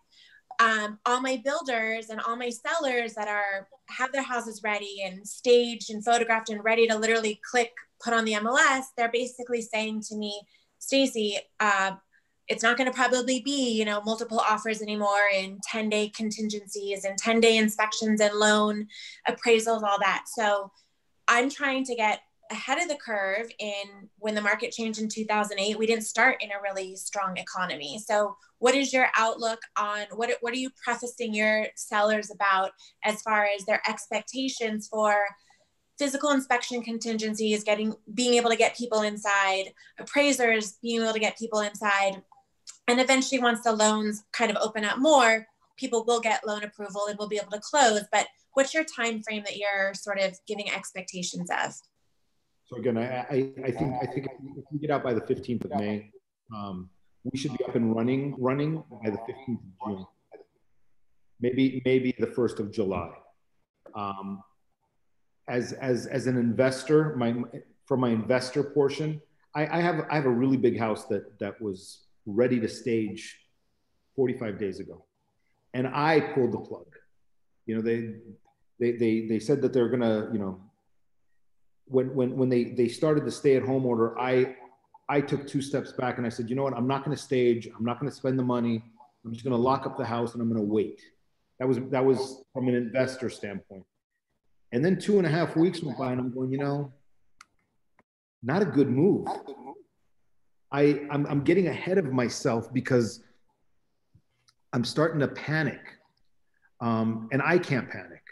um, 0.61 0.99
all 1.07 1.21
my 1.21 1.40
builders 1.43 2.11
and 2.11 2.21
all 2.21 2.37
my 2.37 2.51
sellers 2.51 3.14
that 3.14 3.29
are 3.29 3.69
have 3.88 4.12
their 4.12 4.23
houses 4.23 4.61
ready 4.62 5.03
and 5.05 5.27
staged 5.27 5.90
and 5.90 6.05
photographed 6.05 6.51
and 6.51 6.62
ready 6.62 6.87
to 6.87 6.97
literally 6.97 7.40
click 7.51 7.73
put 8.03 8.12
on 8.12 8.25
the 8.25 8.33
MLS, 8.35 8.85
they're 8.97 9.11
basically 9.11 9.62
saying 9.62 10.03
to 10.09 10.16
me, 10.16 10.43
Stacey, 10.81 11.38
uh, 11.61 11.93
it's 12.49 12.64
not 12.64 12.77
going 12.77 12.90
to 12.90 12.95
probably 12.95 13.40
be 13.40 13.71
you 13.71 13.85
know 13.85 14.03
multiple 14.03 14.40
offers 14.40 14.83
anymore 14.83 15.29
in 15.33 15.61
10 15.62 15.88
day 15.88 16.09
contingencies 16.09 17.05
and 17.05 17.16
10 17.16 17.40
day 17.40 17.57
inspections 17.57 18.21
and 18.21 18.35
loan 18.35 18.88
appraisals 19.29 19.83
all 19.83 19.99
that. 20.01 20.25
So 20.27 20.71
i'm 21.29 21.49
trying 21.49 21.85
to 21.85 21.95
get 21.95 22.21
ahead 22.51 22.83
of 22.83 22.88
the 22.88 22.97
curve 22.97 23.49
in 23.61 24.09
when 24.19 24.35
the 24.35 24.40
market 24.40 24.73
changed 24.73 25.01
in 25.01 25.09
2008 25.09 25.79
we 25.79 25.87
didn't 25.87 26.03
start 26.03 26.43
in 26.43 26.51
a 26.51 26.61
really 26.61 26.97
strong 26.97 27.37
economy. 27.37 28.01
So 28.05 28.37
what 28.59 28.75
is 28.75 28.93
your 28.93 29.07
outlook 29.16 29.61
on 29.79 30.07
what, 30.14 30.31
what 30.40 30.53
are 30.53 30.59
you 30.59 30.71
prefacing 30.83 31.33
your 31.33 31.66
sellers 31.77 32.31
about 32.31 32.73
as 33.05 33.23
far 33.23 33.45
as 33.45 33.64
their 33.64 33.81
expectations 33.88 34.88
for 34.88 35.25
physical 36.01 36.31
inspection 36.31 36.83
contingencies 36.83 37.63
getting 37.63 37.95
being 38.15 38.35
able 38.35 38.49
to 38.49 38.57
get 38.57 38.75
people 38.77 39.03
inside 39.03 39.67
appraisers 39.99 40.79
being 40.83 41.03
able 41.03 41.13
to 41.13 41.21
get 41.21 41.39
people 41.39 41.61
inside 41.61 42.23
and 42.88 42.98
eventually 43.01 43.40
once 43.40 43.63
the 43.63 43.73
loans 43.73 44.25
kind 44.33 44.51
of 44.51 44.57
open 44.63 44.83
up 44.83 44.98
more 44.98 45.46
people 45.77 46.03
will 46.07 46.21
get 46.21 46.46
loan 46.46 46.63
approval 46.65 47.03
and 47.09 47.19
will 47.19 47.29
be 47.29 47.37
able 47.37 47.51
to 47.51 47.61
close 47.61 48.05
but 48.11 48.27
what's 48.55 48.73
your 48.73 48.85
time 48.85 49.23
frame 49.23 49.42
that 49.44 49.59
you're 49.59 49.92
sort 49.92 50.19
of 50.19 50.38
giving 50.46 50.71
expectations 50.71 51.51
of 51.51 51.75
so 52.71 52.77
again, 52.77 52.98
I, 52.98 53.27
I, 53.29 53.53
I 53.65 53.71
think 53.73 53.94
I 54.01 54.07
think 54.07 54.27
if 54.57 54.65
we 54.71 54.79
get 54.79 54.92
out 54.92 55.03
by 55.03 55.13
the 55.13 55.21
15th 55.23 55.65
of 55.65 55.73
May, 55.73 56.13
um, 56.55 56.88
we 57.25 57.37
should 57.37 57.57
be 57.59 57.65
up 57.65 57.75
and 57.75 57.94
running 57.96 58.37
running 58.38 58.85
by 59.03 59.11
the 59.11 59.19
15th 59.19 59.59
of 59.59 59.88
June. 59.88 60.07
Maybe 61.40 61.83
maybe 61.85 62.15
the 62.17 62.29
1st 62.29 62.61
of 62.61 62.71
July. 62.71 63.11
Um, 63.96 64.40
as 65.49 65.73
as 65.75 66.07
as 66.07 66.27
an 66.27 66.37
investor, 66.37 67.15
my 67.17 67.35
for 67.87 67.97
my 67.97 68.11
investor 68.11 68.63
portion, 68.63 69.21
I, 69.55 69.79
I 69.79 69.81
have 69.81 70.07
I 70.11 70.15
have 70.15 70.27
a 70.27 70.31
really 70.31 70.57
big 70.57 70.79
house 70.79 71.07
that 71.07 71.38
that 71.38 71.61
was 71.61 72.07
ready 72.27 72.61
to 72.61 72.69
stage 72.69 73.38
45 74.17 74.59
days 74.59 74.81
ago, 74.81 75.05
and 75.75 75.87
I 75.88 76.21
pulled 76.21 76.53
the 76.53 76.59
plug. 76.59 76.87
You 77.67 77.77
know 77.77 77.83
they 77.83 78.15
they 78.79 78.93
they 78.93 79.27
they 79.27 79.38
said 79.38 79.63
that 79.63 79.73
they're 79.73 79.88
gonna 79.88 80.31
you 80.33 80.38
know 80.38 80.61
when 81.87 82.15
when 82.15 82.37
when 82.37 82.49
they 82.49 82.65
they 82.65 82.88
started 82.88 83.25
the 83.25 83.33
stay 83.33 83.57
at 83.57 83.63
home 83.63 83.85
order, 83.85 84.19
I 84.19 84.57
I 85.09 85.21
took 85.21 85.47
two 85.47 85.61
steps 85.61 85.93
back 85.93 86.19
and 86.19 86.27
I 86.27 86.31
said, 86.31 86.49
you 86.49 86.55
know 86.55 86.63
what? 86.63 86.75
I'm 86.75 86.87
not 86.87 87.05
going 87.05 87.17
to 87.17 87.23
stage. 87.23 87.69
I'm 87.77 87.85
not 87.85 87.99
going 87.99 88.09
to 88.09 88.17
spend 88.17 88.38
the 88.38 88.45
money. 88.45 88.85
I'm 89.25 89.33
just 89.33 89.45
going 89.45 89.57
to 89.57 89.61
lock 89.61 89.85
up 89.85 89.99
the 89.99 90.05
house 90.05 90.35
and 90.35 90.41
I'm 90.41 90.49
going 90.49 90.65
to 90.65 90.73
wait. 90.73 91.01
That 91.59 91.67
was 91.67 91.79
that 91.91 92.05
was 92.05 92.43
from 92.55 92.69
an 92.69 92.75
investor 92.75 93.29
standpoint. 93.29 93.85
And 94.73 94.85
then 94.85 94.98
two 94.98 95.18
and 95.18 95.27
a 95.27 95.31
half 95.31 95.56
weeks 95.56 95.83
went 95.83 95.98
by, 95.98 96.12
and 96.12 96.21
I'm 96.21 96.33
going, 96.33 96.50
you 96.52 96.58
know, 96.58 96.92
not 98.42 98.62
a 98.62 98.64
good 98.64 98.88
move. 98.88 99.27
I 100.73 101.00
I'm, 101.10 101.27
I'm 101.27 101.42
getting 101.42 101.66
ahead 101.66 101.98
of 101.98 102.12
myself 102.12 102.73
because 102.73 103.23
I'm 104.73 104.85
starting 104.85 105.21
to 105.21 105.29
panic, 105.29 105.81
um, 106.81 107.29
and 107.33 107.42
I 107.42 107.58
can't 107.58 107.90
panic. 107.90 108.23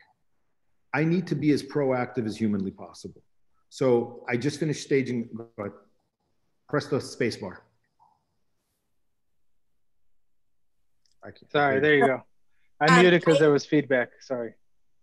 I 0.95 1.05
need 1.05 1.27
to 1.27 1.35
be 1.35 1.51
as 1.51 1.63
proactive 1.63 2.27
as 2.27 2.37
humanly 2.37 2.71
possible. 2.71 3.23
So 3.69 4.25
I 4.29 4.37
just 4.37 4.61
finished 4.61 4.83
staging. 4.83 5.29
Press 6.69 6.87
the 6.87 7.01
space 7.01 7.37
bar. 7.37 7.65
Sorry, 11.53 11.81
there 11.81 11.97
you 11.97 12.07
go. 12.07 12.23
I 12.81 13.03
muted 13.03 13.21
because 13.21 13.39
there 13.39 13.51
was 13.51 13.67
feedback. 13.67 14.11
Sorry. 14.21 14.55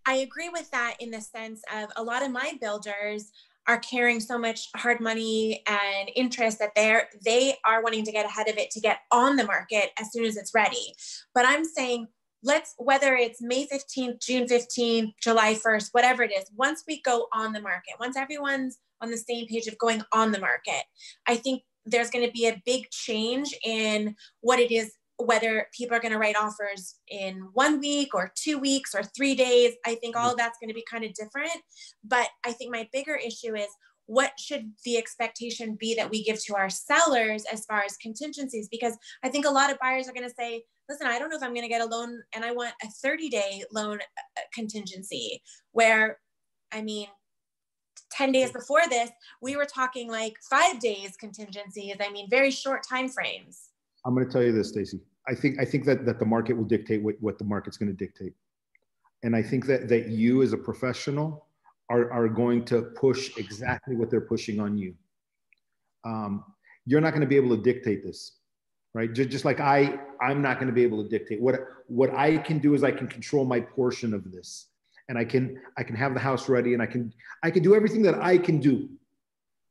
I 0.06 0.16
agree 0.16 0.49
with 0.49 0.70
that 0.72 0.95
in 0.99 1.12
the 1.12 1.22
sense 1.22 1.62
of 1.74 1.89
a 1.95 2.03
lot 2.03 2.24
of 2.24 2.32
my 2.32 2.53
builders 2.62 3.32
are 3.68 3.80
carrying 3.80 4.20
so 4.20 4.38
much 4.38 4.70
hard 4.76 4.99
money 4.99 5.64
and 5.68 6.10
interest 6.16 6.60
that 6.60 6.70
they're 6.76 7.10
they 7.26 7.56
are 7.66 7.82
wanting 7.82 8.06
to 8.06 8.12
get 8.12 8.26
ahead 8.26 8.47
of 8.47 8.58
it 8.58 8.70
to 8.72 8.80
get 8.80 8.99
on 9.12 9.36
the 9.36 9.43
market 9.43 9.89
as 9.99 10.12
soon 10.12 10.26
as 10.26 10.38
it's 10.38 10.53
ready. 10.53 10.93
But 11.34 11.45
I'm 11.47 11.66
saying 11.66 12.08
let's 12.43 12.76
whether 12.78 13.16
it's 13.16 13.41
May 13.41 13.68
15th, 13.68 14.24
June 14.24 14.45
15th, 14.45 15.14
July 15.22 15.56
1st, 15.56 15.89
whatever 15.93 16.22
it 16.24 16.32
is, 16.32 16.45
once 16.56 16.84
we 16.88 17.01
go 17.01 17.28
on 17.34 17.53
the 17.53 17.62
market, 17.62 17.95
once 17.99 18.16
everyone's 18.16 18.78
on 19.01 19.10
the 19.10 19.18
same 19.18 19.47
page 19.47 19.68
of 19.68 19.78
going 19.80 20.03
on 20.14 20.32
the 20.32 20.39
market, 20.39 20.84
I 21.26 21.36
think 21.36 21.64
there's 21.86 22.10
going 22.10 22.26
to 22.26 22.32
be 22.32 22.47
a 22.47 22.62
big 22.66 22.89
change 22.91 23.53
in 23.64 24.16
what 24.41 24.60
it 24.60 24.72
is 24.72 24.93
whether 25.18 25.68
people 25.76 25.95
are 25.95 25.99
going 25.99 26.11
to 26.11 26.18
write 26.18 26.36
offers 26.36 26.95
in 27.07 27.47
one 27.53 27.80
week 27.80 28.13
or 28.13 28.32
two 28.36 28.57
weeks 28.57 28.93
or 28.93 29.01
three 29.03 29.34
days 29.34 29.74
i 29.86 29.95
think 29.95 30.16
all 30.16 30.32
of 30.32 30.38
that's 30.38 30.57
going 30.59 30.70
to 30.70 30.74
be 30.74 30.84
kind 30.89 31.03
of 31.03 31.13
different. 31.13 31.51
But 32.03 32.28
i 32.45 32.51
think 32.51 32.72
my 32.72 32.88
bigger 32.91 33.16
issue 33.16 33.55
is 33.55 33.68
what 34.07 34.34
should 34.39 34.72
the 34.84 34.97
expectation 34.97 35.76
be 35.80 35.95
that 35.95 36.09
we 36.11 36.24
give 36.24 36.43
to 36.43 36.55
our 36.55 36.70
sellers 36.70 37.43
as 37.51 37.66
far 37.66 37.82
as 37.84 37.97
contingencies? 37.97 38.68
Because 38.70 38.97
i 39.24 39.30
think 39.30 39.45
a 39.45 39.51
lot 39.51 39.72
of 39.72 39.80
buyers 39.80 40.07
are 40.07 40.13
going 40.13 40.28
to 40.28 40.36
say 40.36 40.63
listen 40.89 41.07
i 41.07 41.18
don't 41.18 41.30
know 41.30 41.38
if 41.38 41.43
i'm 41.43 41.53
going 41.53 41.63
to 41.63 41.70
get 41.70 41.82
a 41.82 41.86
loan 41.86 42.22
and 42.34 42.45
i 42.45 42.51
want 42.51 42.74
a 42.84 42.88
30 42.88 43.30
day 43.30 43.63
loan 43.72 43.99
uh, 43.99 44.41
contingency. 44.53 45.41
Where 45.72 46.20
i 46.72 46.82
mean 46.82 47.07
10 48.11 48.32
days 48.32 48.51
before 48.51 48.82
this 48.89 49.09
we 49.41 49.55
were 49.55 49.66
talking 49.66 50.09
like 50.09 50.36
five 50.49 50.80
days 50.80 51.16
contingencies 51.18 51.95
i 52.01 52.09
mean 52.09 52.30
very 52.30 52.51
short 52.51 52.82
time 52.88 53.09
frames 53.09 53.70
I'm 54.06 54.14
going 54.14 54.26
to 54.26 54.32
tell 54.32 54.43
you 54.43 54.51
this, 54.51 54.70
Stacy. 54.70 54.99
I 55.28 55.34
think 55.34 55.60
I 55.60 55.66
think 55.66 55.86
that 55.86 56.06
that 56.06 56.20
the 56.20 56.26
market 56.26 56.53
will 56.53 56.66
dictate 56.66 57.01
what, 57.01 57.16
what 57.20 57.38
the 57.39 57.43
market's 57.43 57.78
going 57.78 57.89
to 57.89 57.97
dictate, 57.97 58.34
and 59.24 59.36
I 59.36 59.41
think 59.41 59.66
that 59.66 59.88
that 59.89 60.10
you 60.10 60.43
as 60.43 60.53
a 60.53 60.58
professional 60.58 61.47
are 61.89 62.12
are 62.12 62.30
going 62.30 62.64
to 62.66 62.84
push 62.95 63.36
exactly 63.38 63.95
what 63.95 64.12
they're 64.12 64.22
pushing 64.22 64.60
on 64.60 64.78
you. 64.78 64.93
Um, 66.03 66.43
you're 66.86 67.01
not 67.01 67.12
going 67.12 67.22
to 67.22 67.28
be 67.28 67.36
able 67.36 67.56
to 67.58 67.64
dictate 67.64 68.03
this, 68.03 68.34
right? 68.93 69.12
Just, 69.12 69.30
just 69.32 69.45
like 69.45 69.60
I 69.60 69.99
I'm 70.22 70.41
not 70.41 70.58
going 70.58 70.68
to 70.68 70.74
be 70.74 70.84
able 70.84 71.03
to 71.03 71.10
dictate 71.10 71.41
what 71.41 71.56
what 71.88 72.14
I 72.14 72.38
can 72.38 72.60
do 72.60 72.76
is 72.76 72.84
I 72.84 72.91
can 72.91 73.08
control 73.08 73.45
my 73.45 73.60
portion 73.60 74.14
of 74.14 74.32
this, 74.32 74.68
and 75.10 75.18
I 75.18 75.26
can 75.26 75.60
I 75.78 75.84
can 75.84 75.95
have 75.95 76.14
the 76.14 76.20
house 76.20 76.47
ready, 76.47 76.74
and 76.74 76.84
I 76.84 76.86
can 76.86 77.12
I 77.41 77.49
can 77.49 77.64
do 77.64 77.74
everything 77.74 78.03
that 78.03 78.22
I 78.22 78.38
can 78.38 78.60
do. 78.60 78.89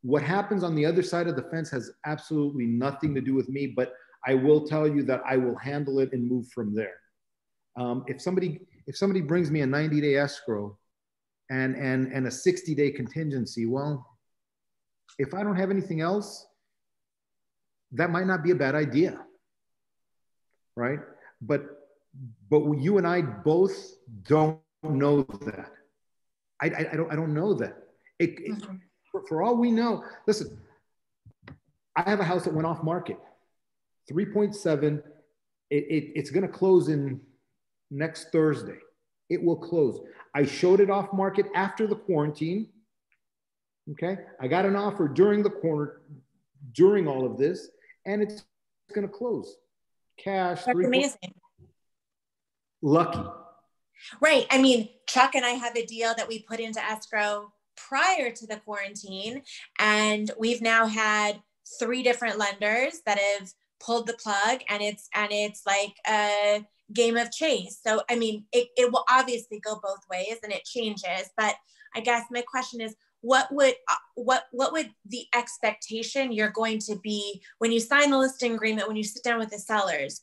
What 0.02 0.22
happens 0.22 0.64
on 0.64 0.74
the 0.74 0.84
other 0.84 1.02
side 1.02 1.28
of 1.28 1.36
the 1.36 1.42
fence 1.44 1.70
has 1.70 1.92
absolutely 2.04 2.66
nothing 2.66 3.14
to 3.14 3.20
do 3.20 3.34
with 3.34 3.48
me, 3.48 3.68
but 3.68 3.94
I 4.26 4.34
will 4.34 4.66
tell 4.66 4.88
you 4.88 5.02
that 5.04 5.22
I 5.26 5.36
will 5.36 5.56
handle 5.56 5.98
it 5.98 6.12
and 6.12 6.28
move 6.28 6.48
from 6.48 6.74
there. 6.74 6.96
Um, 7.76 8.04
if 8.06 8.20
somebody 8.20 8.60
if 8.86 8.96
somebody 8.96 9.20
brings 9.20 9.50
me 9.50 9.60
a 9.62 9.66
90 9.66 10.00
day 10.00 10.16
escrow 10.16 10.78
and 11.50 11.74
and 11.76 12.12
and 12.12 12.26
a 12.26 12.30
60 12.30 12.74
day 12.74 12.90
contingency, 12.90 13.66
well, 13.66 14.06
if 15.18 15.34
I 15.34 15.42
don't 15.42 15.56
have 15.56 15.70
anything 15.70 16.00
else, 16.00 16.46
that 17.92 18.10
might 18.10 18.26
not 18.26 18.42
be 18.42 18.50
a 18.50 18.54
bad 18.54 18.74
idea, 18.74 19.20
right? 20.76 21.00
But 21.40 21.62
but 22.48 22.60
you 22.74 22.98
and 22.98 23.06
I 23.06 23.22
both 23.22 23.96
don't 24.22 24.60
know 24.82 25.22
that. 25.22 25.70
I, 26.62 26.66
I, 26.66 26.88
I 26.92 26.96
don't 26.96 27.12
I 27.12 27.16
don't 27.16 27.34
know 27.34 27.54
that. 27.54 27.76
It, 28.18 28.30
it, 28.30 28.52
mm-hmm. 28.52 28.76
for, 29.10 29.26
for 29.26 29.42
all 29.42 29.56
we 29.56 29.72
know, 29.72 30.04
listen, 30.26 30.56
I 31.96 32.08
have 32.08 32.20
a 32.20 32.24
house 32.24 32.44
that 32.44 32.54
went 32.54 32.66
off 32.66 32.82
market 32.82 33.18
3.7. 34.10 35.02
It, 35.70 35.76
it, 35.76 36.12
it's 36.14 36.30
going 36.30 36.46
to 36.46 36.52
close 36.52 36.88
in 36.88 37.20
next 37.90 38.30
Thursday. 38.30 38.78
It 39.30 39.42
will 39.42 39.56
close. 39.56 40.00
I 40.34 40.44
showed 40.44 40.80
it 40.80 40.90
off 40.90 41.12
market 41.12 41.46
after 41.54 41.86
the 41.86 41.96
quarantine. 41.96 42.68
Okay. 43.92 44.18
I 44.40 44.48
got 44.48 44.66
an 44.66 44.76
offer 44.76 45.08
during 45.08 45.42
the 45.42 45.50
corner, 45.50 46.02
during 46.72 47.06
all 47.06 47.24
of 47.24 47.38
this, 47.38 47.68
and 48.06 48.22
it's 48.22 48.44
going 48.94 49.06
to 49.06 49.12
close. 49.12 49.56
Cash. 50.18 50.64
That's 50.64 50.78
amazing. 50.78 51.34
Lucky. 52.82 53.20
Right. 54.20 54.46
I 54.50 54.60
mean, 54.60 54.88
Chuck 55.06 55.34
and 55.34 55.44
I 55.44 55.50
have 55.50 55.76
a 55.76 55.86
deal 55.86 56.14
that 56.16 56.28
we 56.28 56.42
put 56.42 56.60
into 56.60 56.82
escrow 56.82 57.52
prior 57.76 58.30
to 58.30 58.46
the 58.46 58.56
quarantine, 58.56 59.42
and 59.78 60.30
we've 60.38 60.62
now 60.62 60.86
had 60.86 61.40
three 61.78 62.02
different 62.02 62.38
lenders 62.38 63.00
that 63.06 63.18
have 63.18 63.52
pulled 63.84 64.06
the 64.06 64.14
plug 64.14 64.60
and 64.68 64.82
it's 64.82 65.08
and 65.14 65.30
it's 65.30 65.62
like 65.66 65.94
a 66.08 66.64
game 66.92 67.16
of 67.16 67.30
chase. 67.30 67.80
So 67.84 68.02
i 68.10 68.16
mean 68.16 68.44
it, 68.52 68.68
it 68.76 68.92
will 68.92 69.04
obviously 69.10 69.60
go 69.60 69.80
both 69.82 70.00
ways 70.10 70.36
and 70.42 70.52
it 70.52 70.64
changes 70.64 71.30
but 71.36 71.54
i 71.96 72.00
guess 72.00 72.24
my 72.30 72.42
question 72.42 72.80
is 72.80 72.94
what 73.24 73.50
would 73.52 73.74
uh, 73.88 73.94
what 74.16 74.44
what 74.52 74.70
would 74.72 74.90
the 75.08 75.24
expectation 75.34 76.30
you're 76.30 76.50
going 76.50 76.78
to 76.78 76.96
be 76.96 77.40
when 77.58 77.72
you 77.72 77.80
sign 77.80 78.10
the 78.10 78.18
listing 78.18 78.52
agreement 78.54 78.86
when 78.86 78.98
you 78.98 79.02
sit 79.02 79.24
down 79.24 79.38
with 79.38 79.48
the 79.48 79.58
sellers? 79.58 80.20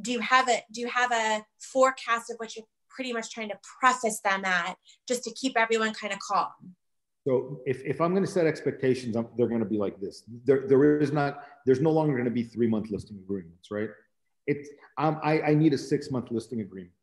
Do 0.00 0.12
you 0.12 0.20
have 0.20 0.48
a 0.48 0.62
do 0.72 0.80
you 0.80 0.88
have 0.88 1.12
a 1.12 1.44
forecast 1.60 2.30
of 2.30 2.38
what 2.38 2.56
you're 2.56 2.64
pretty 2.88 3.12
much 3.12 3.30
trying 3.30 3.50
to 3.50 3.58
preface 3.78 4.20
them 4.24 4.46
at 4.46 4.78
just 5.06 5.24
to 5.24 5.30
keep 5.34 5.58
everyone 5.58 5.92
kind 5.92 6.10
of 6.10 6.20
calm? 6.20 6.74
So 7.26 7.60
if, 7.66 7.84
if 7.84 8.00
I'm 8.00 8.12
going 8.12 8.24
to 8.24 8.30
set 8.30 8.46
expectations, 8.46 9.14
I'm, 9.14 9.28
they're 9.36 9.48
going 9.48 9.60
to 9.60 9.66
be 9.66 9.76
like 9.76 10.00
this. 10.00 10.22
There, 10.46 10.66
there 10.66 10.98
is 10.98 11.12
not, 11.12 11.44
there's 11.68 11.80
no 11.80 11.90
longer 11.90 12.14
going 12.14 12.24
to 12.24 12.30
be 12.30 12.42
three 12.42 12.66
month 12.66 12.90
listing 12.90 13.18
agreements, 13.18 13.70
right? 13.70 13.90
It's, 14.46 14.68
um, 14.96 15.20
I, 15.22 15.40
I 15.42 15.54
need 15.54 15.74
a 15.74 15.78
six 15.78 16.10
month 16.10 16.30
listing 16.30 16.60
agreement 16.62 16.94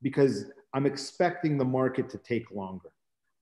because 0.00 0.46
I'm 0.74 0.86
expecting 0.86 1.58
the 1.58 1.64
market 1.64 2.08
to 2.10 2.18
take 2.18 2.50
longer. 2.50 2.90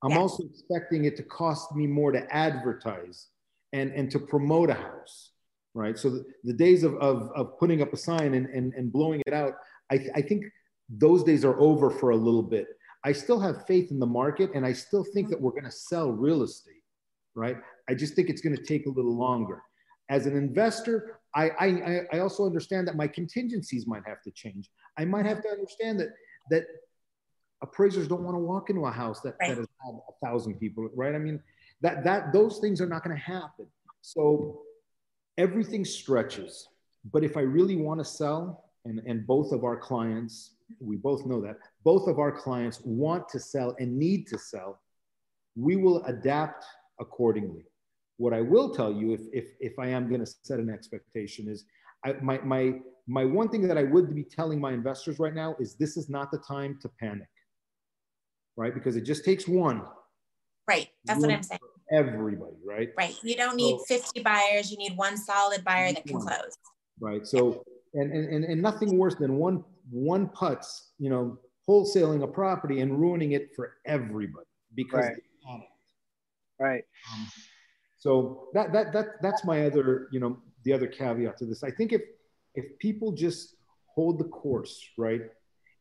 I'm 0.02 0.12
yeah. 0.12 0.18
also 0.18 0.44
expecting 0.44 1.04
it 1.04 1.16
to 1.18 1.22
cost 1.22 1.74
me 1.76 1.86
more 1.86 2.12
to 2.12 2.26
advertise 2.34 3.28
and, 3.72 3.92
and 3.92 4.10
to 4.10 4.18
promote 4.18 4.70
a 4.70 4.74
house, 4.74 5.32
right? 5.74 5.98
So 5.98 6.08
the, 6.10 6.24
the 6.44 6.54
days 6.54 6.82
of, 6.82 6.94
of, 6.96 7.30
of 7.36 7.58
putting 7.58 7.82
up 7.82 7.92
a 7.92 7.96
sign 7.98 8.34
and, 8.34 8.46
and, 8.46 8.72
and 8.72 8.90
blowing 8.90 9.22
it 9.26 9.34
out, 9.34 9.54
I, 9.90 9.98
th- 9.98 10.10
I 10.14 10.22
think 10.22 10.46
those 10.88 11.22
days 11.22 11.44
are 11.44 11.60
over 11.60 11.90
for 11.90 12.10
a 12.10 12.16
little 12.16 12.42
bit 12.42 12.66
I 13.02 13.12
still 13.12 13.40
have 13.40 13.66
faith 13.66 13.90
in 13.90 13.98
the 13.98 14.06
market 14.06 14.50
and 14.54 14.66
I 14.66 14.72
still 14.72 15.04
think 15.04 15.30
that 15.30 15.40
we're 15.40 15.52
going 15.52 15.64
to 15.64 15.70
sell 15.70 16.10
real 16.10 16.42
estate, 16.42 16.82
right? 17.34 17.56
I 17.88 17.94
just 17.94 18.14
think 18.14 18.28
it's 18.28 18.42
going 18.42 18.56
to 18.56 18.62
take 18.62 18.86
a 18.86 18.90
little 18.90 19.16
longer. 19.16 19.62
As 20.10 20.26
an 20.26 20.36
investor, 20.36 21.20
I, 21.34 21.50
I, 21.50 22.00
I 22.12 22.18
also 22.18 22.44
understand 22.44 22.86
that 22.88 22.96
my 22.96 23.06
contingencies 23.06 23.86
might 23.86 24.02
have 24.06 24.20
to 24.22 24.30
change. 24.32 24.68
I 24.98 25.04
might 25.04 25.24
have 25.24 25.42
to 25.42 25.48
understand 25.48 26.00
that 26.00 26.08
that 26.50 26.64
appraisers 27.62 28.08
don't 28.08 28.22
want 28.22 28.34
to 28.34 28.40
walk 28.40 28.70
into 28.70 28.84
a 28.86 28.90
house 28.90 29.20
that, 29.20 29.36
right. 29.40 29.50
that 29.50 29.58
has 29.58 29.68
had 29.84 29.94
a 29.94 30.26
thousand 30.26 30.54
people, 30.54 30.90
right? 30.94 31.14
I 31.14 31.18
mean, 31.18 31.40
that 31.80 32.04
that 32.04 32.32
those 32.32 32.58
things 32.58 32.80
are 32.80 32.86
not 32.86 33.04
going 33.04 33.16
to 33.16 33.22
happen. 33.22 33.66
So 34.02 34.62
everything 35.38 35.84
stretches. 35.84 36.68
But 37.12 37.24
if 37.24 37.36
I 37.36 37.40
really 37.40 37.76
want 37.76 38.00
to 38.00 38.04
sell, 38.04 38.64
and, 38.84 39.00
and 39.06 39.26
both 39.26 39.52
of 39.52 39.64
our 39.64 39.76
clients 39.76 40.56
we 40.78 40.96
both 40.96 41.26
know 41.26 41.40
that 41.40 41.56
both 41.84 42.06
of 42.06 42.18
our 42.18 42.30
clients 42.30 42.80
want 42.84 43.28
to 43.30 43.40
sell 43.40 43.74
and 43.78 43.98
need 43.98 44.26
to 44.28 44.38
sell, 44.38 44.80
we 45.56 45.76
will 45.76 46.04
adapt 46.04 46.64
accordingly. 47.00 47.64
What 48.20 48.34
I 48.34 48.42
will 48.42 48.68
tell 48.68 48.92
you, 48.92 49.14
if, 49.14 49.22
if, 49.32 49.44
if 49.60 49.78
I 49.78 49.88
am 49.88 50.06
going 50.10 50.20
to 50.20 50.30
set 50.42 50.60
an 50.60 50.68
expectation, 50.68 51.48
is 51.48 51.64
I, 52.04 52.12
my, 52.20 52.38
my, 52.40 52.74
my 53.08 53.24
one 53.24 53.48
thing 53.48 53.66
that 53.66 53.78
I 53.78 53.84
would 53.84 54.14
be 54.14 54.24
telling 54.24 54.60
my 54.60 54.72
investors 54.72 55.18
right 55.18 55.34
now 55.34 55.56
is 55.58 55.74
this 55.76 55.96
is 55.96 56.10
not 56.10 56.30
the 56.30 56.36
time 56.46 56.78
to 56.82 56.90
panic, 57.00 57.30
right? 58.58 58.74
Because 58.74 58.96
it 58.96 59.06
just 59.06 59.24
takes 59.24 59.48
one. 59.48 59.80
Right. 60.68 60.88
That's 61.06 61.18
one 61.18 61.30
what 61.30 61.36
I'm 61.36 61.42
saying. 61.42 61.60
Everybody, 61.90 62.56
right? 62.62 62.90
Right. 62.94 63.16
You 63.22 63.36
don't 63.36 63.56
need 63.56 63.78
so, 63.86 63.96
50 63.96 64.20
buyers. 64.20 64.70
You 64.70 64.76
need 64.76 64.98
one 64.98 65.16
solid 65.16 65.64
buyer 65.64 65.90
that 65.94 66.04
can 66.04 66.20
close. 66.20 66.58
Right. 67.00 67.26
So, 67.26 67.64
and, 67.94 68.12
and, 68.12 68.44
and 68.44 68.60
nothing 68.60 68.98
worse 68.98 69.14
than 69.14 69.36
one 69.36 69.64
one 69.90 70.28
putts, 70.28 70.90
you 70.98 71.08
know, 71.08 71.38
wholesaling 71.66 72.22
a 72.22 72.26
property 72.26 72.80
and 72.80 73.00
ruining 73.00 73.32
it 73.32 73.48
for 73.56 73.76
everybody 73.86 74.46
because 74.74 75.06
right. 75.06 75.62
right. 76.58 76.84
Um, 77.14 77.26
So 78.00 78.48
that 78.54 78.72
that 78.72 78.92
that 78.94 79.22
that's 79.22 79.44
my 79.44 79.66
other, 79.66 80.08
you 80.10 80.20
know, 80.20 80.38
the 80.64 80.72
other 80.72 80.86
caveat 80.86 81.36
to 81.38 81.44
this. 81.44 81.62
I 81.62 81.70
think 81.70 81.92
if 81.92 82.02
if 82.54 82.78
people 82.78 83.12
just 83.12 83.56
hold 83.94 84.18
the 84.18 84.24
course, 84.24 84.82
right? 84.96 85.22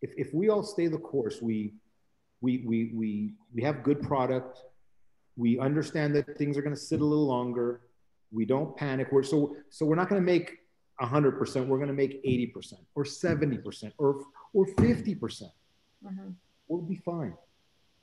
If 0.01 0.11
if 0.17 0.33
we 0.33 0.49
all 0.49 0.63
stay 0.63 0.87
the 0.87 0.97
course, 0.97 1.41
we 1.41 1.73
we 2.41 2.63
we 2.67 2.91
we 2.93 3.33
we 3.55 3.63
have 3.63 3.83
good 3.83 4.01
product. 4.01 4.61
We 5.37 5.59
understand 5.59 6.13
that 6.15 6.37
things 6.37 6.57
are 6.57 6.61
going 6.61 6.75
to 6.75 6.81
sit 6.81 6.99
a 6.99 7.05
little 7.05 7.25
longer. 7.25 7.81
We 8.31 8.45
don't 8.45 8.75
panic. 8.75 9.07
We're 9.13 9.23
so 9.23 9.55
so 9.69 9.85
we're 9.85 9.95
not 9.95 10.09
going 10.09 10.21
to 10.21 10.25
make 10.25 10.57
100%. 11.01 11.67
We're 11.67 11.77
going 11.77 11.87
to 11.87 11.93
make 11.93 12.21
80% 12.25 12.73
or 12.95 13.05
70% 13.05 13.93
or 13.97 14.25
or 14.53 14.65
50%. 14.65 15.19
percent 15.19 15.51
mm 16.05 16.15
hmm 16.15 16.29
We'll 16.67 16.81
be 16.83 16.97
fine, 16.97 17.33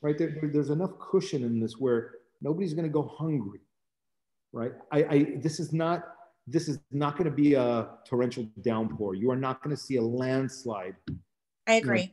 right? 0.00 0.18
There, 0.18 0.36
there, 0.40 0.50
there's 0.52 0.70
enough 0.70 0.98
cushion 0.98 1.44
in 1.44 1.60
this 1.60 1.78
where 1.78 2.14
nobody's 2.42 2.74
going 2.74 2.88
to 2.90 2.92
go 2.92 3.04
hungry, 3.16 3.60
right? 4.57 4.72
I, 4.90 4.98
I 5.04 5.26
this 5.36 5.61
is 5.61 5.72
not 5.72 6.04
this 6.46 6.66
is 6.68 6.78
not 6.90 7.16
going 7.18 7.28
to 7.28 7.36
be 7.36 7.54
a 7.54 7.88
torrential 8.07 8.48
downpour. 8.62 9.14
You 9.14 9.30
are 9.30 9.36
not 9.36 9.62
going 9.62 9.74
to 9.76 9.80
see 9.80 9.96
a 9.96 10.02
landslide. 10.02 10.96
I 11.66 11.74
agree. 11.74 12.12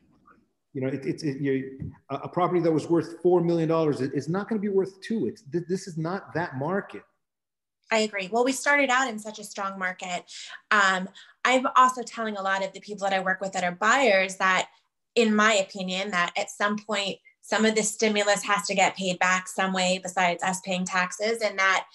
You 0.73 0.81
know, 0.81 0.87
you 0.87 0.97
know 0.97 0.99
it, 0.99 1.05
it's 1.05 1.23
it, 1.23 1.39
you, 1.39 1.93
a 2.09 2.27
property 2.27 2.59
that 2.59 2.71
was 2.71 2.89
worth 2.89 3.21
four 3.21 3.41
million 3.41 3.69
dollars 3.69 4.01
is 4.01 4.27
not 4.27 4.49
going 4.49 4.59
to 4.59 4.61
be 4.61 4.73
worth 4.73 4.99
two. 5.01 5.27
It's 5.27 5.43
this 5.69 5.87
is 5.87 5.97
not 5.97 6.33
that 6.33 6.57
market. 6.57 7.03
I 7.91 7.99
agree. 7.99 8.29
Well, 8.31 8.43
we 8.43 8.51
started 8.51 8.89
out 8.89 9.07
in 9.07 9.19
such 9.19 9.39
a 9.39 9.43
strong 9.43 9.77
market. 9.77 10.23
Um, 10.71 11.07
I'm 11.45 11.67
also 11.75 12.01
telling 12.01 12.37
a 12.37 12.41
lot 12.41 12.63
of 12.63 12.73
the 12.73 12.79
people 12.79 13.07
that 13.07 13.13
I 13.13 13.19
work 13.19 13.39
with 13.39 13.51
that 13.53 13.63
are 13.63 13.73
buyers 13.73 14.37
that, 14.37 14.69
in 15.15 15.35
my 15.35 15.53
opinion, 15.53 16.09
that 16.11 16.33
at 16.35 16.49
some 16.49 16.77
point 16.77 17.19
some 17.41 17.65
of 17.65 17.75
the 17.75 17.83
stimulus 17.83 18.41
has 18.43 18.65
to 18.67 18.73
get 18.73 18.97
paid 18.97 19.19
back 19.19 19.47
some 19.47 19.73
way 19.73 19.99
besides 20.01 20.41
us 20.41 20.59
paying 20.61 20.85
taxes, 20.85 21.41
and 21.41 21.59
that 21.59 21.85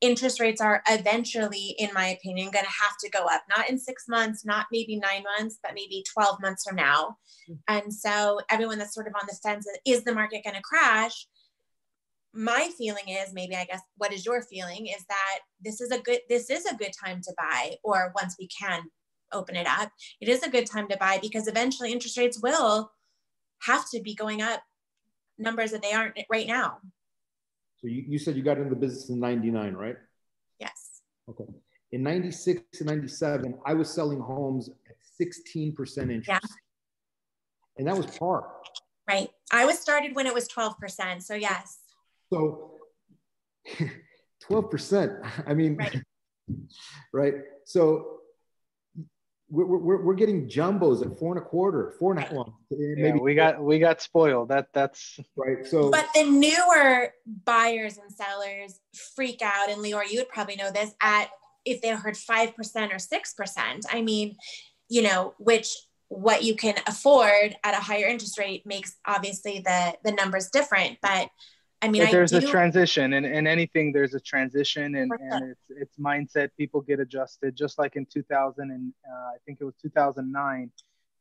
interest 0.00 0.40
rates 0.40 0.60
are 0.60 0.82
eventually, 0.88 1.74
in 1.78 1.90
my 1.92 2.08
opinion, 2.08 2.50
going 2.50 2.64
to 2.64 2.70
have 2.70 2.96
to 3.00 3.10
go 3.10 3.26
up, 3.26 3.42
not 3.48 3.68
in 3.68 3.78
six 3.78 4.04
months, 4.08 4.44
not 4.44 4.66
maybe 4.70 4.96
nine 4.96 5.24
months, 5.36 5.58
but 5.62 5.74
maybe 5.74 6.04
12 6.12 6.40
months 6.40 6.64
from 6.66 6.76
now. 6.76 7.16
Mm-hmm. 7.50 7.54
And 7.68 7.92
so, 7.92 8.40
everyone 8.50 8.78
that's 8.78 8.94
sort 8.94 9.08
of 9.08 9.14
on 9.14 9.26
the 9.28 9.36
fence 9.42 9.66
is 9.86 10.04
the 10.04 10.14
market 10.14 10.44
going 10.44 10.56
to 10.56 10.62
crash? 10.62 11.26
my 12.34 12.70
feeling 12.76 13.08
is 13.08 13.32
maybe 13.32 13.56
i 13.56 13.64
guess 13.64 13.80
what 13.96 14.12
is 14.12 14.24
your 14.24 14.42
feeling 14.42 14.86
is 14.86 15.04
that 15.08 15.38
this 15.60 15.80
is 15.80 15.90
a 15.90 15.98
good 15.98 16.20
this 16.28 16.50
is 16.50 16.66
a 16.66 16.76
good 16.76 16.92
time 16.92 17.20
to 17.22 17.32
buy 17.36 17.74
or 17.82 18.12
once 18.14 18.36
we 18.38 18.46
can 18.48 18.82
open 19.32 19.56
it 19.56 19.66
up 19.66 19.90
it 20.20 20.28
is 20.28 20.42
a 20.42 20.50
good 20.50 20.66
time 20.66 20.88
to 20.88 20.96
buy 20.98 21.18
because 21.20 21.48
eventually 21.48 21.90
interest 21.90 22.18
rates 22.18 22.40
will 22.42 22.90
have 23.62 23.88
to 23.90 24.00
be 24.00 24.14
going 24.14 24.42
up 24.42 24.62
numbers 25.38 25.70
that 25.70 25.82
they 25.82 25.92
aren't 25.92 26.16
right 26.30 26.46
now 26.46 26.78
so 27.80 27.88
you, 27.88 28.04
you 28.06 28.18
said 28.18 28.36
you 28.36 28.42
got 28.42 28.58
into 28.58 28.70
the 28.70 28.76
business 28.76 29.08
in 29.08 29.20
99 29.20 29.74
right? 29.74 29.96
Yes. 30.58 31.00
Okay. 31.28 31.44
In 31.92 32.02
96 32.02 32.62
and 32.80 32.88
97 32.88 33.54
i 33.66 33.74
was 33.74 33.90
selling 33.90 34.20
homes 34.20 34.68
at 34.68 34.96
16% 35.20 35.76
interest. 35.78 36.28
Yeah. 36.28 36.38
and 37.76 37.86
that 37.86 37.96
was 37.96 38.06
par. 38.06 38.52
Right. 39.08 39.30
I 39.52 39.64
was 39.64 39.78
started 39.78 40.14
when 40.14 40.26
it 40.26 40.34
was 40.34 40.48
12% 40.48 41.22
so 41.22 41.34
yes. 41.34 41.78
So 42.30 42.72
12%, 44.50 45.30
I 45.46 45.54
mean, 45.54 45.76
right. 45.76 46.02
right? 47.12 47.34
So 47.64 48.17
we're, 49.50 49.64
we're, 49.64 50.02
we're 50.02 50.14
getting 50.14 50.48
jumbos 50.48 51.04
at 51.04 51.18
four 51.18 51.34
and 51.36 51.42
a 51.42 51.46
quarter, 51.46 51.94
four 51.98 52.12
and 52.12 52.20
a 52.20 52.22
half. 52.22 52.32
Well, 52.32 52.58
maybe 52.70 53.00
yeah, 53.00 53.14
we 53.14 53.34
got 53.34 53.62
we 53.62 53.78
got 53.78 54.02
spoiled. 54.02 54.48
That 54.48 54.68
that's 54.72 55.18
right. 55.36 55.66
So, 55.66 55.90
but 55.90 56.06
the 56.14 56.24
newer 56.24 57.12
buyers 57.44 57.98
and 57.98 58.12
sellers 58.12 58.80
freak 59.14 59.40
out, 59.42 59.70
and 59.70 59.82
Lior, 59.82 60.02
you 60.08 60.18
would 60.18 60.28
probably 60.28 60.56
know 60.56 60.70
this 60.70 60.94
at 61.00 61.28
if 61.64 61.80
they 61.80 61.90
heard 61.90 62.16
five 62.16 62.54
percent 62.54 62.92
or 62.92 62.98
six 62.98 63.32
percent. 63.32 63.86
I 63.90 64.02
mean, 64.02 64.36
you 64.88 65.02
know, 65.02 65.34
which 65.38 65.74
what 66.08 66.42
you 66.42 66.54
can 66.54 66.74
afford 66.86 67.56
at 67.64 67.74
a 67.74 67.82
higher 67.82 68.06
interest 68.06 68.38
rate 68.38 68.66
makes 68.66 68.96
obviously 69.06 69.60
the 69.64 69.96
the 70.04 70.12
numbers 70.12 70.50
different, 70.50 70.98
but 71.00 71.28
I 71.80 71.88
mean, 71.88 72.10
there's 72.10 72.32
a 72.32 72.40
transition, 72.40 73.12
and, 73.12 73.24
and 73.24 73.46
anything 73.46 73.92
there's 73.92 74.14
a 74.14 74.20
transition, 74.20 74.96
and, 74.96 75.12
and 75.20 75.50
it's, 75.50 75.60
it's 75.70 75.96
mindset. 75.98 76.48
People 76.56 76.80
get 76.80 76.98
adjusted, 76.98 77.54
just 77.54 77.78
like 77.78 77.94
in 77.94 78.04
2000 78.06 78.70
and 78.70 78.92
uh, 79.08 79.14
I 79.14 79.36
think 79.46 79.58
it 79.60 79.64
was 79.64 79.74
2009. 79.82 80.70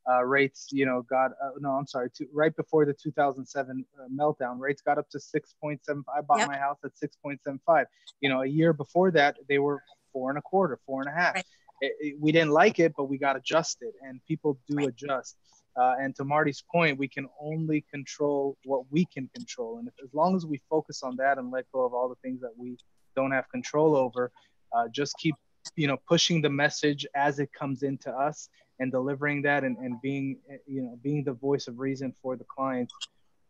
Uh, 0.10 0.24
rates, 0.24 0.70
you 0.72 0.86
know, 0.86 1.02
got 1.02 1.32
uh, 1.32 1.50
no, 1.60 1.72
I'm 1.72 1.86
sorry, 1.86 2.10
to, 2.16 2.26
right 2.32 2.56
before 2.56 2.86
the 2.86 2.94
2007 2.94 3.86
uh, 4.00 4.08
meltdown, 4.08 4.58
rates 4.58 4.82
got 4.82 4.98
up 4.98 5.10
to 5.10 5.18
6.75. 5.18 6.04
I 6.16 6.22
bought 6.22 6.40
yep. 6.40 6.48
my 6.48 6.56
house 6.58 6.78
at 6.86 6.92
6.75. 6.96 7.86
You 8.22 8.30
know, 8.30 8.42
a 8.42 8.46
year 8.46 8.72
before 8.72 9.12
that, 9.12 9.36
they 9.50 9.60
were 9.60 9.84
four 10.14 10.30
and 10.30 10.40
a 10.40 10.42
quarter, 10.42 10.80
four 10.86 11.02
and 11.02 11.10
a 11.10 11.14
half. 11.14 11.36
Right. 11.36 11.46
It, 11.82 11.94
it, 12.00 12.16
we 12.22 12.32
didn't 12.32 12.52
like 12.52 12.80
it, 12.80 12.94
but 12.96 13.10
we 13.10 13.18
got 13.18 13.36
adjusted, 13.36 13.92
and 14.02 14.22
people 14.26 14.58
do 14.70 14.78
right. 14.78 14.88
adjust. 14.88 15.36
Uh, 15.78 15.96
and 16.00 16.16
to 16.16 16.24
Marty's 16.24 16.64
point, 16.72 16.98
we 16.98 17.08
can 17.08 17.28
only 17.40 17.86
control 17.92 18.58
what 18.64 18.84
we 18.90 19.06
can 19.06 19.30
control. 19.36 19.78
And 19.78 19.88
if, 19.88 19.94
as 20.04 20.12
long 20.14 20.36
as 20.36 20.46
we 20.46 20.60
focus 20.70 21.04
on 21.04 21.16
that 21.18 21.38
and 21.38 21.52
let 21.52 21.66
go 21.72 21.86
of 21.86 21.94
all 21.94 22.10
the 22.10 22.16
things 22.16 22.42
that 22.42 22.52
we 22.58 22.78
don't 23.16 23.32
have 23.32 23.48
control 23.50 23.96
over, 23.96 24.32
uh, 24.76 24.88
just 24.88 25.16
keep, 25.20 25.36
you 25.76 25.86
know, 25.88 25.98
pushing 26.08 26.42
the 26.42 26.50
message 26.50 27.06
as 27.16 27.38
it 27.40 27.54
comes 27.54 27.84
into 27.84 28.12
us 28.12 28.50
and 28.80 28.92
delivering 28.92 29.44
that 29.44 29.64
and, 29.64 29.78
and 29.78 30.02
being, 30.02 30.38
you 30.66 30.82
know, 30.82 30.98
being 31.04 31.24
the 31.24 31.34
voice 31.34 31.68
of 31.68 31.78
reason 31.78 32.12
for 32.22 32.36
the 32.36 32.46
clients, 32.46 32.94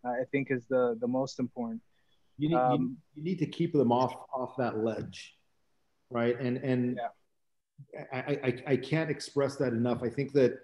uh, 0.04 0.10
I 0.10 0.24
think 0.32 0.52
is 0.52 0.66
the, 0.70 0.98
the 1.00 1.08
most 1.08 1.40
important. 1.40 1.82
You 2.38 2.50
need, 2.50 2.56
um, 2.56 2.98
you, 3.16 3.24
you, 3.24 3.24
need 3.24 3.40
to 3.40 3.46
keep 3.46 3.72
them 3.72 3.92
off, 3.92 4.14
off 4.34 4.58
that 4.58 4.80
ledge. 4.84 5.34
Right. 6.12 6.40
And, 6.40 6.58
and 6.58 6.98
yeah. 6.98 8.04
I, 8.12 8.40
I, 8.44 8.64
I 8.74 8.78
can't 8.78 9.10
express 9.10 9.56
that 9.58 9.72
enough. 9.72 10.04
I 10.04 10.10
think 10.10 10.34
that, 10.34 10.60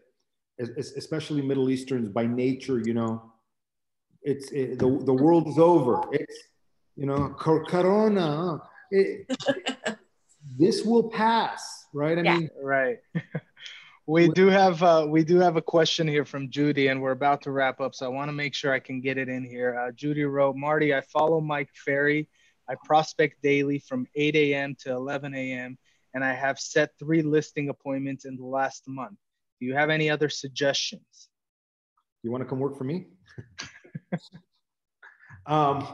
especially 0.59 1.41
Middle 1.41 1.69
Easterns 1.69 2.09
by 2.09 2.25
nature, 2.25 2.79
you 2.79 2.93
know, 2.93 3.33
it's 4.21 4.51
it, 4.51 4.79
the, 4.79 5.01
the 5.03 5.13
world 5.13 5.47
is 5.47 5.59
over. 5.59 6.01
It's, 6.11 6.35
you 6.95 7.05
know, 7.05 7.29
corona. 7.37 8.59
It, 8.91 9.27
this 10.57 10.83
will 10.83 11.09
pass, 11.09 11.85
right? 11.93 12.17
I 12.17 12.21
yeah. 12.21 12.37
mean, 12.37 12.49
right. 12.61 12.97
we 14.05 14.29
do 14.29 14.47
have 14.47 14.81
uh, 14.83 15.05
we 15.09 15.23
do 15.23 15.39
have 15.39 15.55
a 15.55 15.61
question 15.61 16.07
here 16.07 16.25
from 16.25 16.49
Judy, 16.49 16.87
and 16.87 17.01
we're 17.01 17.11
about 17.11 17.41
to 17.43 17.51
wrap 17.51 17.81
up, 17.81 17.95
so 17.95 18.05
I 18.05 18.09
want 18.09 18.29
to 18.29 18.33
make 18.33 18.53
sure 18.53 18.73
I 18.73 18.79
can 18.79 19.01
get 19.01 19.17
it 19.17 19.29
in 19.29 19.43
here. 19.43 19.77
Uh, 19.77 19.91
Judy 19.91 20.23
wrote, 20.23 20.55
"Marty, 20.55 20.93
I 20.93 21.01
follow 21.01 21.41
Mike 21.41 21.69
Ferry. 21.73 22.29
I 22.69 22.75
prospect 22.85 23.41
daily 23.41 23.79
from 23.79 24.07
8 24.15 24.35
a.m. 24.35 24.75
to 24.83 24.91
11 24.91 25.35
a.m., 25.35 25.77
and 26.13 26.23
I 26.23 26.33
have 26.33 26.59
set 26.59 26.91
three 26.97 27.21
listing 27.21 27.67
appointments 27.67 28.23
in 28.23 28.37
the 28.37 28.45
last 28.45 28.83
month. 28.87 29.17
Do 29.63 29.67
you 29.67 29.75
have 29.75 29.89
any 29.89 30.09
other 30.09 30.27
suggestions? 30.27 31.29
You 32.21 32.31
want 32.31 32.43
to 32.43 32.45
come 32.45 32.59
work 32.59 32.77
for 32.77 32.83
me? 32.83 33.05
um, 35.45 35.87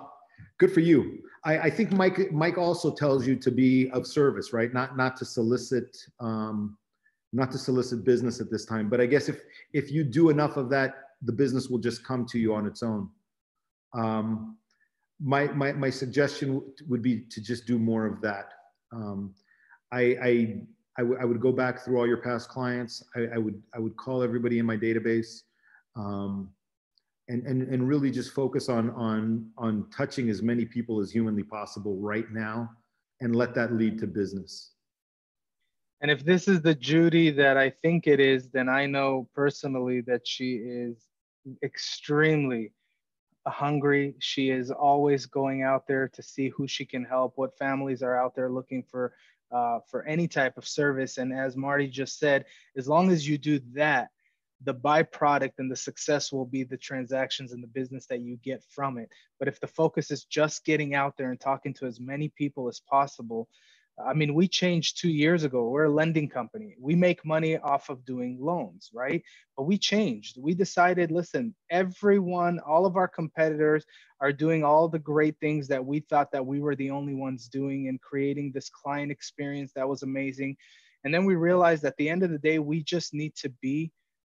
good 0.57 0.71
for 0.73 0.79
you. 0.79 1.19
I, 1.45 1.59
I, 1.59 1.69
think 1.69 1.91
Mike 1.91 2.31
Mike 2.31 2.57
also 2.57 2.91
tells 2.91 3.27
you 3.27 3.35
to 3.35 3.51
be 3.51 3.87
of 3.91 4.07
service, 4.07 4.53
right? 4.53 4.73
Not 4.73 4.97
not 4.97 5.15
to 5.17 5.25
solicit 5.25 5.95
um, 6.19 6.79
not 7.31 7.51
to 7.51 7.59
solicit 7.59 8.03
business 8.03 8.41
at 8.41 8.49
this 8.49 8.65
time. 8.65 8.89
But 8.89 9.01
I 9.01 9.05
guess 9.05 9.29
if 9.29 9.39
if 9.71 9.91
you 9.91 10.03
do 10.03 10.31
enough 10.31 10.57
of 10.57 10.71
that, 10.71 10.95
the 11.21 11.31
business 11.31 11.69
will 11.69 11.77
just 11.77 12.03
come 12.03 12.25
to 12.25 12.39
you 12.39 12.55
on 12.55 12.65
its 12.65 12.81
own. 12.81 13.07
Um, 13.93 14.57
my, 15.21 15.45
my 15.49 15.73
my 15.73 15.91
suggestion 15.91 16.63
would 16.87 17.03
be 17.03 17.19
to 17.29 17.39
just 17.39 17.67
do 17.67 17.77
more 17.77 18.07
of 18.07 18.19
that. 18.21 18.49
Um, 18.91 19.35
I, 19.91 20.17
I 20.23 20.61
I, 20.99 21.25
would 21.25 21.39
go 21.39 21.51
back 21.51 21.83
through 21.83 21.97
all 21.97 22.07
your 22.07 22.17
past 22.17 22.49
clients. 22.49 23.03
I, 23.15 23.27
I 23.35 23.37
would 23.37 23.61
I 23.73 23.79
would 23.79 23.95
call 23.95 24.21
everybody 24.23 24.59
in 24.59 24.65
my 24.65 24.77
database, 24.77 25.41
um, 25.95 26.49
and, 27.27 27.45
and 27.45 27.61
and 27.61 27.87
really 27.87 28.11
just 28.11 28.33
focus 28.33 28.69
on 28.69 28.89
on 28.91 29.49
on 29.57 29.89
touching 29.95 30.29
as 30.29 30.41
many 30.41 30.65
people 30.65 30.99
as 30.99 31.11
humanly 31.11 31.43
possible 31.43 31.97
right 31.97 32.29
now, 32.31 32.69
and 33.21 33.35
let 33.35 33.53
that 33.55 33.73
lead 33.73 33.99
to 33.99 34.07
business. 34.07 34.71
And 36.01 36.09
if 36.09 36.23
this 36.23 36.47
is 36.47 36.61
the 36.61 36.75
Judy 36.75 37.29
that 37.31 37.57
I 37.57 37.69
think 37.69 38.07
it 38.07 38.19
is, 38.19 38.49
then 38.49 38.69
I 38.69 38.85
know 38.85 39.27
personally 39.35 40.01
that 40.01 40.25
she 40.25 40.55
is 40.55 41.05
extremely 41.61 42.71
hungry. 43.45 44.15
She 44.19 44.49
is 44.49 44.71
always 44.71 45.25
going 45.25 45.63
out 45.63 45.87
there 45.87 46.07
to 46.09 46.23
see 46.23 46.49
who 46.49 46.67
she 46.67 46.85
can 46.85 47.03
help, 47.03 47.33
what 47.35 47.57
families 47.57 48.01
are 48.01 48.17
out 48.17 48.35
there 48.35 48.49
looking 48.49 48.83
for 48.83 49.13
uh, 49.51 49.79
for 49.89 50.03
any 50.03 50.27
type 50.27 50.57
of 50.57 50.67
service. 50.67 51.17
And 51.17 51.33
as 51.33 51.57
Marty 51.57 51.87
just 51.87 52.19
said, 52.19 52.45
as 52.77 52.87
long 52.87 53.11
as 53.11 53.27
you 53.27 53.37
do 53.37 53.59
that, 53.73 54.09
the 54.63 54.73
byproduct 54.73 55.53
and 55.57 55.71
the 55.71 55.75
success 55.75 56.31
will 56.31 56.45
be 56.45 56.63
the 56.63 56.77
transactions 56.77 57.53
and 57.53 57.63
the 57.63 57.67
business 57.67 58.05
that 58.07 58.19
you 58.19 58.37
get 58.43 58.61
from 58.69 58.97
it. 58.97 59.09
But 59.39 59.47
if 59.47 59.59
the 59.59 59.67
focus 59.67 60.11
is 60.11 60.25
just 60.25 60.65
getting 60.65 60.95
out 60.95 61.15
there 61.17 61.31
and 61.31 61.39
talking 61.39 61.73
to 61.75 61.85
as 61.85 61.99
many 61.99 62.29
people 62.29 62.67
as 62.67 62.81
possible, 62.81 63.47
I 64.05 64.13
mean, 64.13 64.33
we 64.33 64.47
changed 64.47 64.99
two 64.99 65.09
years 65.09 65.43
ago. 65.43 65.67
We're 65.69 65.85
a 65.85 65.89
lending 65.89 66.29
company. 66.29 66.75
We 66.79 66.95
make 66.95 67.25
money 67.25 67.57
off 67.57 67.89
of 67.89 68.05
doing 68.05 68.37
loans, 68.39 68.89
right? 68.93 69.21
But 69.57 69.63
we 69.63 69.77
changed. 69.77 70.37
We 70.39 70.53
decided, 70.53 71.11
listen, 71.11 71.53
everyone, 71.69 72.59
all 72.59 72.85
of 72.85 72.95
our 72.95 73.07
competitors 73.07 73.85
are 74.21 74.31
doing 74.31 74.63
all 74.63 74.87
the 74.87 74.99
great 74.99 75.35
things 75.39 75.67
that 75.67 75.85
we 75.85 75.99
thought 76.01 76.31
that 76.31 76.45
we 76.45 76.59
were 76.59 76.75
the 76.75 76.91
only 76.91 77.13
ones 77.13 77.47
doing 77.47 77.87
and 77.87 78.01
creating 78.01 78.51
this 78.51 78.69
client 78.69 79.11
experience 79.11 79.71
that 79.75 79.87
was 79.87 80.03
amazing. 80.03 80.55
And 81.03 81.13
then 81.13 81.25
we 81.25 81.35
realized 81.35 81.85
at 81.85 81.97
the 81.97 82.09
end 82.09 82.23
of 82.23 82.29
the 82.29 82.39
day, 82.39 82.59
we 82.59 82.83
just 82.83 83.13
need 83.13 83.35
to 83.37 83.49
be 83.61 83.91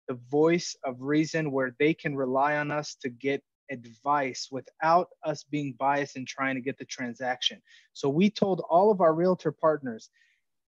the 0.07 0.19
voice 0.29 0.75
of 0.83 1.01
reason 1.01 1.51
where 1.51 1.75
they 1.79 1.93
can 1.93 2.15
rely 2.15 2.57
on 2.57 2.71
us 2.71 2.95
to 3.01 3.09
get 3.09 3.41
advice 3.73 4.47
without 4.51 5.09
us 5.25 5.43
being 5.43 5.75
biased 5.77 6.15
and 6.15 6.27
trying 6.27 6.55
to 6.55 6.61
get 6.61 6.77
the 6.77 6.85
transaction. 6.85 7.61
So 7.93 8.07
we 8.07 8.29
told 8.29 8.61
all 8.69 8.91
of 8.91 9.01
our 9.01 9.13
realtor 9.13 9.51
partners 9.51 10.09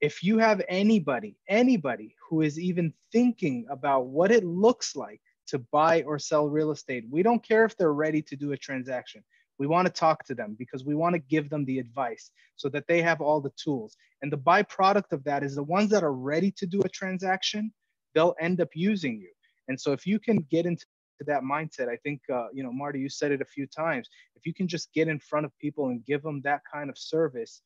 if 0.02 0.22
you 0.22 0.38
have 0.38 0.62
anybody, 0.68 1.38
anybody 1.48 2.14
who 2.28 2.42
is 2.42 2.60
even 2.60 2.94
thinking 3.14 3.66
about 3.70 4.08
what 4.08 4.32
it 4.32 4.44
looks 4.44 4.98
like 4.98 5.22
to 5.48 5.60
buy 5.60 6.02
or 6.02 6.20
sell 6.20 6.50
real 6.50 6.72
estate, 6.72 7.06
we 7.10 7.24
don't 7.24 7.42
care 7.42 7.64
if 7.64 7.78
they're 7.78 7.94
ready 7.94 8.22
to 8.22 8.36
do 8.36 8.52
a 8.52 8.58
transaction. 8.58 9.24
We 9.60 9.68
want 9.68 9.86
to 9.86 9.94
talk 9.94 10.26
to 10.26 10.36
them 10.36 10.56
because 10.60 10.84
we 10.84 10.96
want 10.96 11.14
to 11.14 11.20
give 11.20 11.50
them 11.50 11.64
the 11.64 11.80
advice 11.80 12.32
so 12.58 12.68
that 12.70 12.86
they 12.88 13.02
have 13.02 13.22
all 13.22 13.40
the 13.40 13.54
tools. 13.56 13.96
And 14.22 14.30
the 14.32 14.38
byproduct 14.38 15.14
of 15.14 15.24
that 15.24 15.42
is 15.42 15.56
the 15.56 15.64
ones 15.64 15.90
that 15.92 16.04
are 16.04 16.14
ready 16.14 16.52
to 16.52 16.66
do 16.66 16.82
a 16.82 16.90
transaction, 16.90 17.72
they'll 18.14 18.36
end 18.42 18.60
up 18.60 18.70
using 18.74 19.20
you. 19.22 19.30
And 19.70 19.80
so 19.80 19.94
if 19.94 20.06
you 20.06 20.20
can 20.20 20.46
get 20.52 20.66
into 20.66 20.86
that 21.28 21.44
mindset, 21.44 21.90
I 21.90 21.98
think, 21.98 22.22
uh, 22.32 22.48
you 22.54 22.64
know, 22.64 22.72
Marty, 22.72 23.00
you 23.00 23.10
said 23.10 23.32
it 23.32 23.42
a 23.42 23.46
few 23.46 23.68
times. 23.68 24.10
If 24.36 24.46
you 24.46 24.54
can 24.54 24.68
just 24.68 24.94
get 24.94 25.08
in 25.08 25.20
front 25.20 25.46
of 25.46 25.58
people 25.60 25.88
and 25.88 26.06
give 26.06 26.22
them 26.22 26.42
that 26.42 26.62
kind 26.72 26.90
of 26.90 26.98
service, 26.98 27.62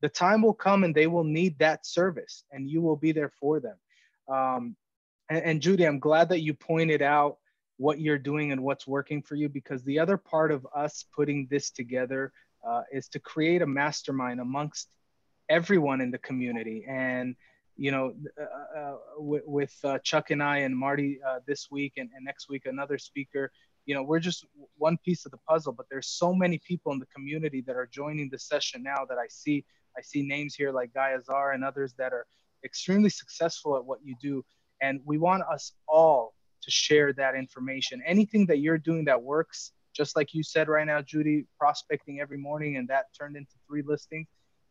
the 0.00 0.08
time 0.08 0.42
will 0.42 0.54
come 0.54 0.84
and 0.84 0.94
they 0.94 1.06
will 1.06 1.24
need 1.24 1.58
that 1.58 1.86
service 1.86 2.44
and 2.52 2.68
you 2.68 2.80
will 2.80 2.96
be 2.96 3.12
there 3.12 3.32
for 3.40 3.60
them. 3.60 3.76
Um, 4.28 4.76
and, 5.30 5.44
and 5.44 5.62
Judy, 5.62 5.84
I'm 5.84 5.98
glad 5.98 6.28
that 6.30 6.40
you 6.40 6.54
pointed 6.54 7.02
out 7.02 7.38
what 7.78 8.00
you're 8.00 8.18
doing 8.18 8.52
and 8.52 8.62
what's 8.62 8.86
working 8.86 9.22
for 9.22 9.34
you 9.34 9.48
because 9.48 9.82
the 9.84 9.98
other 9.98 10.16
part 10.16 10.50
of 10.50 10.66
us 10.74 11.04
putting 11.14 11.46
this 11.50 11.70
together 11.70 12.32
uh, 12.66 12.82
is 12.92 13.08
to 13.08 13.20
create 13.20 13.62
a 13.62 13.66
mastermind 13.66 14.40
amongst 14.40 14.88
everyone 15.48 16.00
in 16.00 16.10
the 16.10 16.18
community 16.18 16.84
and 16.88 17.36
you 17.78 17.90
know 17.90 18.12
uh, 18.40 18.78
uh, 18.78 18.96
with, 19.16 19.42
with 19.46 19.74
uh, 19.84 19.98
chuck 20.04 20.30
and 20.30 20.42
i 20.42 20.58
and 20.58 20.76
marty 20.76 21.18
uh, 21.26 21.38
this 21.46 21.68
week 21.70 21.94
and, 21.96 22.10
and 22.14 22.24
next 22.24 22.48
week 22.48 22.66
another 22.66 22.98
speaker 22.98 23.50
you 23.86 23.94
know 23.94 24.02
we're 24.02 24.18
just 24.18 24.44
one 24.76 24.98
piece 25.04 25.24
of 25.24 25.32
the 25.32 25.38
puzzle 25.48 25.72
but 25.72 25.86
there's 25.90 26.08
so 26.08 26.34
many 26.34 26.60
people 26.66 26.92
in 26.92 26.98
the 26.98 27.06
community 27.06 27.62
that 27.62 27.76
are 27.76 27.88
joining 27.90 28.28
the 28.28 28.38
session 28.38 28.82
now 28.82 29.06
that 29.08 29.16
i 29.16 29.26
see 29.28 29.64
i 29.96 30.02
see 30.02 30.22
names 30.22 30.54
here 30.54 30.72
like 30.72 30.92
guy 30.92 31.12
azar 31.12 31.52
and 31.52 31.64
others 31.64 31.94
that 31.96 32.12
are 32.12 32.26
extremely 32.64 33.08
successful 33.08 33.76
at 33.76 33.84
what 33.84 34.00
you 34.04 34.14
do 34.20 34.44
and 34.82 35.00
we 35.04 35.18
want 35.18 35.42
us 35.50 35.72
all 35.86 36.34
to 36.62 36.70
share 36.70 37.12
that 37.14 37.34
information. 37.34 38.02
Anything 38.06 38.46
that 38.46 38.58
you're 38.58 38.78
doing 38.78 39.04
that 39.06 39.22
works, 39.22 39.72
just 39.94 40.16
like 40.16 40.34
you 40.34 40.42
said 40.42 40.68
right 40.68 40.86
now, 40.86 41.02
Judy, 41.02 41.46
prospecting 41.58 42.20
every 42.20 42.38
morning 42.38 42.76
and 42.76 42.88
that 42.88 43.06
turned 43.18 43.36
into 43.36 43.52
three 43.66 43.82
listings. 43.82 44.26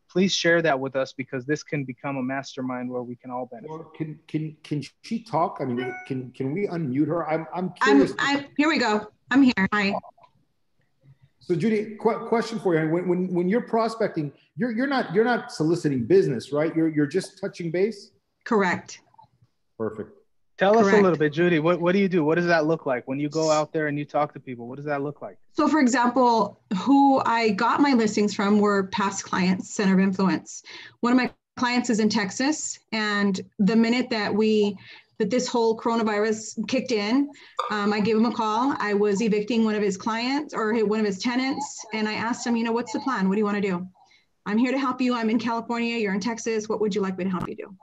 Please 0.10 0.34
share 0.34 0.62
that 0.62 0.80
with 0.80 0.96
us 0.96 1.14
because 1.14 1.46
this 1.46 1.64
can 1.64 1.84
become 1.84 2.18
a 2.18 2.24
mastermind 2.24 2.90
where 2.90 3.04
we 3.04 3.16
can 3.16 3.30
all 3.30 3.46
benefit. 3.46 3.70
Well, 3.70 3.92
can 3.96 4.20
can 4.28 4.56
can 4.64 4.82
she 5.02 5.24
talk? 5.24 5.58
I 5.60 5.66
mean, 5.66 5.94
can 6.08 6.32
can 6.32 6.54
we 6.54 6.68
unmute 6.68 7.08
her? 7.08 7.28
I'm 7.30 7.46
I'm 7.54 7.74
curious. 7.74 8.14
I'm, 8.20 8.38
I'm 8.38 8.46
here. 8.56 8.70
We 8.70 8.78
go. 8.78 9.08
I'm 9.32 9.44
here. 9.44 9.68
Hi. 9.74 9.94
So 11.40 11.56
Judy, 11.56 11.98
qu- 12.00 12.28
question 12.28 12.60
for 12.60 12.76
you: 12.76 12.90
when, 12.90 13.08
when 13.08 13.34
when 13.34 13.50
you're 13.50 13.62
prospecting, 13.62 14.32
you're 14.56 14.72
you're 14.72 14.88
not 14.88 15.14
you're 15.14 15.26
not 15.26 15.52
soliciting 15.52 16.06
business, 16.06 16.52
right? 16.54 16.76
You're 16.76 16.90
you're 16.90 17.06
just 17.06 17.40
touching 17.40 17.70
base. 17.70 18.12
Correct. 18.46 19.02
Perfect. 19.78 20.17
Tell 20.58 20.74
Correct. 20.74 20.88
us 20.88 20.94
a 20.94 21.02
little 21.02 21.18
bit, 21.18 21.34
Judy. 21.34 21.60
What, 21.60 21.80
what 21.80 21.92
do 21.94 22.00
you 22.00 22.10
do? 22.10 22.24
What 22.24 22.36
does 22.36 22.48
that 22.48 22.66
look 22.66 22.88
like 22.88 23.08
when 23.08 23.20
you 23.20 23.30
go 23.30 23.52
out 23.52 23.72
there 23.72 23.88
and 23.88 23.98
you 23.98 24.06
talk 24.06 24.34
to 24.34 24.40
people? 24.40 24.68
What 24.68 24.78
does 24.78 24.86
that 24.86 25.04
look 25.04 25.22
like? 25.22 25.38
So, 25.54 25.68
for 25.68 25.80
example, 25.80 26.60
who 26.80 27.22
I 27.26 27.50
got 27.50 27.80
my 27.80 27.94
listings 27.94 28.34
from 28.34 28.60
were 28.60 28.88
past 28.88 29.24
clients, 29.24 29.76
Center 29.76 29.94
of 29.94 30.00
Influence. 30.00 30.64
One 31.02 31.14
of 31.14 31.18
my 31.18 31.32
clients 31.58 31.92
is 31.92 32.00
in 32.00 32.10
Texas, 32.10 32.80
and 32.92 33.40
the 33.60 33.76
minute 33.76 34.10
that 34.10 34.34
we 34.34 34.78
that 35.20 35.32
this 35.32 35.48
whole 35.48 35.76
coronavirus 35.76 36.68
kicked 36.68 36.92
in, 36.92 37.28
um, 37.72 37.92
I 37.92 38.00
gave 38.00 38.16
him 38.16 38.26
a 38.26 38.32
call. 38.32 38.76
I 38.78 38.94
was 38.94 39.20
evicting 39.20 39.66
one 39.66 39.74
of 39.74 39.82
his 39.82 39.98
clients 39.98 40.54
or 40.54 40.74
one 40.86 41.00
of 41.00 41.08
his 41.08 41.18
tenants, 41.18 41.86
and 41.94 42.08
I 42.08 42.14
asked 42.14 42.46
him, 42.46 42.56
you 42.56 42.64
know, 42.64 42.72
what's 42.72 42.94
the 42.94 43.00
plan? 43.00 43.28
What 43.28 43.34
do 43.34 43.40
you 43.40 43.46
want 43.46 43.58
to 43.58 43.62
do? 43.62 43.88
I'm 44.46 44.60
here 44.60 44.72
to 44.72 44.78
help 44.78 45.02
you. 45.02 45.16
I'm 45.16 45.32
in 45.32 45.40
California. 45.40 45.98
You're 45.98 46.14
in 46.14 46.20
Texas. 46.20 46.70
What 46.70 46.80
would 46.82 46.94
you 46.94 47.02
like 47.02 47.18
me 47.18 47.24
to 47.24 47.30
help 47.32 47.50
you 47.50 47.56
do? 47.56 47.76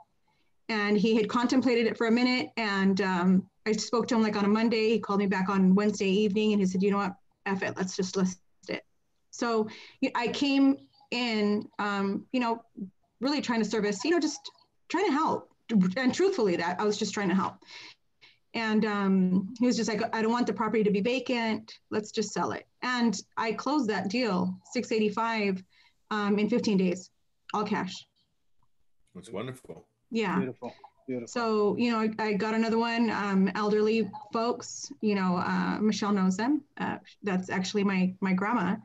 And 0.69 0.97
he 0.97 1.15
had 1.15 1.29
contemplated 1.29 1.85
it 1.85 1.97
for 1.97 2.07
a 2.07 2.11
minute 2.11 2.49
and 2.57 3.01
um, 3.01 3.49
i 3.65 3.71
spoke 3.71 4.07
to 4.07 4.15
him 4.15 4.23
like 4.23 4.35
on 4.35 4.45
a 4.45 4.47
monday. 4.47 4.89
He 4.89 4.99
called 4.99 5.19
me 5.19 5.27
back 5.27 5.49
on 5.49 5.75
wednesday 5.75 6.09
evening 6.09 6.53
and 6.53 6.61
he 6.61 6.65
said 6.65 6.81
you 6.81 6.91
know 6.91 6.97
what? 6.97 7.15
F 7.45 7.61
it. 7.61 7.77
Let's 7.77 7.95
just 7.95 8.15
list 8.15 8.39
it. 8.67 8.83
So 9.31 9.67
i 10.15 10.27
came 10.27 10.77
in 11.11 11.67
um, 11.79 12.25
you 12.31 12.39
know 12.39 12.63
really 13.21 13.41
trying 13.41 13.63
to 13.63 13.69
service 13.69 14.03
you 14.03 14.11
know 14.11 14.19
just 14.19 14.39
trying 14.89 15.07
to 15.07 15.13
help. 15.13 15.49
And 15.97 16.13
truthfully 16.13 16.55
that 16.57 16.79
i 16.79 16.83
was 16.83 16.97
just 16.97 17.13
trying 17.13 17.29
to 17.29 17.35
help. 17.35 17.55
And 18.53 18.85
um, 18.85 19.53
he 19.59 19.65
was 19.65 19.75
just 19.77 19.89
like 19.89 20.01
i 20.15 20.21
don't 20.21 20.31
want 20.31 20.47
the 20.47 20.53
property 20.53 20.83
to 20.83 20.91
be 20.91 21.01
vacant. 21.01 21.73
Let's 21.91 22.11
just 22.11 22.33
sell 22.33 22.51
it. 22.51 22.65
And 22.81 23.19
i 23.37 23.51
closed 23.51 23.89
that 23.89 24.09
deal 24.09 24.57
685 24.73 25.63
um, 26.11 26.39
in 26.39 26.49
15 26.49 26.77
days 26.77 27.09
all 27.53 27.63
cash. 27.63 27.93
That's 29.13 29.31
wonderful 29.31 29.87
yeah. 30.15 30.37
Beautiful. 30.37 30.73
Beautiful. 31.07 31.27
So, 31.27 31.75
you 31.77 31.91
know, 31.91 31.99
I, 31.99 32.09
I 32.17 32.33
got 32.33 32.55
another 32.55 32.79
one, 32.79 33.11
um, 33.11 33.51
elderly 33.53 34.09
folks, 34.33 34.91
you 35.01 35.13
know, 35.13 35.37
uh, 35.37 35.77
Michelle 35.79 36.11
knows 36.11 36.35
them. 36.35 36.63
Uh, 36.79 36.97
that's 37.21 37.49
actually 37.49 37.83
my, 37.83 38.15
my 38.21 38.33
grandma. 38.33 38.75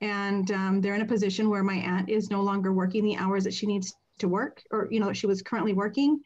And 0.00 0.50
um, 0.52 0.80
they're 0.80 0.94
in 0.94 1.02
a 1.02 1.06
position 1.06 1.50
where 1.50 1.62
my 1.62 1.74
aunt 1.74 2.08
is 2.08 2.30
no 2.30 2.40
longer 2.40 2.72
working 2.72 3.04
the 3.04 3.16
hours 3.16 3.44
that 3.44 3.52
she 3.52 3.66
needs 3.66 3.92
to 4.18 4.28
work 4.28 4.62
or, 4.70 4.88
you 4.90 5.00
know, 5.00 5.12
she 5.12 5.26
was 5.26 5.42
currently 5.42 5.74
working. 5.74 6.20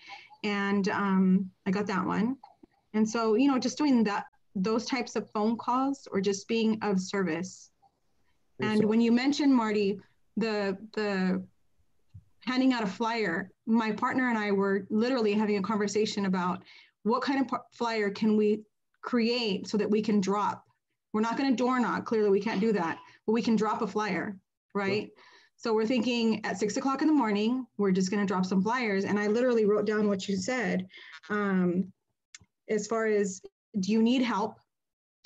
And 0.44 0.88
um, 0.90 1.50
I 1.66 1.70
got 1.70 1.86
that 1.86 2.06
one. 2.06 2.36
And 2.94 3.08
so, 3.08 3.34
you 3.34 3.50
know, 3.50 3.58
just 3.58 3.78
doing 3.78 4.04
that, 4.04 4.26
those 4.54 4.84
types 4.84 5.16
of 5.16 5.28
phone 5.30 5.56
calls 5.56 6.06
or 6.12 6.20
just 6.20 6.46
being 6.46 6.78
of 6.82 7.00
service. 7.00 7.70
And 8.60 8.84
when 8.84 9.00
you 9.00 9.10
mentioned 9.10 9.52
Marty, 9.52 9.98
the, 10.36 10.76
the 10.92 11.42
handing 12.44 12.72
out 12.72 12.82
a 12.82 12.86
flyer, 12.86 13.50
my 13.66 13.92
partner 13.92 14.28
and 14.28 14.38
I 14.38 14.50
were 14.50 14.86
literally 14.90 15.32
having 15.32 15.58
a 15.58 15.62
conversation 15.62 16.26
about 16.26 16.62
what 17.04 17.22
kind 17.22 17.40
of 17.40 17.60
flyer 17.72 18.10
can 18.10 18.36
we 18.36 18.62
create 19.02 19.68
so 19.68 19.76
that 19.78 19.90
we 19.90 20.02
can 20.02 20.20
drop. 20.20 20.64
We're 21.12 21.20
not 21.20 21.36
going 21.36 21.50
to 21.50 21.56
door 21.56 21.78
knock. 21.78 22.04
Clearly, 22.06 22.30
we 22.30 22.40
can't 22.40 22.60
do 22.60 22.72
that, 22.72 22.98
but 23.26 23.32
we 23.32 23.42
can 23.42 23.56
drop 23.56 23.82
a 23.82 23.86
flyer, 23.86 24.36
right? 24.74 25.10
So 25.56 25.74
we're 25.74 25.86
thinking 25.86 26.44
at 26.44 26.58
six 26.58 26.76
o'clock 26.76 27.02
in 27.02 27.08
the 27.08 27.14
morning, 27.14 27.66
we're 27.76 27.92
just 27.92 28.10
going 28.10 28.20
to 28.20 28.26
drop 28.26 28.44
some 28.44 28.62
flyers. 28.62 29.04
And 29.04 29.18
I 29.18 29.28
literally 29.28 29.64
wrote 29.64 29.86
down 29.86 30.08
what 30.08 30.26
you 30.26 30.36
said. 30.36 30.86
Um, 31.28 31.92
as 32.68 32.86
far 32.86 33.06
as 33.06 33.40
do 33.78 33.92
you 33.92 34.02
need 34.02 34.22
help? 34.22 34.58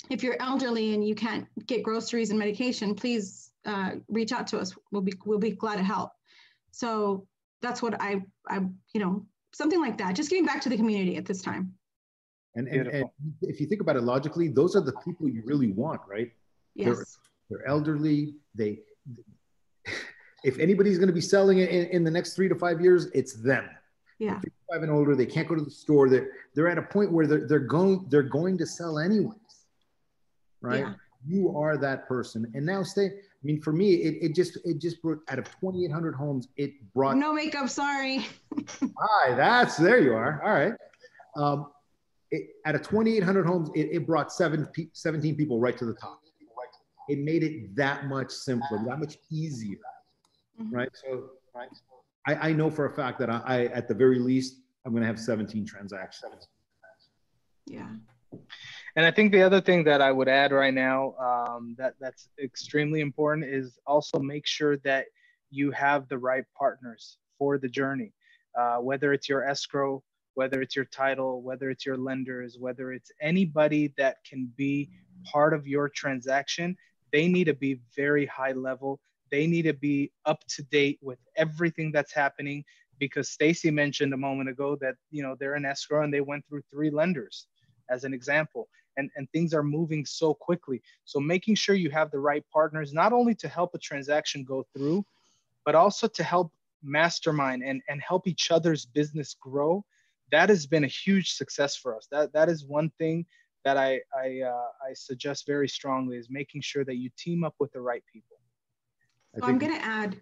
If 0.09 0.23
you're 0.23 0.37
elderly 0.39 0.93
and 0.93 1.05
you 1.05 1.15
can't 1.15 1.47
get 1.65 1.83
groceries 1.83 2.29
and 2.29 2.37
medication, 2.37 2.93
please 2.93 3.51
uh, 3.65 3.93
reach 4.07 4.31
out 4.31 4.47
to 4.47 4.59
us. 4.59 4.73
We'll 4.91 5.01
be 5.01 5.13
we'll 5.25 5.39
be 5.39 5.51
glad 5.51 5.77
to 5.77 5.83
help. 5.83 6.11
So 6.77 7.25
that's 7.63 7.81
what 7.81 7.99
I, 7.99 8.21
I, 8.47 8.59
you 8.93 9.01
know, 9.01 9.25
something 9.51 9.81
like 9.81 9.97
that. 9.97 10.15
Just 10.15 10.29
giving 10.29 10.45
back 10.45 10.61
to 10.61 10.69
the 10.69 10.77
community 10.77 11.17
at 11.17 11.25
this 11.25 11.41
time. 11.41 11.73
And, 12.53 12.67
and, 12.67 12.87
and 12.87 13.05
if 13.41 13.59
you 13.59 13.65
think 13.65 13.81
about 13.81 13.95
it 13.95 14.03
logically, 14.03 14.47
those 14.47 14.75
are 14.75 14.81
the 14.81 14.93
people 15.03 15.27
you 15.27 15.41
really 15.43 15.71
want, 15.71 16.01
right? 16.07 16.31
Yes. 16.75 16.95
They're, 16.95 17.05
they're 17.49 17.67
elderly. 17.67 18.35
They, 18.53 18.81
if 20.43 20.59
anybody's 20.59 20.99
going 20.99 21.07
to 21.07 21.13
be 21.13 21.21
selling 21.21 21.57
it 21.59 21.71
in, 21.71 21.87
in, 21.87 22.03
the 22.03 22.11
next 22.11 22.35
three 22.35 22.47
to 22.47 22.55
five 22.55 22.79
years, 22.79 23.07
it's 23.15 23.33
them. 23.33 23.67
Yeah. 24.19 24.39
55 24.39 24.83
and 24.83 24.91
older, 24.91 25.15
they 25.15 25.25
can't 25.25 25.47
go 25.47 25.55
to 25.55 25.63
the 25.63 25.71
store. 25.71 26.09
They're, 26.09 26.29
they're 26.53 26.67
at 26.67 26.77
a 26.77 26.83
point 26.83 27.11
where 27.11 27.25
they're, 27.25 27.47
they're 27.47 27.59
going, 27.59 28.05
they're 28.09 28.21
going 28.21 28.55
to 28.59 28.67
sell 28.67 28.99
anyways. 28.99 29.33
Right. 30.61 30.81
Yeah. 30.81 30.93
You 31.25 31.57
are 31.57 31.75
that 31.77 32.07
person. 32.07 32.51
And 32.53 32.63
now 32.63 32.83
stay, 32.83 33.09
I 33.41 33.45
mean, 33.45 33.61
for 33.61 33.71
me, 33.71 33.93
it, 33.95 34.17
it 34.21 34.35
just 34.35 34.57
it 34.65 34.79
just 34.79 35.01
brought 35.01 35.19
out 35.29 35.37
of 35.37 35.45
2,800 35.45 36.15
homes, 36.15 36.47
it 36.57 36.71
brought 36.93 37.17
no 37.17 37.33
makeup. 37.33 37.69
Sorry. 37.69 38.25
Hi, 38.99 39.35
that's 39.35 39.77
there 39.77 39.99
you 39.99 40.13
are. 40.13 40.41
All 40.43 40.53
right. 40.53 40.73
Um, 41.35 41.71
it, 42.31 42.49
out 42.65 42.75
of 42.75 42.81
2,800 42.81 43.45
homes, 43.45 43.69
it, 43.75 43.89
it 43.91 44.07
brought 44.07 44.33
seven, 44.33 44.67
17 44.91 45.35
people 45.35 45.59
right 45.59 45.77
to 45.77 45.85
the 45.85 45.93
top. 45.93 46.19
It 47.07 47.19
made 47.19 47.41
it 47.43 47.73
that 47.75 48.07
much 48.07 48.31
simpler, 48.31 48.83
that 48.85 48.99
much 48.99 49.17
easier, 49.31 49.77
mm-hmm. 50.59 50.75
right? 50.75 50.89
So, 50.93 51.29
right. 51.55 51.69
I, 52.27 52.49
I 52.49 52.51
know 52.51 52.69
for 52.69 52.85
a 52.85 52.93
fact 52.93 53.17
that 53.19 53.29
I, 53.29 53.41
I 53.45 53.65
at 53.67 53.87
the 53.87 53.93
very 53.93 54.19
least, 54.19 54.57
I'm 54.85 54.91
going 54.91 55.01
to 55.01 55.07
have 55.07 55.19
17 55.19 55.65
transactions. 55.65 56.49
Yeah. 57.65 57.87
And 58.95 59.05
I 59.05 59.11
think 59.11 59.31
the 59.31 59.43
other 59.43 59.61
thing 59.61 59.83
that 59.83 60.01
I 60.01 60.11
would 60.11 60.27
add 60.27 60.51
right 60.51 60.73
now 60.73 61.13
um, 61.19 61.75
that 61.77 61.93
that's 61.99 62.29
extremely 62.43 63.01
important 63.01 63.45
is 63.45 63.77
also 63.85 64.19
make 64.19 64.47
sure 64.47 64.77
that 64.77 65.05
you 65.51 65.71
have 65.71 66.07
the 66.07 66.17
right 66.17 66.43
partners 66.57 67.17
for 67.37 67.57
the 67.57 67.69
journey. 67.69 68.13
Uh, 68.57 68.77
whether 68.77 69.13
it's 69.13 69.29
your 69.29 69.47
escrow, 69.47 70.01
whether 70.33 70.61
it's 70.61 70.75
your 70.75 70.85
title, 70.85 71.41
whether 71.43 71.69
it's 71.69 71.85
your 71.85 71.97
lenders, 71.97 72.57
whether 72.59 72.91
it's 72.91 73.11
anybody 73.21 73.93
that 73.97 74.17
can 74.27 74.51
be 74.57 74.89
part 75.31 75.53
of 75.53 75.67
your 75.67 75.89
transaction, 75.89 76.75
they 77.13 77.27
need 77.27 77.45
to 77.45 77.53
be 77.53 77.79
very 77.95 78.25
high 78.25 78.53
level. 78.53 78.99
They 79.29 79.45
need 79.45 79.63
to 79.63 79.73
be 79.73 80.11
up 80.25 80.43
to 80.55 80.63
date 80.63 80.97
with 81.01 81.19
everything 81.35 81.91
that's 81.91 82.13
happening 82.13 82.63
because 82.97 83.29
Stacy 83.29 83.69
mentioned 83.69 84.13
a 84.13 84.17
moment 84.17 84.49
ago 84.49 84.75
that 84.81 84.95
you 85.11 85.21
know 85.21 85.35
they're 85.39 85.55
in 85.55 85.65
escrow 85.65 86.03
and 86.03 86.13
they 86.13 86.21
went 86.21 86.43
through 86.47 86.63
three 86.71 86.89
lenders 86.89 87.47
as 87.89 88.03
an 88.03 88.13
example 88.13 88.67
and, 88.97 89.09
and 89.15 89.29
things 89.31 89.53
are 89.53 89.63
moving 89.63 90.05
so 90.05 90.33
quickly. 90.33 90.81
So 91.05 91.19
making 91.19 91.55
sure 91.55 91.75
you 91.75 91.89
have 91.91 92.11
the 92.11 92.19
right 92.19 92.43
partners, 92.51 92.93
not 92.93 93.13
only 93.13 93.35
to 93.35 93.47
help 93.47 93.73
a 93.75 93.77
transaction 93.77 94.43
go 94.43 94.65
through, 94.75 95.05
but 95.65 95.75
also 95.75 96.07
to 96.07 96.23
help 96.23 96.51
mastermind 96.83 97.63
and, 97.63 97.81
and 97.89 98.01
help 98.01 98.27
each 98.27 98.51
other's 98.51 98.85
business 98.85 99.35
grow. 99.39 99.85
That 100.31 100.49
has 100.49 100.65
been 100.65 100.83
a 100.83 100.87
huge 100.87 101.33
success 101.33 101.75
for 101.75 101.95
us. 101.95 102.07
That, 102.11 102.33
that 102.33 102.49
is 102.49 102.65
one 102.65 102.91
thing 102.97 103.25
that 103.63 103.77
I, 103.77 104.01
I, 104.17 104.41
uh, 104.45 104.67
I 104.89 104.93
suggest 104.93 105.45
very 105.45 105.67
strongly 105.67 106.17
is 106.17 106.27
making 106.29 106.61
sure 106.61 106.85
that 106.85 106.95
you 106.95 107.09
team 107.17 107.43
up 107.43 107.55
with 107.59 107.71
the 107.71 107.81
right 107.81 108.03
people. 108.11 108.37
So 109.39 109.45
I'm 109.45 109.57
going 109.57 109.77
to 109.77 109.83
add 109.83 110.21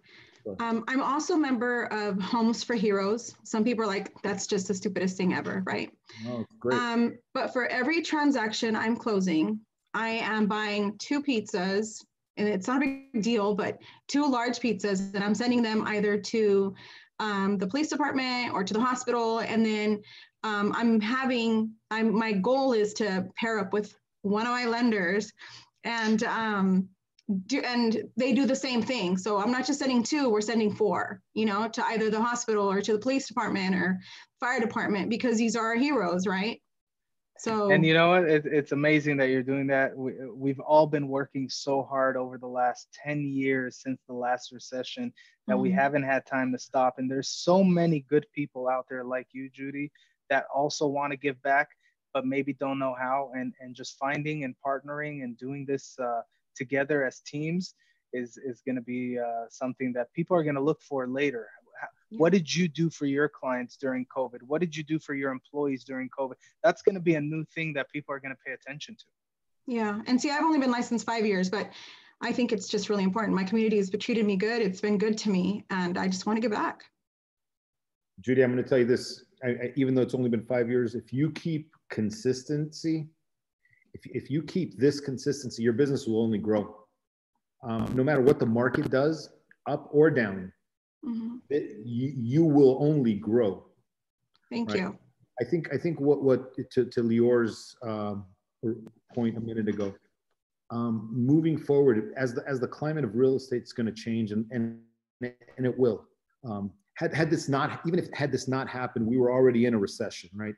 um, 0.60 0.84
I'm 0.88 1.02
also 1.02 1.34
a 1.34 1.38
member 1.38 1.84
of 1.86 2.20
Homes 2.20 2.62
for 2.62 2.74
Heroes. 2.74 3.34
Some 3.44 3.64
people 3.64 3.84
are 3.84 3.88
like, 3.88 4.12
that's 4.22 4.46
just 4.46 4.68
the 4.68 4.74
stupidest 4.74 5.16
thing 5.16 5.34
ever, 5.34 5.62
right? 5.66 5.90
Oh, 6.26 6.44
great. 6.60 6.78
Um, 6.78 7.18
but 7.34 7.52
for 7.52 7.66
every 7.66 8.02
transaction 8.02 8.76
I'm 8.76 8.96
closing, 8.96 9.60
I 9.94 10.08
am 10.08 10.46
buying 10.46 10.96
two 10.98 11.22
pizzas, 11.22 12.04
and 12.36 12.46
it's 12.48 12.68
not 12.68 12.82
a 12.82 13.08
big 13.12 13.22
deal, 13.22 13.54
but 13.54 13.78
two 14.08 14.26
large 14.26 14.60
pizzas, 14.60 15.14
and 15.14 15.24
I'm 15.24 15.34
sending 15.34 15.62
them 15.62 15.84
either 15.86 16.18
to 16.18 16.74
um, 17.18 17.58
the 17.58 17.66
police 17.66 17.88
department 17.88 18.52
or 18.52 18.62
to 18.62 18.74
the 18.74 18.80
hospital. 18.80 19.40
And 19.40 19.64
then 19.64 20.02
um, 20.44 20.72
I'm 20.76 21.00
having, 21.00 21.72
I'm, 21.90 22.16
my 22.16 22.32
goal 22.32 22.72
is 22.72 22.92
to 22.94 23.26
pair 23.36 23.58
up 23.58 23.72
with 23.72 23.94
one 24.22 24.46
of 24.46 24.52
my 24.52 24.66
lenders 24.66 25.32
and 25.84 26.22
um, 26.24 26.88
do, 27.46 27.60
and 27.60 28.04
they 28.16 28.32
do 28.32 28.46
the 28.46 28.56
same 28.56 28.82
thing. 28.82 29.16
So 29.16 29.38
I'm 29.38 29.50
not 29.50 29.66
just 29.66 29.80
sending 29.80 30.02
two, 30.02 30.30
we're 30.30 30.40
sending 30.40 30.74
four, 30.74 31.20
you 31.34 31.44
know, 31.44 31.68
to 31.68 31.84
either 31.86 32.10
the 32.10 32.22
hospital 32.22 32.70
or 32.70 32.80
to 32.80 32.92
the 32.92 32.98
police 32.98 33.26
department 33.26 33.74
or 33.74 34.00
fire 34.38 34.60
department 34.60 35.10
because 35.10 35.36
these 35.38 35.56
are 35.56 35.66
our 35.66 35.76
heroes, 35.76 36.26
right? 36.26 36.60
So 37.38 37.70
and 37.70 37.84
you 37.84 37.92
know 37.92 38.08
what? 38.08 38.24
It, 38.24 38.46
it's 38.46 38.72
amazing 38.72 39.18
that 39.18 39.28
you're 39.28 39.42
doing 39.42 39.66
that. 39.66 39.96
We, 39.96 40.14
we've 40.32 40.60
all 40.60 40.86
been 40.86 41.08
working 41.08 41.50
so 41.50 41.82
hard 41.82 42.16
over 42.16 42.38
the 42.38 42.46
last 42.46 42.88
10 43.04 43.26
years 43.26 43.80
since 43.82 44.00
the 44.06 44.14
last 44.14 44.52
recession 44.52 45.12
that 45.46 45.54
mm-hmm. 45.54 45.62
we 45.62 45.70
haven't 45.70 46.04
had 46.04 46.24
time 46.24 46.52
to 46.52 46.58
stop. 46.58 46.94
And 46.98 47.10
there's 47.10 47.28
so 47.28 47.62
many 47.62 48.06
good 48.08 48.24
people 48.34 48.68
out 48.68 48.86
there 48.88 49.04
like 49.04 49.28
you, 49.32 49.50
Judy, 49.50 49.90
that 50.30 50.46
also 50.54 50.86
want 50.86 51.10
to 51.10 51.16
give 51.16 51.40
back, 51.42 51.68
but 52.14 52.24
maybe 52.24 52.54
don't 52.54 52.78
know 52.78 52.94
how. 52.98 53.32
And 53.34 53.52
and 53.60 53.74
just 53.74 53.98
finding 53.98 54.44
and 54.44 54.54
partnering 54.64 55.22
and 55.22 55.36
doing 55.36 55.66
this. 55.66 55.98
Uh, 55.98 56.22
together 56.56 57.04
as 57.04 57.20
teams 57.20 57.74
is 58.12 58.38
is 58.38 58.62
going 58.64 58.76
to 58.76 58.82
be 58.82 59.18
uh, 59.18 59.44
something 59.50 59.92
that 59.92 60.12
people 60.12 60.36
are 60.36 60.42
going 60.42 60.54
to 60.54 60.60
look 60.60 60.82
for 60.82 61.06
later. 61.06 61.48
What 62.10 62.32
did 62.32 62.54
you 62.54 62.68
do 62.68 62.88
for 62.88 63.04
your 63.04 63.28
clients 63.28 63.76
during 63.76 64.06
COVID? 64.06 64.38
What 64.46 64.60
did 64.60 64.76
you 64.76 64.84
do 64.84 64.98
for 64.98 65.14
your 65.14 65.30
employees 65.32 65.84
during 65.84 66.08
COVID? 66.16 66.34
That's 66.62 66.80
going 66.80 66.94
to 66.94 67.00
be 67.00 67.16
a 67.16 67.20
new 67.20 67.44
thing 67.54 67.72
that 67.74 67.90
people 67.90 68.14
are 68.14 68.20
going 68.20 68.34
to 68.34 68.40
pay 68.46 68.52
attention 68.52 68.94
to. 68.94 69.04
Yeah, 69.66 70.00
and 70.06 70.20
see, 70.20 70.30
I've 70.30 70.44
only 70.44 70.60
been 70.60 70.70
licensed 70.70 71.04
five 71.04 71.26
years, 71.26 71.50
but 71.50 71.68
I 72.20 72.32
think 72.32 72.52
it's 72.52 72.68
just 72.68 72.88
really 72.88 73.02
important. 73.02 73.34
My 73.34 73.44
community 73.44 73.76
has 73.78 73.90
treated 73.90 74.24
me 74.24 74.36
good. 74.36 74.62
It's 74.62 74.80
been 74.80 74.96
good 74.96 75.18
to 75.18 75.30
me, 75.30 75.64
and 75.70 75.98
I 75.98 76.06
just 76.06 76.24
want 76.26 76.36
to 76.36 76.40
give 76.40 76.52
back. 76.52 76.84
Judy, 78.20 78.42
I'm 78.42 78.52
going 78.52 78.62
to 78.62 78.68
tell 78.68 78.78
you 78.78 78.86
this. 78.86 79.24
I, 79.44 79.48
I, 79.48 79.72
even 79.76 79.94
though 79.94 80.02
it's 80.02 80.14
only 80.14 80.30
been 80.30 80.44
five 80.44 80.70
years, 80.70 80.94
if 80.94 81.12
you 81.12 81.30
keep 81.32 81.70
consistency 81.90 83.08
if, 83.96 84.24
if 84.24 84.30
you 84.30 84.42
keep 84.42 84.78
this 84.78 85.00
consistency, 85.00 85.62
your 85.62 85.72
business 85.72 86.06
will 86.06 86.22
only 86.22 86.38
grow. 86.38 86.76
Um, 87.62 87.92
no 87.94 88.04
matter 88.04 88.20
what 88.20 88.38
the 88.38 88.46
market 88.46 88.90
does, 88.90 89.30
up 89.66 89.88
or 89.90 90.10
down, 90.10 90.52
mm-hmm. 91.04 91.36
it, 91.50 91.78
you, 91.84 92.12
you 92.14 92.44
will 92.44 92.78
only 92.80 93.14
grow. 93.14 93.64
Thank 94.50 94.70
right? 94.70 94.80
you. 94.80 94.98
I 95.40 95.44
think 95.44 95.68
I 95.72 95.76
think 95.76 96.00
what 96.00 96.22
what 96.22 96.54
to 96.72 96.86
to 96.86 97.02
Lior's 97.02 97.76
um, 97.82 98.24
point 99.14 99.36
a 99.36 99.40
minute 99.40 99.68
ago, 99.68 99.94
um, 100.70 101.10
moving 101.12 101.58
forward 101.58 102.14
as 102.16 102.32
the 102.32 102.42
as 102.48 102.58
the 102.58 102.68
climate 102.68 103.04
of 103.04 103.14
real 103.14 103.36
estate 103.36 103.62
is 103.62 103.72
going 103.72 103.86
to 103.86 103.92
change 103.92 104.32
and 104.32 104.46
and 104.50 104.78
and 105.22 105.66
it 105.66 105.78
will. 105.78 106.06
Um, 106.48 106.70
had 106.94 107.12
had 107.12 107.28
this 107.28 107.48
not 107.48 107.80
even 107.86 107.98
if 107.98 108.08
had 108.14 108.32
this 108.32 108.48
not 108.48 108.66
happened, 108.66 109.06
we 109.06 109.18
were 109.18 109.30
already 109.30 109.66
in 109.66 109.74
a 109.74 109.78
recession, 109.78 110.30
right? 110.34 110.54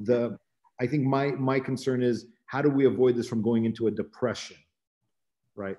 The 0.00 0.38
I 0.82 0.86
think 0.86 1.04
my 1.04 1.26
my 1.52 1.58
concern 1.60 2.02
is 2.02 2.26
how 2.46 2.60
do 2.60 2.68
we 2.68 2.84
avoid 2.86 3.16
this 3.16 3.28
from 3.28 3.40
going 3.40 3.64
into 3.64 3.86
a 3.86 3.90
depression 3.90 4.56
right? 5.54 5.76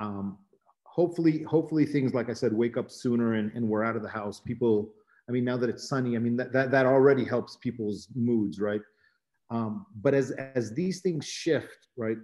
Um, 0.00 0.38
hopefully 0.84 1.42
hopefully 1.42 1.84
things 1.84 2.14
like 2.14 2.30
i 2.30 2.32
said 2.32 2.52
wake 2.52 2.76
up 2.76 2.88
sooner 2.88 3.34
and, 3.34 3.50
and 3.54 3.68
we're 3.68 3.84
out 3.84 3.96
of 3.96 4.02
the 4.02 4.08
house. 4.08 4.40
People 4.40 4.92
i 5.28 5.32
mean 5.32 5.44
now 5.44 5.56
that 5.56 5.68
it's 5.68 5.88
sunny 5.88 6.14
i 6.16 6.18
mean 6.20 6.36
that 6.36 6.52
that, 6.52 6.70
that 6.70 6.86
already 6.86 7.24
helps 7.24 7.56
people's 7.56 8.08
moods 8.14 8.60
right? 8.60 8.80
Um, 9.50 9.86
but 10.02 10.14
as 10.14 10.30
as 10.60 10.72
these 10.72 11.00
things 11.00 11.24
shift 11.26 11.88
right 11.96 12.18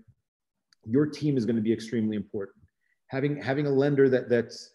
your 0.84 1.06
team 1.06 1.36
is 1.36 1.44
going 1.44 1.56
to 1.56 1.62
be 1.62 1.72
extremely 1.72 2.16
important. 2.16 2.64
Having 3.08 3.42
having 3.42 3.66
a 3.66 3.70
lender 3.70 4.08
that 4.08 4.28
that's 4.28 4.70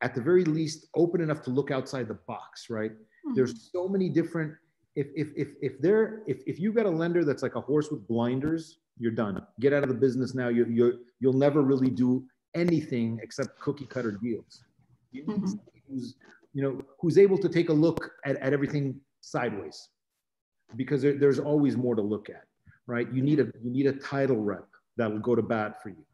at 0.00 0.14
the 0.14 0.20
very 0.20 0.44
least 0.44 0.86
open 0.94 1.20
enough 1.20 1.42
to 1.42 1.50
look 1.50 1.70
outside 1.70 2.08
the 2.08 2.18
box 2.26 2.68
right? 2.70 2.92
Mm-hmm. 2.92 3.34
there's 3.34 3.70
so 3.72 3.88
many 3.88 4.08
different 4.08 4.54
if 4.96 5.08
if 5.14 5.28
if 5.36 5.48
if 5.60 5.80
they're 5.80 6.22
if 6.26 6.42
if 6.46 6.60
you've 6.60 6.74
got 6.74 6.86
a 6.86 6.90
lender 6.90 7.24
that's 7.24 7.42
like 7.42 7.56
a 7.56 7.60
horse 7.60 7.90
with 7.90 8.06
blinders, 8.06 8.78
you're 8.98 9.12
done. 9.12 9.44
Get 9.60 9.72
out 9.72 9.82
of 9.82 9.88
the 9.88 9.94
business 9.94 10.34
now. 10.34 10.48
You 10.48 10.66
you 10.66 11.00
you'll 11.20 11.32
never 11.32 11.62
really 11.62 11.90
do 11.90 12.24
anything 12.54 13.18
except 13.22 13.58
cookie 13.60 13.86
cutter 13.86 14.12
deals. 14.12 14.64
You 15.12 15.24
Mm-hmm. 15.24 15.56
Who's 15.88 16.14
you 16.54 16.62
know 16.62 16.80
who's 17.00 17.18
able 17.18 17.36
to 17.38 17.48
take 17.48 17.68
a 17.68 17.72
look 17.72 18.10
at, 18.24 18.36
at 18.36 18.52
everything 18.52 19.00
sideways, 19.20 19.88
because 20.76 21.02
there, 21.02 21.18
there's 21.18 21.38
always 21.38 21.76
more 21.76 21.94
to 21.94 22.02
look 22.02 22.30
at, 22.30 22.44
right? 22.86 23.12
You 23.12 23.22
need 23.22 23.38
a 23.40 23.44
you 23.62 23.70
need 23.70 23.86
a 23.86 23.92
title 23.92 24.36
rep 24.36 24.66
that 24.96 25.10
will 25.10 25.18
go 25.18 25.34
to 25.34 25.42
bat 25.42 25.82
for 25.82 25.90
you, 25.90 26.04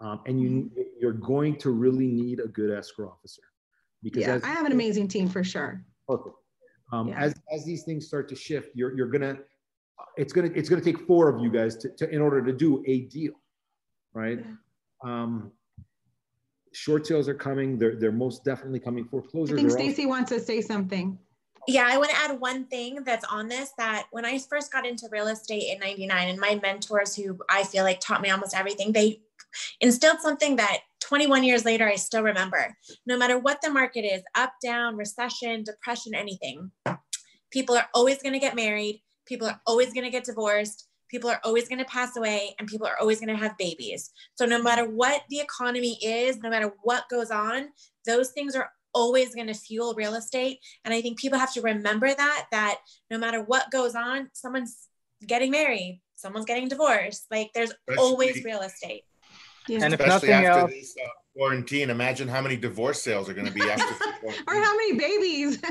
um, 0.00 0.20
and 0.26 0.40
you 0.40 0.48
mm-hmm. 0.50 0.80
you're 1.00 1.12
going 1.12 1.56
to 1.58 1.70
really 1.70 2.06
need 2.06 2.40
a 2.40 2.48
good 2.48 2.70
escrow 2.70 3.10
officer. 3.10 3.42
Because 4.02 4.22
yeah, 4.22 4.40
I 4.44 4.48
have 4.48 4.66
an 4.66 4.72
amazing 4.72 5.08
team 5.08 5.28
for 5.28 5.42
sure. 5.42 5.82
Perfect. 6.06 6.36
Um, 6.92 7.08
yeah. 7.08 7.20
As 7.20 7.34
as 7.52 7.64
these 7.64 7.82
things 7.82 8.06
start 8.06 8.28
to 8.28 8.36
shift, 8.36 8.70
you're 8.74 8.96
you're 8.96 9.08
gonna 9.08 9.38
it's 10.16 10.32
gonna 10.32 10.50
it's 10.54 10.68
gonna 10.68 10.82
take 10.82 11.00
four 11.06 11.28
of 11.28 11.42
you 11.42 11.50
guys 11.50 11.76
to, 11.78 11.88
to 11.90 12.08
in 12.10 12.20
order 12.20 12.44
to 12.44 12.52
do 12.52 12.82
a 12.86 13.02
deal, 13.02 13.32
right? 14.12 14.38
Yeah. 14.38 15.22
Um, 15.22 15.52
short 16.72 17.06
sales 17.06 17.28
are 17.28 17.34
coming. 17.34 17.78
They're 17.78 17.96
they're 17.96 18.12
most 18.12 18.44
definitely 18.44 18.80
coming. 18.80 19.04
Foreclosures. 19.04 19.58
I 19.58 19.62
think 19.62 19.70
Stacy 19.70 20.06
wants 20.06 20.30
to 20.30 20.40
say 20.40 20.60
something. 20.60 21.18
Yeah, 21.66 21.88
I 21.88 21.96
want 21.96 22.10
to 22.10 22.16
add 22.16 22.40
one 22.40 22.66
thing 22.66 23.04
that's 23.04 23.24
on 23.24 23.48
this 23.48 23.72
that 23.78 24.06
when 24.10 24.26
I 24.26 24.38
first 24.38 24.70
got 24.70 24.86
into 24.86 25.08
real 25.10 25.28
estate 25.28 25.72
in 25.72 25.78
99 25.80 26.28
and 26.28 26.38
my 26.38 26.60
mentors 26.62 27.16
who 27.16 27.38
I 27.48 27.64
feel 27.64 27.84
like 27.84 28.00
taught 28.00 28.20
me 28.20 28.28
almost 28.28 28.54
everything, 28.54 28.92
they 28.92 29.20
instilled 29.80 30.20
something 30.20 30.56
that 30.56 30.80
21 31.08 31.44
years 31.44 31.64
later, 31.64 31.86
I 31.86 31.96
still 31.96 32.22
remember. 32.22 32.74
No 33.06 33.18
matter 33.18 33.38
what 33.38 33.60
the 33.62 33.70
market 33.70 34.04
is 34.04 34.22
up, 34.34 34.52
down, 34.62 34.96
recession, 34.96 35.62
depression, 35.62 36.14
anything, 36.14 36.70
people 37.50 37.76
are 37.76 37.88
always 37.94 38.22
going 38.22 38.32
to 38.32 38.38
get 38.38 38.56
married. 38.56 39.02
People 39.26 39.46
are 39.48 39.60
always 39.66 39.92
going 39.92 40.04
to 40.04 40.10
get 40.10 40.24
divorced. 40.24 40.88
People 41.10 41.30
are 41.30 41.40
always 41.44 41.68
going 41.68 41.78
to 41.78 41.84
pass 41.84 42.16
away 42.16 42.54
and 42.58 42.66
people 42.66 42.86
are 42.86 42.98
always 42.98 43.20
going 43.20 43.34
to 43.34 43.42
have 43.42 43.56
babies. 43.58 44.10
So, 44.34 44.46
no 44.46 44.62
matter 44.62 44.88
what 44.88 45.22
the 45.28 45.38
economy 45.38 45.98
is, 46.02 46.38
no 46.38 46.50
matter 46.50 46.72
what 46.82 47.08
goes 47.10 47.30
on, 47.30 47.68
those 48.06 48.30
things 48.30 48.56
are 48.56 48.70
always 48.94 49.34
going 49.34 49.48
to 49.48 49.54
fuel 49.54 49.94
real 49.94 50.14
estate. 50.14 50.58
And 50.84 50.94
I 50.94 51.02
think 51.02 51.18
people 51.18 51.38
have 51.38 51.52
to 51.54 51.60
remember 51.60 52.12
that, 52.14 52.46
that 52.50 52.78
no 53.10 53.18
matter 53.18 53.42
what 53.42 53.70
goes 53.70 53.94
on, 53.94 54.30
someone's 54.32 54.88
getting 55.26 55.50
married, 55.50 56.00
someone's 56.16 56.46
getting 56.46 56.68
divorced. 56.68 57.26
Like, 57.30 57.50
there's 57.54 57.72
always 57.98 58.42
real 58.44 58.62
estate. 58.62 59.04
Yeah. 59.68 59.80
And 59.82 59.94
if 59.94 60.00
Especially 60.00 60.28
nothing 60.28 60.46
after 60.46 60.60
else, 60.60 60.70
this 60.70 60.96
uh, 61.02 61.08
quarantine, 61.36 61.90
imagine 61.90 62.28
how 62.28 62.40
many 62.40 62.56
divorce 62.56 63.02
sales 63.02 63.28
are 63.28 63.34
going 63.34 63.46
to 63.46 63.52
be 63.52 63.62
after 63.62 63.84
or 64.46 64.54
how 64.54 64.76
many 64.76 64.94
babies. 64.94 65.62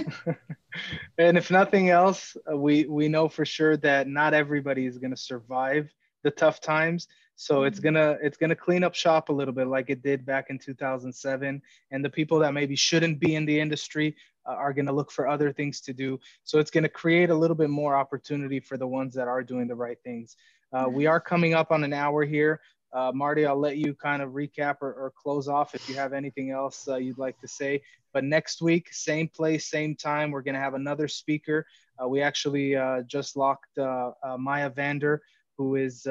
and 1.17 1.37
if 1.37 1.51
nothing 1.51 1.89
else, 1.89 2.35
uh, 2.51 2.57
we 2.57 2.85
we 2.85 3.07
know 3.07 3.27
for 3.27 3.45
sure 3.45 3.77
that 3.77 4.07
not 4.07 4.33
everybody 4.33 4.85
is 4.85 4.97
going 4.97 5.11
to 5.11 5.17
survive 5.17 5.89
the 6.23 6.31
tough 6.31 6.59
times. 6.59 7.07
So 7.35 7.55
mm-hmm. 7.55 7.67
it's 7.67 7.79
gonna 7.79 8.17
it's 8.21 8.37
gonna 8.37 8.55
clean 8.55 8.83
up 8.83 8.95
shop 8.95 9.29
a 9.29 9.33
little 9.33 9.53
bit 9.53 9.67
like 9.67 9.89
it 9.89 10.03
did 10.03 10.25
back 10.25 10.49
in 10.49 10.59
2007. 10.59 11.61
And 11.91 12.05
the 12.05 12.09
people 12.09 12.39
that 12.39 12.53
maybe 12.53 12.75
shouldn't 12.75 13.19
be 13.19 13.35
in 13.35 13.45
the 13.45 13.59
industry 13.59 14.15
uh, 14.45 14.53
are 14.53 14.73
gonna 14.73 14.93
look 14.93 15.11
for 15.11 15.27
other 15.27 15.51
things 15.51 15.81
to 15.81 15.93
do. 15.93 16.19
So 16.43 16.59
it's 16.59 16.71
gonna 16.71 16.89
create 16.89 17.29
a 17.29 17.35
little 17.35 17.55
bit 17.55 17.69
more 17.69 17.95
opportunity 17.95 18.59
for 18.59 18.77
the 18.77 18.87
ones 18.87 19.13
that 19.15 19.27
are 19.27 19.43
doing 19.43 19.67
the 19.67 19.75
right 19.75 19.97
things. 20.03 20.35
Uh, 20.71 20.87
we 20.89 21.05
are 21.05 21.19
coming 21.19 21.53
up 21.53 21.71
on 21.71 21.83
an 21.83 21.93
hour 21.93 22.25
here. 22.25 22.59
Uh, 22.93 23.11
Marty, 23.13 23.45
I'll 23.45 23.59
let 23.59 23.77
you 23.77 23.95
kind 23.95 24.21
of 24.21 24.31
recap 24.31 24.77
or, 24.81 24.93
or 24.93 25.11
close 25.17 25.47
off 25.47 25.73
if 25.73 25.89
you 25.89 25.95
have 25.95 26.13
anything 26.13 26.51
else 26.51 26.87
uh, 26.87 26.97
you'd 26.97 27.17
like 27.17 27.39
to 27.41 27.47
say. 27.47 27.81
But 28.13 28.23
next 28.23 28.61
week, 28.61 28.93
same 28.93 29.27
place, 29.27 29.67
same 29.69 29.95
time, 29.95 30.29
we're 30.29 30.43
going 30.43 30.53
to 30.53 30.61
have 30.61 30.75
another 30.75 31.07
speaker. 31.07 31.65
Uh, 32.01 32.07
we 32.07 32.21
actually 32.21 32.75
uh, 32.75 33.01
just 33.03 33.35
locked 33.35 33.77
uh, 33.77 34.11
uh, 34.23 34.37
Maya 34.37 34.69
Vander, 34.69 35.21
who 35.57 35.75
is 35.75 36.05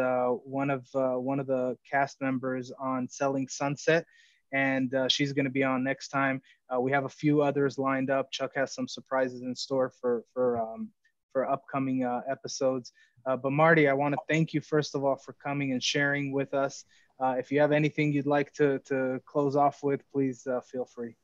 one 0.45 0.71
of 0.71 0.87
one 0.93 1.41
of 1.41 1.47
the 1.47 1.77
cast 1.89 2.21
members 2.21 2.73
on 2.81 3.09
Selling 3.09 3.49
Sunset, 3.49 4.07
and 4.53 4.95
she's 5.09 5.33
going 5.33 5.45
to 5.45 5.51
be 5.51 5.65
on 5.65 5.83
next 5.83 6.09
time. 6.09 6.41
we 6.81 6.93
have 6.93 7.05
a 7.05 7.09
few 7.09 7.43
others 7.43 7.79
lined 7.79 8.11
up. 8.11 8.31
Chuck 8.31 8.53
has 8.55 8.73
some 8.75 8.87
surprises 8.87 9.43
in 9.43 9.55
store 9.55 9.91
for 10.01 10.25
for 10.33 10.61
um, 10.61 10.89
for 11.33 11.51
upcoming 11.51 12.05
episodes. 12.29 12.93
Uh, 13.27 13.37
but 13.37 13.53
Marty, 13.53 13.89
I 13.89 13.93
want 13.93 14.15
to 14.15 14.21
thank 14.29 14.53
you 14.53 14.61
first 14.61 14.95
of 14.95 15.05
all 15.05 15.17
for 15.17 15.33
coming 15.35 15.73
and 15.73 15.83
sharing 15.83 16.33
with 16.33 16.55
us. 16.55 16.85
Uh, 17.21 17.35
if 17.39 17.53
you 17.53 17.61
have 17.61 17.73
anything 17.73 18.13
you'd 18.13 18.27
like 18.27 18.53
to, 18.55 18.79
to 18.81 19.21
close 19.27 19.55
off 19.55 19.83
with, 19.83 20.03
please 20.11 20.47
uh, 20.47 20.61
feel 20.61 20.85
free. 20.85 21.15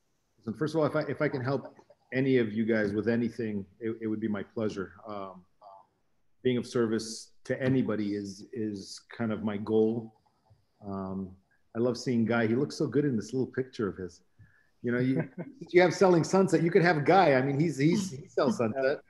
So 0.45 0.53
first 0.53 0.75
of 0.75 0.81
all, 0.81 0.87
if 0.87 0.95
I, 0.95 1.01
if 1.03 1.21
I 1.21 1.29
can 1.29 1.43
help 1.43 1.75
any 2.13 2.39
of 2.39 2.53
you 2.53 2.65
guys 2.65 2.93
with 2.93 3.09
anything, 3.09 3.67
it, 3.81 3.97
it 4.01 4.07
would 4.07 4.21
be 4.21 4.29
my 4.29 4.43
pleasure. 4.43 4.93
Um, 5.07 5.45
being 6.43 6.57
of 6.57 6.67
service 6.67 7.33
to 7.45 7.61
anybody 7.61 8.15
is, 8.15 8.47
is 8.53 9.01
kind 9.17 9.33
of 9.33 9.43
my 9.43 9.57
goal. 9.57 10.15
Um, 10.87 11.31
I 11.77 11.81
love 11.81 11.99
seeing 11.99 12.25
Guy. 12.25 12.47
He 12.47 12.55
looks 12.55 12.77
so 12.77 12.87
good 12.87 13.05
in 13.05 13.17
this 13.17 13.33
little 13.33 13.47
picture 13.47 13.89
of 13.89 13.97
his. 13.97 14.23
You 14.83 14.93
know, 14.93 14.99
you 14.99 15.29
you 15.71 15.83
have 15.83 15.93
selling 15.93 16.25
sunset. 16.25 16.63
You 16.63 16.71
could 16.71 16.83
have 16.83 17.05
guy. 17.05 17.35
I 17.35 17.43
mean, 17.43 17.59
he's 17.59 17.79
he's 17.79 18.11
he 18.11 18.29
sells 18.29 18.59
sunset. 18.59 19.01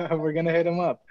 We're 0.10 0.32
gonna 0.32 0.52
hit 0.52 0.66
him 0.66 0.80
up. 0.80 1.02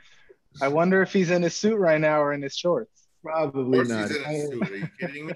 I 0.62 0.68
wonder 0.68 1.02
if 1.02 1.14
he's 1.14 1.32
in 1.32 1.44
his 1.44 1.56
suit 1.56 1.78
right 1.78 2.02
now 2.02 2.22
or 2.22 2.34
in 2.34 2.42
his 2.42 2.56
shorts. 2.56 3.08
Probably 3.24 3.84
not. 3.84 4.10
He's 4.10 4.18
in 4.18 4.24
a 4.26 4.48
suit. 4.48 4.72
Are 4.72 4.76
you 4.76 4.90
kidding 5.00 5.26
me? 5.28 5.34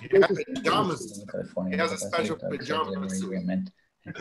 he 0.00 0.20
has 0.20 0.44
pajamas. 0.54 1.24
He 1.70 1.76
has 1.76 1.92
a 1.92 1.98
special 1.98 2.36
pajama 2.36 3.08
suit. 3.10 3.70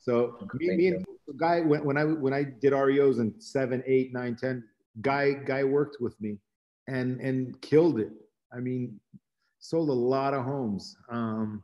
So 0.00 0.36
me, 0.52 0.76
me 0.76 0.88
and 0.88 1.06
guy 1.38 1.60
when, 1.60 1.82
when 1.82 1.96
I 1.96 2.04
when 2.04 2.34
I 2.34 2.44
did 2.44 2.74
REOs 2.74 3.20
in 3.20 3.40
seven, 3.40 3.82
eight, 3.86 4.12
nine, 4.12 4.36
ten, 4.36 4.62
guy 5.00 5.32
guy 5.32 5.64
worked 5.64 5.96
with 5.98 6.20
me 6.20 6.36
and 6.88 7.20
and 7.20 7.58
killed 7.62 7.98
it. 7.98 8.12
I 8.52 8.60
mean, 8.60 9.00
sold 9.60 9.88
a 9.88 9.92
lot 9.92 10.34
of 10.34 10.44
homes. 10.44 10.94
Um, 11.08 11.62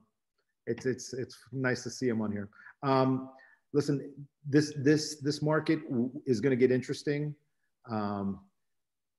it's 0.66 0.86
it's 0.86 1.12
it's 1.12 1.36
nice 1.52 1.82
to 1.82 1.90
see 1.90 2.08
him 2.08 2.22
on 2.22 2.32
here. 2.32 2.48
Um, 2.82 3.28
listen, 3.72 4.12
this 4.46 4.72
this 4.76 5.20
this 5.20 5.42
market 5.42 5.80
is 6.26 6.40
going 6.40 6.50
to 6.50 6.56
get 6.56 6.70
interesting. 6.70 7.34
Um, 7.90 8.40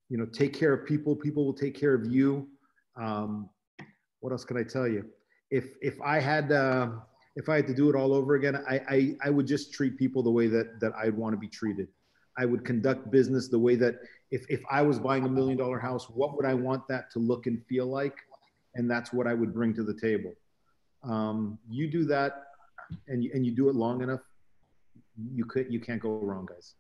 you 0.10 0.18
know, 0.18 0.26
take 0.26 0.54
care 0.54 0.74
of 0.74 0.86
people. 0.86 1.16
People 1.16 1.46
will 1.46 1.54
take 1.54 1.80
care 1.80 1.94
of 1.94 2.06
you. 2.06 2.48
Um, 3.00 3.50
what 4.20 4.32
else 4.32 4.44
can 4.44 4.58
I 4.58 4.64
tell 4.64 4.88
you? 4.88 5.06
If 5.50 5.66
if 5.82 6.00
I 6.02 6.20
had 6.20 6.52
uh, 6.52 6.90
if 7.36 7.50
I 7.50 7.56
had 7.56 7.68
to 7.68 7.74
do 7.74 7.90
it 7.90 7.96
all 7.96 8.14
over 8.14 8.36
again, 8.36 8.58
I, 8.70 8.82
I 8.90 9.16
I 9.26 9.30
would 9.30 9.48
just 9.48 9.74
treat 9.74 9.98
people 9.98 10.24
the 10.24 10.32
way 10.32 10.48
that 10.48 10.80
that 10.80 10.94
I'd 10.96 11.16
want 11.16 11.34
to 11.34 11.38
be 11.38 11.48
treated. 11.48 11.88
I 12.38 12.46
would 12.46 12.64
conduct 12.64 13.12
business 13.12 13.50
the 13.50 13.60
way 13.60 13.76
that 13.76 13.96
if 14.32 14.46
if 14.50 14.62
I 14.70 14.82
was 14.82 15.00
buying 15.00 15.26
a 15.26 15.30
million 15.30 15.58
dollar 15.58 15.80
house, 15.80 16.10
what 16.10 16.36
would 16.36 16.46
I 16.46 16.54
want 16.54 16.88
that 16.88 17.12
to 17.12 17.20
look 17.20 17.48
and 17.48 17.64
feel 17.68 17.88
like? 17.88 18.16
And 18.76 18.90
that's 18.90 19.12
what 19.12 19.28
I 19.28 19.34
would 19.34 19.54
bring 19.54 19.74
to 19.76 19.84
the 19.84 19.94
table. 19.94 20.34
Um, 21.04 21.58
you 21.70 21.90
do 21.90 22.06
that, 22.06 22.44
and 23.08 23.24
you, 23.24 23.32
and 23.34 23.46
you 23.46 23.52
do 23.52 23.70
it 23.70 23.76
long 23.76 24.02
enough, 24.02 24.22
you 25.18 25.46
could 25.46 25.72
you 25.72 25.80
can't 25.80 26.02
go 26.02 26.20
wrong, 26.20 26.46
guys. 26.46 26.76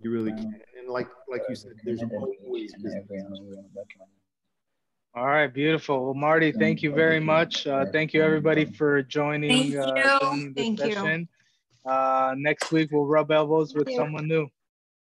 You 0.00 0.10
really 0.10 0.32
can. 0.32 0.60
And 0.78 0.88
like 0.88 1.08
like 1.28 1.42
you 1.48 1.54
said, 1.54 1.72
there's 1.84 2.02
always 2.02 2.72
all 5.14 5.26
right, 5.26 5.52
beautiful. 5.52 6.06
Well, 6.06 6.14
Marty, 6.14 6.52
thank 6.52 6.82
you 6.82 6.90
very 6.90 7.20
much. 7.20 7.66
Uh, 7.66 7.84
thank 7.92 8.14
you 8.14 8.22
everybody 8.22 8.64
for 8.64 9.02
joining. 9.02 9.50
Thank 9.50 9.76
uh, 9.76 9.94
you. 9.94 10.18
joining 10.20 10.54
thank 10.54 10.78
session. 10.80 11.28
you. 11.84 11.90
Uh, 11.90 12.34
next 12.38 12.72
week 12.72 12.90
we'll 12.92 13.04
rub 13.04 13.30
elbows 13.30 13.74
with 13.74 13.92
someone 13.92 14.26
new. 14.26 14.48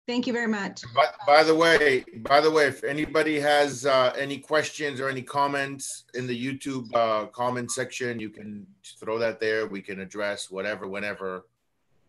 Thank 0.07 0.27
you 0.27 0.35
very 0.35 0.49
much. 0.49 0.83
By, 0.95 1.07
by 1.27 1.43
the 1.43 1.55
way, 1.55 2.05
by 2.19 2.43
the 2.43 2.51
way, 2.51 2.67
if 2.67 2.85
anybody 2.85 3.41
has 3.41 3.87
uh, 3.87 4.13
any 4.19 4.37
questions 4.37 5.01
or 5.01 5.09
any 5.09 5.23
comments 5.23 6.05
in 6.13 6.27
the 6.27 6.39
YouTube 6.39 6.95
uh, 6.95 7.27
comment 7.27 7.71
section, 7.71 8.21
you 8.21 8.29
can 8.29 8.67
throw 9.01 9.19
that 9.19 9.41
there. 9.41 9.67
We 9.67 9.81
can 9.81 10.01
address 10.01 10.51
whatever, 10.51 10.87
whenever. 10.87 11.47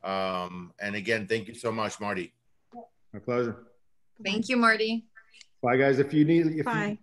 Um, 0.06 0.72
and 0.80 0.96
again, 0.96 1.28
thank 1.28 1.48
you 1.48 1.56
so 1.56 1.72
much, 1.72 2.00
Marty. 2.00 2.32
My 3.12 3.20
pleasure. 3.20 3.64
Thank 4.24 4.48
you, 4.50 4.56
Marty. 4.56 5.06
Bye, 5.62 5.78
guys. 5.78 6.00
If 6.00 6.14
you 6.14 6.24
need, 6.26 6.46
if 6.46 6.66
Bye. 6.66 6.74
You, 6.74 6.98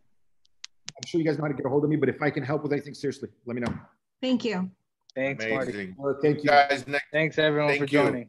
I'm 0.97 1.07
sure 1.07 1.21
you 1.21 1.27
guys 1.27 1.37
know 1.37 1.45
how 1.45 1.49
to 1.49 1.55
get 1.55 1.67
a 1.67 1.69
hold 1.69 1.83
of 1.85 1.91
me, 1.91 1.97
but 1.97 2.09
if 2.09 2.23
I 2.23 2.31
can 2.31 2.45
help 2.45 2.63
with 2.63 2.73
anything, 2.73 2.95
seriously, 2.95 3.29
let 3.45 3.57
me 3.57 3.63
know. 3.63 3.75
Thank 4.21 4.45
you. 4.45 4.71
Thanks, 5.17 5.45
Marty. 5.49 5.95
Well, 5.99 6.17
thank 6.23 6.45
you. 6.45 6.51
Guys, 6.51 6.87
next 6.87 7.07
Thanks 7.13 7.39
everyone 7.39 7.71
Thank 7.71 7.81
for 7.81 7.85
you. 7.87 8.03
joining. 8.03 8.29